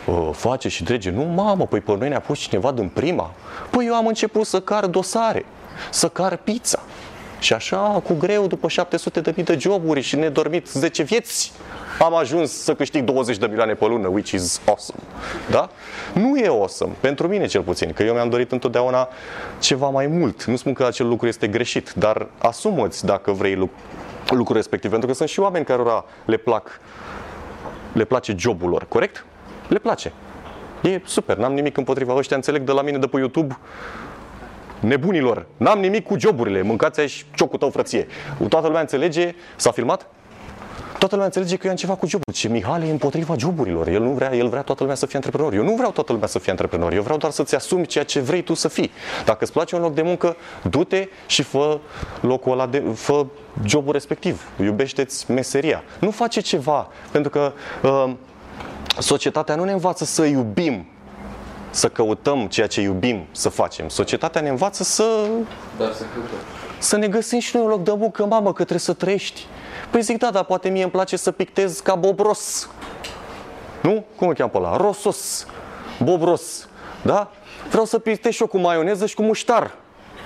[0.07, 1.09] uh, face și drege.
[1.09, 3.31] Nu, mamă, păi pe noi ne-a pus cineva din prima.
[3.69, 5.45] Păi eu am început să car dosare,
[5.89, 6.79] să car pizza.
[7.39, 11.51] Și așa, cu greu, după 700 de mii de joburi și nedormit 10 vieți,
[11.99, 14.99] am ajuns să câștig 20 de milioane pe lună, which is awesome.
[15.49, 15.69] Da?
[16.13, 19.07] Nu e awesome, pentru mine cel puțin, că eu mi-am dorit întotdeauna
[19.59, 20.43] ceva mai mult.
[20.43, 23.55] Nu spun că acel lucru este greșit, dar asumă-ți dacă vrei
[24.29, 25.83] lucrul respectiv, pentru că sunt și oameni care
[26.25, 26.79] le plac
[27.97, 29.25] le place jobul lor, corect?
[29.67, 30.13] Le place.
[30.81, 33.57] E super, n-am nimic împotriva ăștia, înțeleg de la mine de pe YouTube
[34.79, 35.45] nebunilor.
[35.57, 38.07] N-am nimic cu joburile, mâncați aici ciocul tău, frăție.
[38.49, 40.07] Toată lumea înțelege, s-a filmat?
[40.97, 42.33] Toată lumea înțelege că eu am ceva cu jobul.
[42.33, 43.87] Ce Mihai e împotriva joburilor.
[43.87, 45.53] El nu vrea, el vrea toată lumea să fie antreprenor.
[45.53, 46.93] Eu nu vreau toată lumea să fie antreprenor.
[46.93, 48.91] Eu vreau doar să-ți asumi ceea ce vrei tu să fii.
[49.25, 50.35] Dacă îți place un loc de muncă,
[50.69, 51.79] du-te și fă
[52.21, 53.25] locul ăla de, fă
[53.65, 54.43] jobul respectiv.
[54.61, 55.83] Iubește-ți meseria.
[55.99, 57.53] Nu face ceva, pentru că
[57.83, 58.13] uh,
[58.99, 60.85] societatea nu ne învață să iubim
[61.69, 63.89] să căutăm ceea ce iubim să facem.
[63.89, 65.03] Societatea ne învață să...
[65.77, 66.37] Dar să căutăm.
[66.77, 69.45] Să ne găsim și noi un loc de muncă, mamă, că trebuie să trăiești.
[69.89, 72.69] Păi zic, da, dar poate mie îmi place să pictez ca Bob Ross.
[73.81, 74.05] Nu?
[74.15, 74.77] Cum îl cheamă pe ăla?
[74.77, 75.45] Rosos.
[76.03, 76.67] Bob Ross.
[77.01, 77.31] Da?
[77.69, 79.75] Vreau să pictez și eu cu maioneză și cu muștar.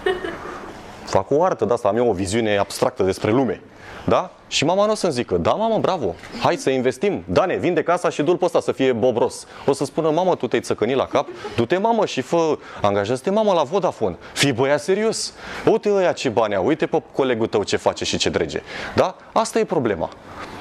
[1.05, 3.61] Fac o artă de asta, am eu o viziune abstractă despre lume.
[4.05, 4.31] Da?
[4.47, 7.23] Și mama nu o să-mi zică, da mamă, bravo, hai să investim.
[7.27, 9.47] Dane, vinde casa și du-l pe ăsta să fie bobros.
[9.65, 13.53] O să spună, mamă, tu te-ai țăcănit la cap, du-te mamă și fă, angajează-te mamă
[13.53, 14.17] la Vodafone.
[14.33, 15.33] Fii băia serios.
[15.65, 18.61] Uite ăia ce bani au, uite pe colegul tău ce face și ce drege.
[18.95, 19.15] Da?
[19.31, 20.09] Asta e problema.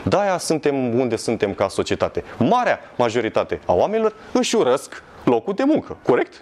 [0.03, 2.25] De-aia suntem unde suntem ca societate.
[2.37, 6.33] Marea majoritate a oamenilor își urăsc locul de muncă, corect?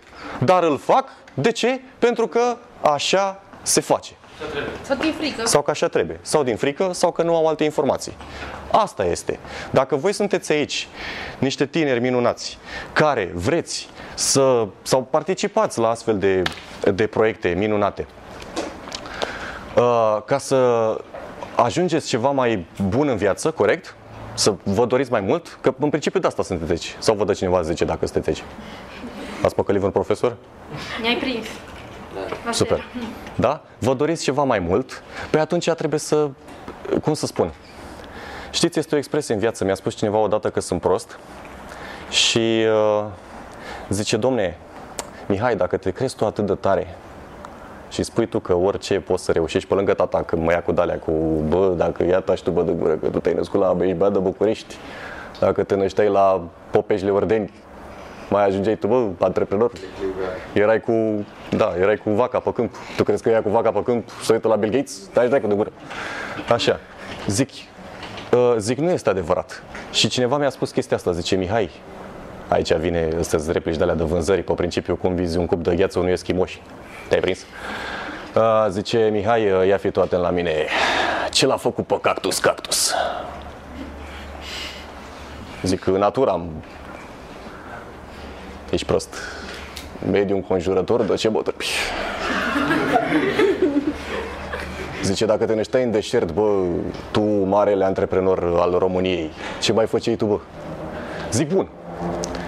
[0.41, 1.81] Dar îl fac, de ce?
[1.99, 4.13] Pentru că așa se face.
[4.83, 5.47] Sau din frică.
[5.47, 6.19] Sau că așa trebuie.
[6.23, 8.17] Sau din frică, sau că nu au alte informații.
[8.71, 9.39] Asta este.
[9.71, 10.89] Dacă voi sunteți aici,
[11.39, 12.59] niște tineri minunați,
[12.93, 16.43] care vreți să, sau participați la astfel de,
[16.95, 18.07] de proiecte minunate,
[19.77, 20.57] uh, ca să
[21.55, 23.97] ajungeți ceva mai bun în viață, corect?
[24.35, 25.59] Să vă doriți mai mult?
[25.61, 26.97] Că în principiu de asta sunteți aici.
[26.99, 28.43] Sau vă dă cineva 10 dacă sunteți aici.
[29.43, 30.37] Ați păcălit un profesor?
[31.03, 31.47] Ne-ai prins.
[32.43, 32.79] Așa Super.
[32.79, 33.07] era.
[33.35, 33.63] Da?
[33.79, 35.03] Vă doriți ceva mai mult?
[35.31, 36.29] Păi atunci trebuie să,
[37.03, 37.53] cum să spun,
[38.51, 39.65] Știți, este o expresie în viață.
[39.65, 41.19] Mi-a spus cineva odată că sunt prost
[42.11, 42.65] și
[42.99, 43.05] uh,
[43.89, 44.59] zice, domne,
[45.27, 46.97] Mihai, dacă te crezi tu atât de tare
[47.89, 50.73] și spui tu că orice poți să reușești pe lângă tata când mă ia cu
[50.73, 51.11] dalea cu
[51.49, 54.09] bă, dacă iată și tu bă de gură, că tu te-ai născut la Bești, bă
[54.09, 54.77] de București,
[55.41, 57.53] dacă te nășteai la Popeșle Ordeni,
[58.29, 59.73] mai ajungeai tu, bă, antreprenor.
[60.53, 61.25] Erai cu,
[61.57, 62.75] da, erai cu vaca pe câmp.
[62.97, 65.09] Tu crezi că ea cu vaca pe câmp să uită la Bill Gates?
[65.13, 65.73] Dai dai cu de gură.
[66.53, 66.81] Așa.
[67.27, 67.51] Zic,
[68.33, 69.63] uh, zic, nu este adevărat.
[69.93, 71.71] Și cineva mi-a spus chestia asta, zice, Mihai,
[72.49, 75.75] aici vine să replici de alea de vânzări, pe principiu, cum vizi un cup de
[75.75, 76.63] gheață unui eschimoși.
[77.09, 77.39] Te-ai prins?
[78.35, 80.67] Uh, zice, Mihai, uh, ia fi tu atent la mine.
[81.31, 82.95] Ce l-a făcut pe cactus, cactus?
[85.63, 86.51] Zic, în natura am
[88.71, 89.15] Ești prost.
[90.11, 91.67] Mediul înconjurător, de ce bătăpi?
[95.03, 96.65] Zice, dacă te nășteai în deșert, bă,
[97.11, 99.31] tu, marele antreprenor al României,
[99.61, 100.39] ce mai făceai tu, bă?
[101.33, 101.69] Zic, bun.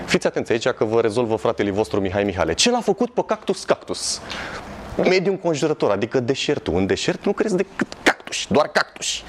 [0.04, 2.54] Fiți atenți aici că vă rezolvă fratele vostru Mihai Mihale.
[2.54, 4.20] Ce l-a făcut pe cactus cactus?
[4.96, 6.74] Mediul înconjurător, adică deșertul.
[6.76, 9.22] În deșert nu crezi decât cactus, doar cactus.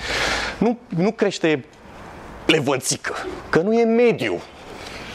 [0.58, 1.66] Nu, nu crește
[2.46, 3.14] levănțică,
[3.50, 4.42] că nu e mediu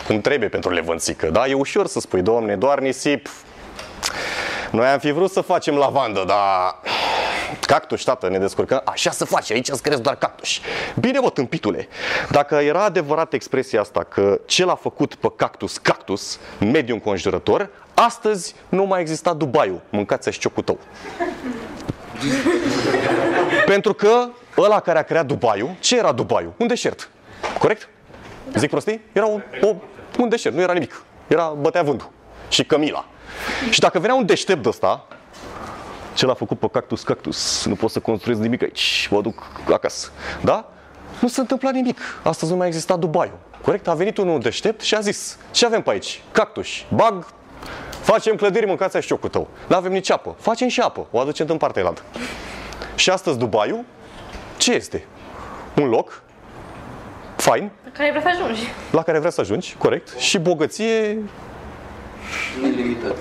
[0.07, 1.27] cum trebuie pentru levănțică.
[1.27, 1.47] Da?
[1.47, 3.29] E ușor să spui, domne, doar nisip.
[4.71, 6.81] Noi am fi vrut să facem lavandă, dar
[7.61, 8.83] cactus, tată, ne descurcăm.
[8.85, 10.59] Așa să faci, aici îți crezi doar cactus.
[11.01, 11.89] Bine, mă, tâmpitule.
[12.31, 17.69] Dacă era adevărat expresia asta că ce l-a făcut pe cactus, cactus, în mediul înconjurător,
[17.95, 19.81] astăzi nu mai exista Dubaiul.
[19.91, 20.79] Mâncați și șciocul tău.
[23.67, 24.29] Pentru că
[24.59, 26.53] ăla care a creat Dubaiul, ce era Dubaiul?
[26.57, 27.09] Un deșert.
[27.59, 27.89] Corect?
[28.55, 29.01] Zic prostii?
[29.13, 29.75] Era o, o
[30.23, 31.03] un deșert, nu era nimic.
[31.27, 32.11] Era bătea vântul
[32.49, 33.05] și cămila.
[33.71, 35.07] Și dacă venea un deștept de ăsta,
[36.15, 40.09] ce l-a făcut pe cactus, cactus, nu pot să construiesc nimic aici, mă duc acasă.
[40.43, 40.71] Da?
[41.21, 41.99] Nu se întâmpla nimic.
[42.23, 43.33] Astăzi nu mai exista Dubai.
[43.63, 43.89] Corect?
[43.89, 46.23] A venit unul deștept și a zis, ce avem pe aici?
[46.33, 47.27] Cactus, bag,
[48.01, 49.49] facem clădiri, mâncați și ciocul tău.
[49.69, 50.37] Nu avem nici apă.
[50.39, 51.07] Facem și apă.
[51.11, 52.03] O aducem în partea elaltă.
[52.95, 53.85] Și astăzi Dubaiul,
[54.57, 55.07] ce este?
[55.77, 56.23] Un loc
[57.47, 57.71] fain.
[57.85, 58.61] La care vrei să ajungi.
[58.91, 60.15] La care vrea să ajungi, corect.
[60.19, 61.19] Și bogăție
[62.63, 63.17] Nelimitată.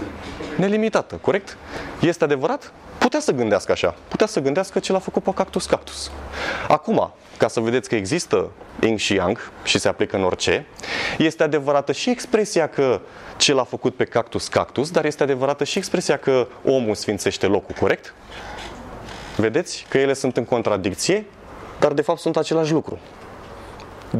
[0.57, 1.57] nelimitată, corect?
[2.01, 2.71] Este adevărat?
[2.97, 3.95] Putea să gândească așa.
[4.07, 6.11] Putea să gândească ce l-a făcut pe cactus cactus.
[6.67, 10.65] Acum, ca să vedeți că există yin și yang și se aplică în orice,
[11.17, 13.01] este adevărată și expresia că
[13.37, 17.75] ce l-a făcut pe cactus cactus, dar este adevărată și expresia că omul sfințește locul,
[17.79, 18.13] corect?
[19.35, 21.25] Vedeți că ele sunt în contradicție,
[21.79, 22.99] dar de fapt sunt același lucru.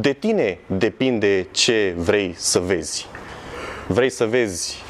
[0.00, 3.06] De tine depinde ce vrei să vezi.
[3.86, 4.82] Vrei să vezi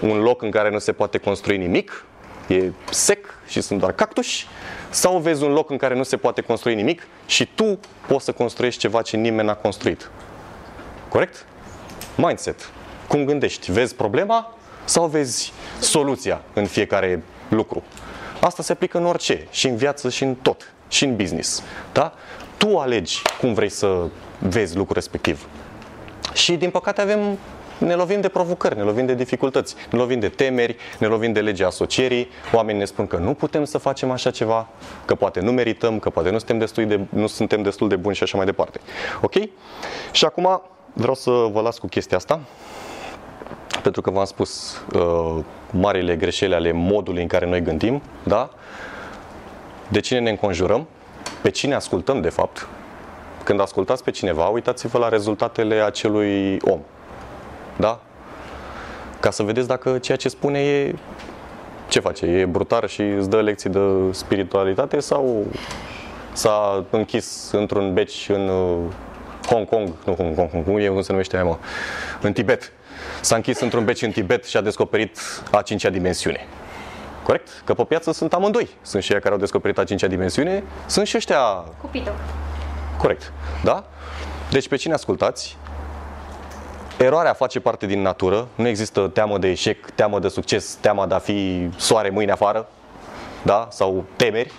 [0.00, 2.04] un loc în care nu se poate construi nimic,
[2.48, 4.46] e sec și sunt doar cactuși,
[4.90, 8.32] sau vezi un loc în care nu se poate construi nimic și tu poți să
[8.32, 10.10] construiești ceva ce nimeni n-a construit.
[11.08, 11.46] Corect?
[12.16, 12.70] Mindset.
[13.08, 13.72] Cum gândești?
[13.72, 17.82] Vezi problema sau vezi soluția în fiecare lucru?
[18.40, 21.62] Asta se aplică în orice, și în viață, și în tot, și în business.
[21.92, 22.14] Da?
[22.56, 24.06] Tu alegi cum vrei să
[24.38, 25.48] vezi lucrul respectiv.
[26.32, 27.38] Și din păcate avem
[27.78, 31.40] ne lovim de provocări, ne lovim de dificultăți, ne lovim de temeri, ne lovim de
[31.40, 34.68] legea asocierii, oamenii ne spun că nu putem să facem așa ceva,
[35.04, 38.14] că poate nu merităm, că poate nu suntem destul de, nu suntem destul de buni
[38.14, 38.80] și așa mai departe.
[39.20, 39.34] Ok?
[40.12, 40.62] Și acum
[40.92, 42.40] vreau să vă las cu chestia asta,
[43.82, 48.50] pentru că v-am spus uh, marile greșeli ale modului în care noi gândim, da?
[49.88, 50.86] De cine ne înconjurăm,
[51.42, 52.68] pe cine ascultăm de fapt.
[53.44, 56.80] Când ascultați pe cineva, uitați-vă la rezultatele acelui om.
[57.76, 58.00] Da?
[59.20, 60.94] Ca să vedeți dacă ceea ce spune e
[61.88, 62.26] ce face?
[62.26, 63.80] E brutar și îți dă lecții de
[64.10, 65.46] spiritualitate sau
[66.32, 68.76] s-a închis într-un beci în uh,
[69.46, 71.56] Hong Kong, nu Hong Kong, cum e, cum se numește aia, mă,
[72.20, 72.72] în Tibet.
[73.20, 75.18] S-a închis într-un beci în Tibet și a descoperit
[75.50, 76.46] a cincea dimensiune.
[77.22, 77.62] Corect?
[77.64, 78.68] Că pe piață sunt amândoi.
[78.82, 81.38] Sunt și ei care au descoperit a cincea dimensiune, sunt și ăștia
[81.80, 82.10] Cupido.
[82.98, 83.32] Corect.
[83.62, 83.84] Da?
[84.50, 85.56] Deci pe cine ascultați?
[86.98, 88.48] Eroarea face parte din natură.
[88.54, 92.68] Nu există teamă de eșec, teamă de succes, teama de a fi soare mâine afară.
[93.42, 93.68] Da?
[93.70, 94.52] Sau temeri.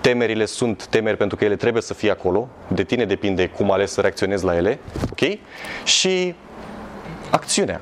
[0.00, 2.48] Temerile sunt temeri pentru că ele trebuie să fie acolo.
[2.68, 4.78] De tine depinde cum ales să reacționezi la ele.
[5.10, 5.38] Ok?
[5.84, 6.34] Și
[7.30, 7.80] acțiunea.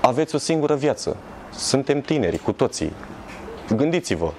[0.00, 1.16] Aveți o singură viață.
[1.50, 2.92] Suntem tineri cu toții.
[3.76, 4.32] Gândiți-vă,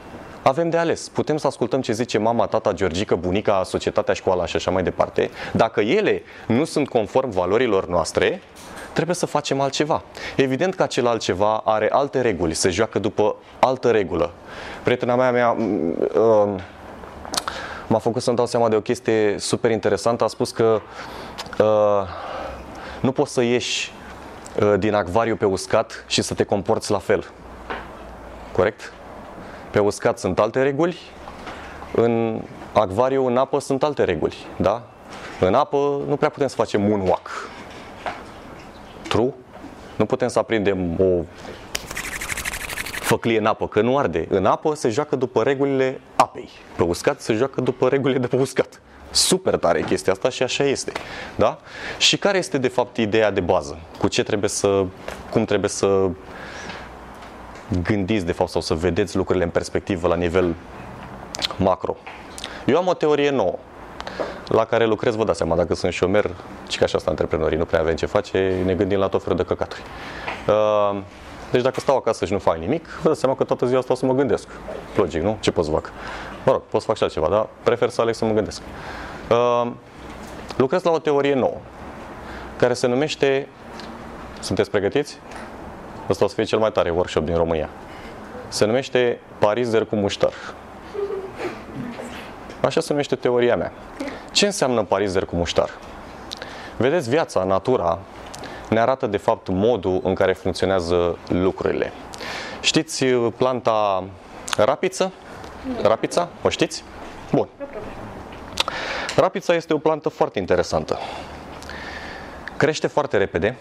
[0.43, 1.09] avem de ales.
[1.09, 5.29] Putem să ascultăm ce zice mama, tata, Georgica, bunica, societatea, școala și așa mai departe.
[5.53, 8.41] Dacă ele nu sunt conform valorilor noastre,
[8.93, 10.03] trebuie să facem altceva.
[10.35, 14.31] Evident că acel altceva are alte reguli, se joacă după altă regulă.
[14.83, 16.59] Prietena mea, mea uh,
[17.87, 20.23] m-a făcut să-mi dau seama de o chestie super interesantă.
[20.23, 20.81] A spus că
[21.59, 22.07] uh,
[23.01, 23.93] nu poți să ieși
[24.61, 27.31] uh, din acvariu pe uscat și să te comporți la fel.
[28.51, 28.93] Corect?
[29.71, 30.97] Pe uscat sunt alte reguli,
[31.95, 32.41] în
[32.73, 34.35] acvariu, în apă, sunt alte reguli.
[34.57, 34.83] Da?
[35.39, 37.49] În apă nu prea putem să facem moonwalk.
[39.07, 39.33] True?
[39.95, 41.23] Nu putem să aprindem o
[42.93, 44.27] făclie în apă, că nu arde.
[44.29, 46.49] În apă se joacă după regulile apei.
[46.75, 48.81] Pe uscat se joacă după regulile de pe uscat.
[49.11, 50.91] Super tare chestia asta și așa este.
[51.35, 51.59] Da?
[51.97, 53.79] Și care este de fapt ideea de bază?
[53.97, 54.85] Cu ce trebuie să,
[55.31, 56.09] cum trebuie să
[57.83, 60.55] gândiți de fapt sau să vedeți lucrurile în perspectivă la nivel
[61.57, 61.95] macro.
[62.65, 63.55] Eu am o teorie nouă
[64.47, 66.31] la care lucrez, vă dați seama, dacă sunt șomer,
[66.69, 69.37] și ca și asta antreprenorii, nu prea avem ce face, ne gândim la tot felul
[69.37, 69.81] de căcaturi.
[70.47, 71.01] Uh,
[71.51, 73.95] deci dacă stau acasă și nu fac nimic, vă dați seama că toată ziua stau
[73.95, 74.47] să mă gândesc.
[74.95, 75.37] Logic, nu?
[75.39, 75.91] Ce pot să fac?
[76.45, 78.61] Mă rog, pot să fac și altceva, dar prefer să aleg să mă gândesc.
[79.29, 79.71] Uh,
[80.57, 81.57] lucrez la o teorie nouă,
[82.57, 83.47] care se numește...
[84.39, 85.17] Sunteți pregătiți?
[86.09, 87.69] Ăsta o să fie cel mai tare workshop din România.
[88.47, 90.33] Se numește Parizer cu muștar.
[92.61, 93.71] Așa se numește teoria mea.
[94.31, 95.69] Ce înseamnă parizer cu muștar?
[96.77, 97.99] Vedeți, viața, natura,
[98.69, 101.91] ne arată de fapt modul în care funcționează lucrurile.
[102.61, 104.03] Știți planta
[104.57, 105.11] rapiță?
[105.81, 106.27] Rapița?
[106.41, 106.83] O știți?
[107.31, 107.47] Bun.
[109.15, 110.99] Rapița este o plantă foarte interesantă.
[112.57, 113.55] Crește foarte repede,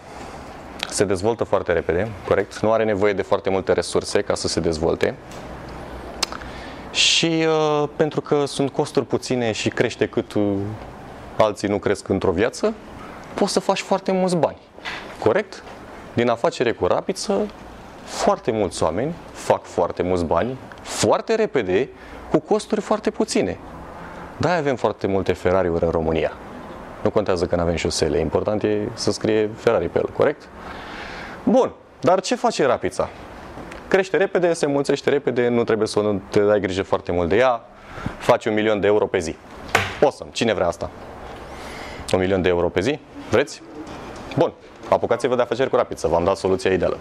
[0.91, 2.59] se dezvoltă foarte repede, corect?
[2.59, 5.15] Nu are nevoie de foarte multe resurse ca să se dezvolte.
[6.91, 10.53] Și uh, pentru că sunt costuri puține și crește cât uh,
[11.37, 12.73] alții nu cresc într-o viață,
[13.33, 14.57] poți să faci foarte mulți bani.
[15.19, 15.63] Corect?
[16.13, 17.45] Din afacere cu rapiță,
[18.03, 21.89] foarte mulți oameni fac foarte mulți bani, foarte repede,
[22.31, 23.57] cu costuri foarte puține.
[24.37, 26.31] Da, avem foarte multe Ferrari-uri în România.
[27.03, 30.47] Nu contează că nu avem șosele, important e să scrie Ferrari pe el, corect?
[31.43, 33.09] Bun, dar ce face rapița?
[33.87, 37.37] Crește repede, se mulțește repede, nu trebuie să nu te dai grijă foarte mult de
[37.37, 37.61] ea,
[38.17, 39.35] faci un milion de euro pe zi.
[40.01, 40.29] Awesome.
[40.33, 40.89] Cine vrea asta?
[42.13, 42.99] Un milion de euro pe zi?
[43.29, 43.61] Vreți?
[44.37, 44.53] Bun.
[44.89, 46.97] Apucați-vă de afaceri cu rapiță, v-am dat soluția ideală.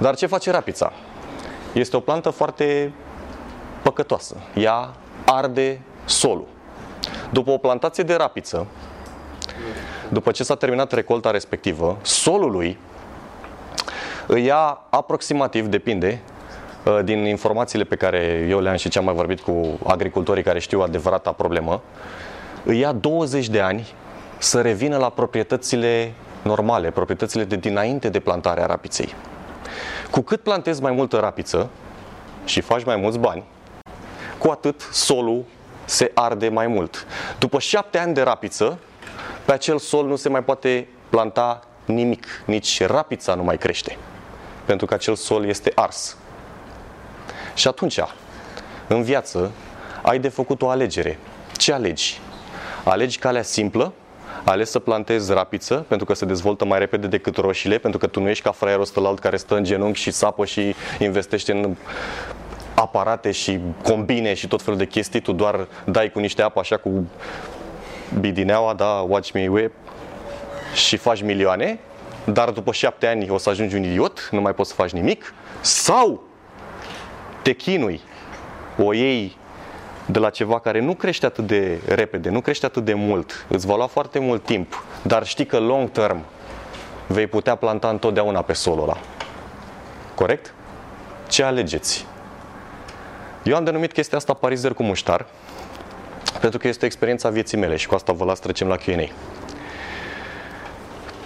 [0.00, 0.92] Dar ce face rapița?
[1.72, 2.92] Este o plantă foarte
[3.82, 4.36] păcătoasă.
[4.54, 4.94] Ea
[5.24, 6.46] arde solul.
[7.30, 8.66] După o plantație de rapiță,
[10.08, 12.78] după ce s-a terminat recolta respectivă, solului
[14.26, 16.20] îi ia aproximativ, depinde,
[16.84, 20.58] uh, din informațiile pe care eu le-am și ce am mai vorbit cu agricultorii care
[20.58, 21.82] știu adevărata problemă,
[22.64, 23.94] îi ia 20 de ani
[24.38, 26.12] să revină la proprietățile
[26.42, 29.14] normale, proprietățile de dinainte de plantarea rapiței.
[30.10, 31.70] Cu cât plantezi mai multă rapiță
[32.44, 33.44] și faci mai mulți bani,
[34.38, 35.44] cu atât solul
[35.84, 37.06] se arde mai mult.
[37.38, 38.78] După șapte ani de rapiță,
[39.44, 41.60] pe acel sol nu se mai poate planta
[41.94, 43.96] nimic, nici rapița nu mai crește,
[44.64, 46.16] pentru că acel sol este ars.
[47.54, 48.00] Și atunci,
[48.86, 49.50] în viață,
[50.02, 51.18] ai de făcut o alegere.
[51.56, 52.20] Ce alegi?
[52.84, 53.92] Alegi calea simplă,
[54.44, 58.20] ales să plantezi rapiță, pentru că se dezvoltă mai repede decât roșiile, pentru că tu
[58.20, 61.76] nu ești ca fraierul ăsta care stă în genunchi și sapă și investește în
[62.74, 66.76] aparate și combine și tot felul de chestii, tu doar dai cu niște apă așa
[66.76, 67.06] cu
[68.20, 69.72] bidineaua, da, watch me whip
[70.74, 71.78] și faci milioane,
[72.24, 75.34] dar după șapte ani o să ajungi un idiot, nu mai poți să faci nimic,
[75.60, 76.22] sau
[77.42, 78.00] te chinui,
[78.78, 79.36] o iei
[80.06, 83.66] de la ceva care nu crește atât de repede, nu crește atât de mult, îți
[83.66, 86.24] va lua foarte mult timp, dar știi că long term
[87.06, 88.96] vei putea planta întotdeauna pe solul ăla.
[90.14, 90.54] Corect?
[91.28, 92.06] Ce alegeți?
[93.42, 95.26] Eu am denumit chestia asta parizer cu muștar,
[96.40, 99.12] pentru că este experiența vieții mele și cu asta vă las trecem la Q&A.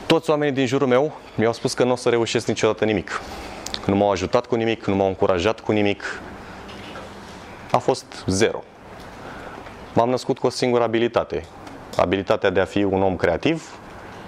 [0.07, 3.21] Toți oamenii din jurul meu mi-au spus că nu o să reușesc niciodată nimic.
[3.87, 6.21] Nu m-au ajutat cu nimic, nu m-au încurajat cu nimic.
[7.71, 8.63] A fost zero.
[9.93, 11.45] M-am născut cu o singură abilitate.
[11.97, 13.79] Abilitatea de a fi un om creativ,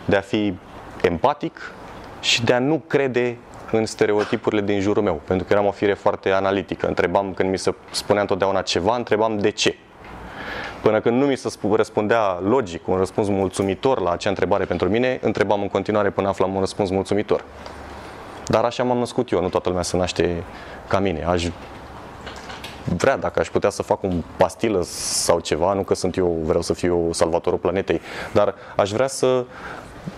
[0.05, 0.55] de a fi
[1.03, 1.73] empatic
[2.21, 3.37] și de a nu crede
[3.73, 6.87] în stereotipurile din jurul meu, pentru că eram o fire foarte analitică.
[6.87, 9.77] Întrebam, când mi se spunea întotdeauna ceva, întrebam de ce.
[10.83, 15.19] Până când nu mi se răspundea logic, un răspuns mulțumitor la acea întrebare pentru mine,
[15.23, 17.45] întrebam în continuare până aflam un răspuns mulțumitor.
[18.47, 20.43] Dar așa m-am născut eu, nu toată lumea se naște
[20.89, 21.25] ca mine.
[21.25, 21.49] Aș
[22.97, 26.63] vrea, dacă aș putea să fac un pastilă sau ceva, nu că sunt eu, vreau
[26.63, 28.01] să fiu salvatorul planetei,
[28.33, 29.45] dar aș vrea să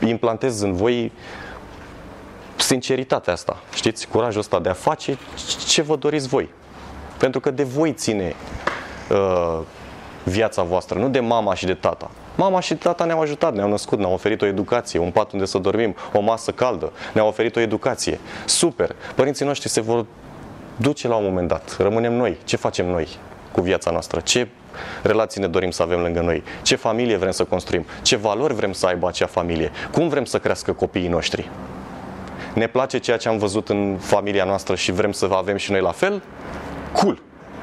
[0.06, 1.12] implantez în voi
[2.56, 5.18] sinceritatea asta, știți, curajul ăsta de a face
[5.66, 6.48] ce vă doriți voi.
[7.18, 8.34] Pentru că de voi ține
[9.10, 9.60] uh,
[10.24, 12.10] viața voastră, nu de mama și de tata.
[12.34, 15.58] Mama și tata ne-au ajutat, ne-au născut, ne-au oferit o educație, un pat unde să
[15.58, 18.20] dormim, o masă caldă, ne-au oferit o educație.
[18.44, 18.96] Super!
[19.14, 20.06] Părinții noștri se vor
[20.76, 21.76] duce la un moment dat.
[21.78, 22.36] Rămânem noi.
[22.44, 23.08] Ce facem noi
[23.52, 24.20] cu viața noastră?
[24.20, 24.48] Ce
[25.02, 26.42] relații ne dorim să avem lângă noi?
[26.62, 27.86] Ce familie vrem să construim?
[28.02, 29.70] Ce valori vrem să aibă acea familie?
[29.92, 31.48] Cum vrem să crească copiii noștri?
[32.54, 35.80] Ne place ceea ce am văzut în familia noastră și vrem să avem și noi
[35.80, 36.22] la fel?
[36.92, 37.22] Cool!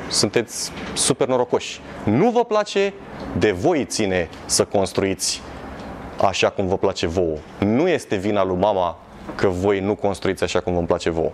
[0.10, 1.82] Sunteți super norocoși.
[2.04, 2.94] Nu vă place?
[3.38, 5.42] De voi ține să construiți
[6.22, 7.38] așa cum vă place vouă.
[7.60, 8.98] Nu este vina lui mama
[9.36, 11.32] că voi nu construiți așa cum vă place vouă.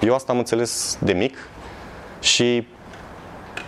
[0.00, 1.48] Eu asta am înțeles de mic
[2.20, 2.66] și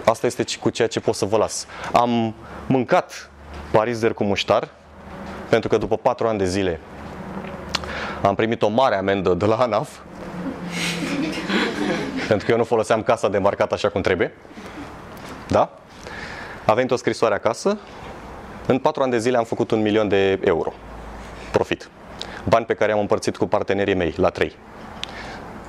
[0.05, 1.67] asta este cu ceea ce pot să vă las.
[1.93, 2.35] Am
[2.67, 3.31] mâncat
[3.71, 4.69] parizer cu muștar,
[5.49, 6.81] pentru că după patru ani de zile
[8.23, 9.99] am primit o mare amendă de la ANAF,
[12.29, 14.33] pentru că eu nu foloseam casa de marcat așa cum trebuie.
[15.49, 15.79] Da?
[16.67, 17.79] A venit o scrisoare acasă.
[18.67, 20.73] În patru ani de zile am făcut un milion de euro
[21.53, 21.89] profit.
[22.49, 24.57] Bani pe care am împărțit cu partenerii mei la trei.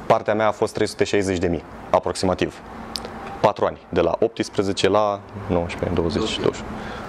[0.06, 2.62] Partea mea a fost 360 de mii, aproximativ.
[3.42, 6.62] 4 ani, de la 18 la 19, 20, 20.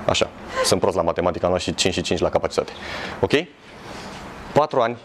[0.06, 0.30] Așa,
[0.64, 2.72] sunt prost la matematică, am luat și 5 și 5 la capacitate.
[3.20, 3.32] Ok?
[4.52, 4.96] 4 ani,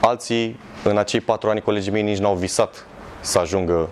[0.00, 2.86] alții, în acei 4 ani, colegii mei nici n-au visat
[3.24, 3.88] să ajungă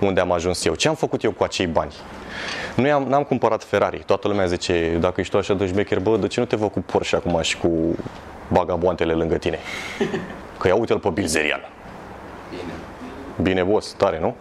[0.00, 0.74] unde am ajuns eu.
[0.74, 1.92] Ce am făcut eu cu acei bani?
[2.76, 4.02] Nu am, n-am cumpărat Ferrari.
[4.06, 6.68] Toată lumea zice, dacă ești tu așa de șmecher, bă, de ce nu te vă
[6.68, 7.96] cu Porsche acum și cu
[8.48, 9.58] bagaboantele lângă tine?
[10.58, 11.60] Că ia uite-l pe Bilzerian.
[12.50, 12.72] Bine.
[13.42, 14.34] Bine, boss, tare, nu?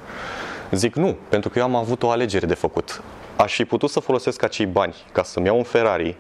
[0.71, 3.01] Zic nu, pentru că eu am avut o alegere de făcut.
[3.35, 6.15] Aș fi putut să folosesc acei bani ca să-mi iau un Ferrari,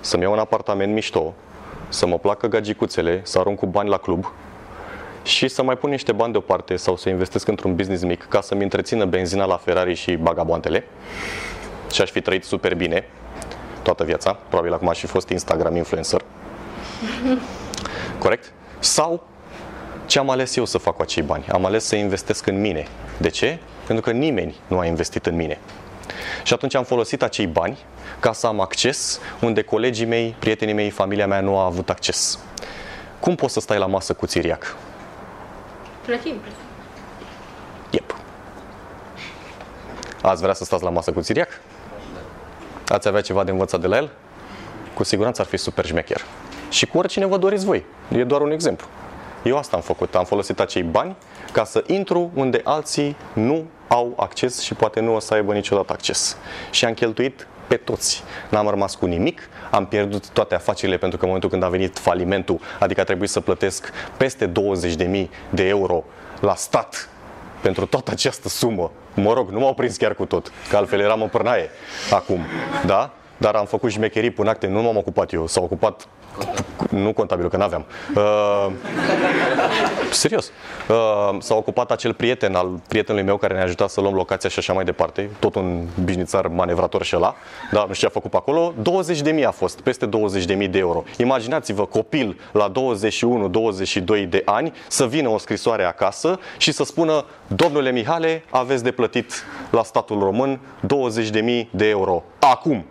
[0.00, 1.34] să-mi iau un apartament mișto,
[1.88, 4.32] să mă placă gagicuțele, să arunc cu bani la club
[5.22, 8.62] și să mai pun niște bani deoparte sau să investesc într-un business mic ca să-mi
[8.62, 10.84] întrețină benzina la Ferrari și bagaboantele
[11.92, 13.04] și aș fi trăit super bine
[13.82, 14.32] toată viața.
[14.32, 16.20] Probabil acum aș fi fost Instagram influencer.
[18.18, 18.52] Corect?
[18.78, 19.22] Sau
[20.06, 21.46] ce am ales eu să fac cu acei bani?
[21.52, 22.86] Am ales să investesc în mine.
[23.18, 23.58] De ce?
[23.86, 25.58] Pentru că nimeni nu a investit în mine.
[26.44, 27.78] Și atunci am folosit acei bani
[28.20, 32.38] ca să am acces unde colegii mei, prietenii mei, familia mea nu a avut acces.
[33.20, 34.76] Cum poți să stai la masă cu țiriac?
[36.04, 36.64] Plătim, plătim.
[37.90, 38.14] Yep.
[40.22, 41.60] Ați vrea să stați la masă cu țiriac?
[42.88, 44.10] Ați avea ceva de învățat de la el?
[44.94, 46.20] Cu siguranță ar fi super șmecher.
[46.68, 47.84] Și cu oricine vă doriți voi.
[48.12, 48.86] E doar un exemplu.
[49.42, 50.14] Eu asta am făcut.
[50.14, 51.16] Am folosit acei bani
[51.52, 55.92] ca să intru unde alții nu au acces și poate nu o să aibă niciodată
[55.92, 56.36] acces.
[56.70, 58.22] Și am cheltuit pe toți.
[58.50, 61.98] N-am rămas cu nimic, am pierdut toate afacerile pentru că în momentul când a venit
[61.98, 64.52] falimentul, adică a trebuit să plătesc peste
[65.06, 66.04] 20.000 de euro
[66.40, 67.08] la stat
[67.60, 68.90] pentru toată această sumă.
[69.14, 71.70] Mă rog, nu m-au prins chiar cu tot, că altfel eram în pârnaie
[72.10, 72.40] acum,
[72.86, 73.10] da?
[73.36, 76.08] Dar am făcut șmecherii până acte, nu m-am ocupat eu, s-a ocupat
[76.90, 77.84] nu contabilul, că n-aveam.
[78.14, 78.66] Uh,
[80.10, 80.50] serios.
[80.88, 84.58] Uh, s-a ocupat acel prieten al prietenului meu care ne-a ajutat să luăm locația și
[84.58, 85.30] așa mai departe.
[85.38, 87.34] Tot un bișnițar manevrator și ăla.
[87.72, 88.74] Da, nu știu ce a făcut pe acolo.
[88.82, 91.04] 20 de mii a fost, peste 20 de mii de euro.
[91.16, 92.72] Imaginați-vă copil la
[94.24, 98.90] 21-22 de ani să vină o scrisoare acasă și să spună Domnule Mihale, aveți de
[98.90, 102.22] plătit la statul român 20 de mii de euro.
[102.38, 102.84] Acum!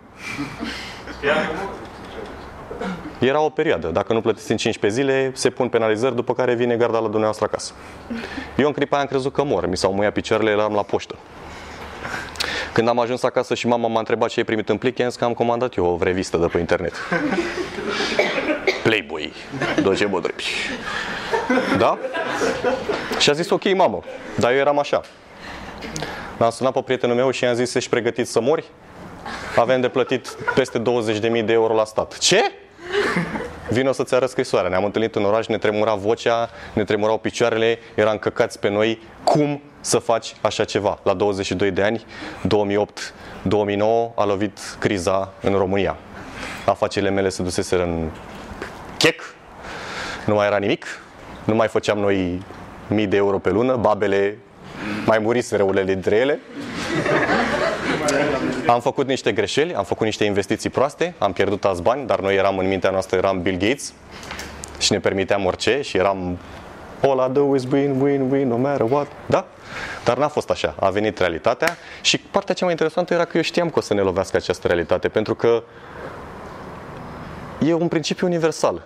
[3.26, 3.88] Era o perioadă.
[3.88, 7.44] Dacă nu plătiți în 15 zile, se pun penalizări, după care vine garda la dumneavoastră
[7.44, 7.72] acasă.
[8.56, 9.66] Eu în clipa aia am crezut că mor.
[9.66, 11.14] Mi s-au muiat picioarele, eram la poștă.
[12.72, 15.18] Când am ajuns acasă și mama m-a întrebat ce ai primit în plic, i-am zis
[15.18, 16.94] că am comandat eu o revistă de pe internet.
[18.82, 19.32] Playboy,
[19.82, 20.44] Doge Bodrăpi.
[21.78, 21.98] Da?
[23.18, 24.00] Și a zis, ok, mamă,
[24.38, 25.00] dar eu eram așa.
[26.38, 28.64] L-am sunat pe prietenul meu și i-am zis, ești pregătit să mori?
[29.56, 32.18] Avem de plătit peste 20.000 de euro la stat.
[32.18, 32.52] Ce?
[33.70, 34.70] Vino să-ți arăt scrisoarea.
[34.70, 39.02] Ne-am întâlnit în oraș, ne tremura vocea, ne tremurau picioarele, eram căcați pe noi.
[39.24, 40.98] Cum să faci așa ceva?
[41.02, 42.04] La 22 de ani,
[42.46, 45.96] 2008-2009, a lovit criza în România.
[46.66, 48.08] Afacerile mele se duseseră în
[48.98, 49.34] chec,
[50.26, 50.86] nu mai era nimic,
[51.44, 52.42] nu mai făceam noi
[52.86, 54.38] mii de euro pe lună, babele
[55.04, 56.40] mai muriseră unele dintre ele.
[58.66, 62.36] Am făcut niște greșeli, am făcut niște investiții proaste, am pierdut alți bani, dar noi
[62.36, 63.92] eram în mintea noastră, eram Bill Gates
[64.78, 66.38] și ne permiteam orice și eram
[67.02, 69.06] all I do is win, win, win, no matter what.
[69.26, 69.46] Da?
[70.04, 70.74] Dar n-a fost așa.
[70.80, 73.94] A venit realitatea și partea cea mai interesantă era că eu știam că o să
[73.94, 75.62] ne lovească această realitate, pentru că
[77.66, 78.82] e un principiu universal.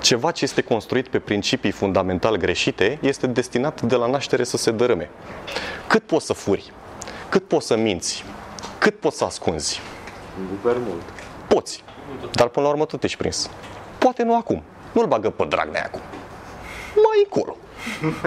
[0.00, 4.70] Ceva ce este construit pe principii fundamental greșite este destinat de la naștere să se
[4.70, 5.10] dărâme.
[5.86, 6.72] Cât poți să furi?
[7.32, 8.24] Cât poți să minți?
[8.78, 9.80] Cât poți să ascunzi?
[10.50, 11.02] Super mult.
[11.48, 11.84] Poți.
[12.32, 13.50] Dar până la urmă tot ești prins.
[13.98, 14.62] Poate nu acum.
[14.92, 16.00] Nu-l bagă pe Dragnea acum.
[16.94, 17.56] Mai încolo.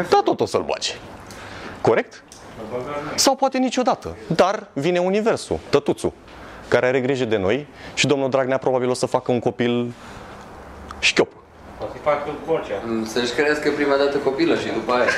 [0.10, 0.92] Dar tot o să-l bage.
[1.82, 2.24] Corect?
[3.16, 4.16] Sau poate niciodată.
[4.28, 6.12] Dar vine universul, tătuțul,
[6.68, 9.94] care are grijă de noi și domnul Dragnea probabil o să facă un copil
[11.00, 11.32] șchiop.
[11.82, 12.82] O să facă Borcea.
[13.06, 15.10] Să-și crească prima dată copilă și după aia.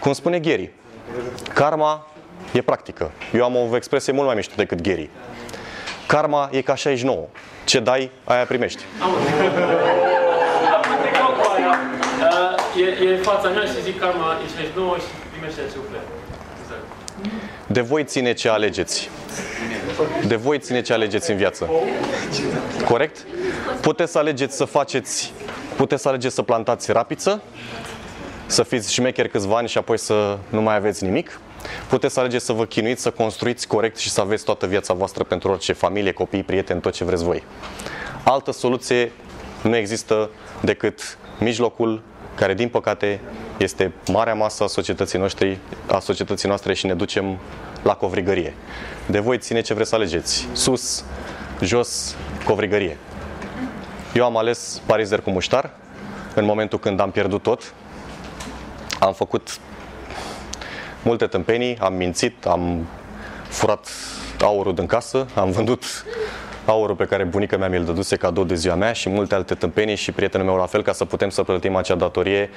[0.00, 0.72] Cum spune Gary,
[1.54, 2.06] karma
[2.52, 3.10] e practică.
[3.32, 5.10] Eu am o expresie mult mai mișto decât Gary.
[6.06, 7.26] Karma e ca 69.
[7.64, 8.82] Ce dai, aia primești.
[9.02, 11.80] Am am trecut cu aia.
[12.20, 16.06] Uh, E, e în fața mea și zic karma e 69 și primește ce oferi.
[16.62, 16.84] Exact.
[17.66, 19.10] De voi ține ce alegeți.
[20.26, 21.70] De voi ține ce alegeți în viață.
[22.84, 23.26] Corect?
[23.80, 25.32] Puteți să alegeți să faceți,
[25.76, 27.42] puteți să alegeți să plantați rapiță,
[28.46, 31.40] să fiți șmecheri câțiva ani și apoi să nu mai aveți nimic.
[31.88, 35.24] Puteți să alegeți să vă chinuiți, să construiți corect și să aveți toată viața voastră
[35.24, 37.42] pentru orice familie, copii, prieteni, tot ce vreți voi.
[38.24, 39.12] Altă soluție
[39.62, 40.30] nu există
[40.60, 42.02] decât mijlocul
[42.34, 43.20] care, din păcate,
[43.56, 47.38] este marea masă a societății, noștri, a societății noastre și ne ducem
[47.82, 48.54] la covrigărie.
[49.06, 50.48] De voi ține ce vreți să alegeți.
[50.52, 51.04] Sus,
[51.60, 52.96] jos, covrigărie.
[54.14, 55.70] Eu am ales parizer cu muștar
[56.34, 57.74] în momentul când am pierdut tot.
[58.98, 59.58] Am făcut
[61.08, 62.86] multe tâmpenii, am mințit, am
[63.48, 63.88] furat
[64.40, 65.84] aurul din casă, am vândut
[66.66, 69.94] aurul pe care bunica mea mi-l dăduse cadou de ziua mea și multe alte tâmpenii
[69.94, 72.50] și prietenul meu la fel ca să putem să plătim acea datorie.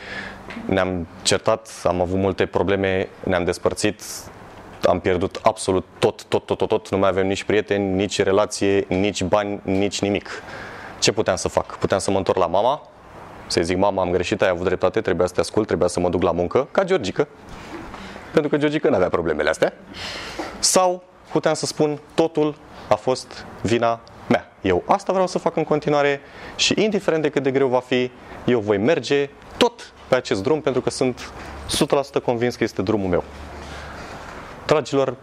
[0.66, 4.02] Ne-am certat, am avut multe probleme, ne-am despărțit,
[4.84, 6.90] am pierdut absolut tot, tot, tot, tot, tot.
[6.90, 10.30] Nu mai avem nici prieteni, nici relație, nici bani, nici nimic.
[11.00, 11.78] Ce puteam să fac?
[11.78, 12.82] Puteam să mă întorc la mama,
[13.48, 16.10] să-i zic, mama, am greșit, ai avut dreptate, trebuia să te ascult, trebuia să mă
[16.10, 17.28] duc la muncă, ca Georgică,
[18.32, 19.74] pentru că Georgica nu avea problemele astea.
[20.60, 22.56] Sau puteam să spun, totul
[22.88, 24.52] a fost vina mea.
[24.62, 26.22] Eu asta vreau să fac în continuare
[26.56, 28.12] și indiferent de cât de greu va fi,
[28.46, 31.32] eu voi merge tot pe acest drum pentru că sunt
[32.20, 33.24] 100% convins că este drumul meu.
[34.66, 35.16] Dragilor,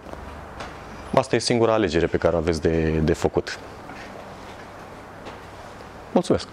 [1.15, 3.59] asta e singura alegere pe care o aveți de, de făcut.
[6.13, 6.49] Mulțumesc!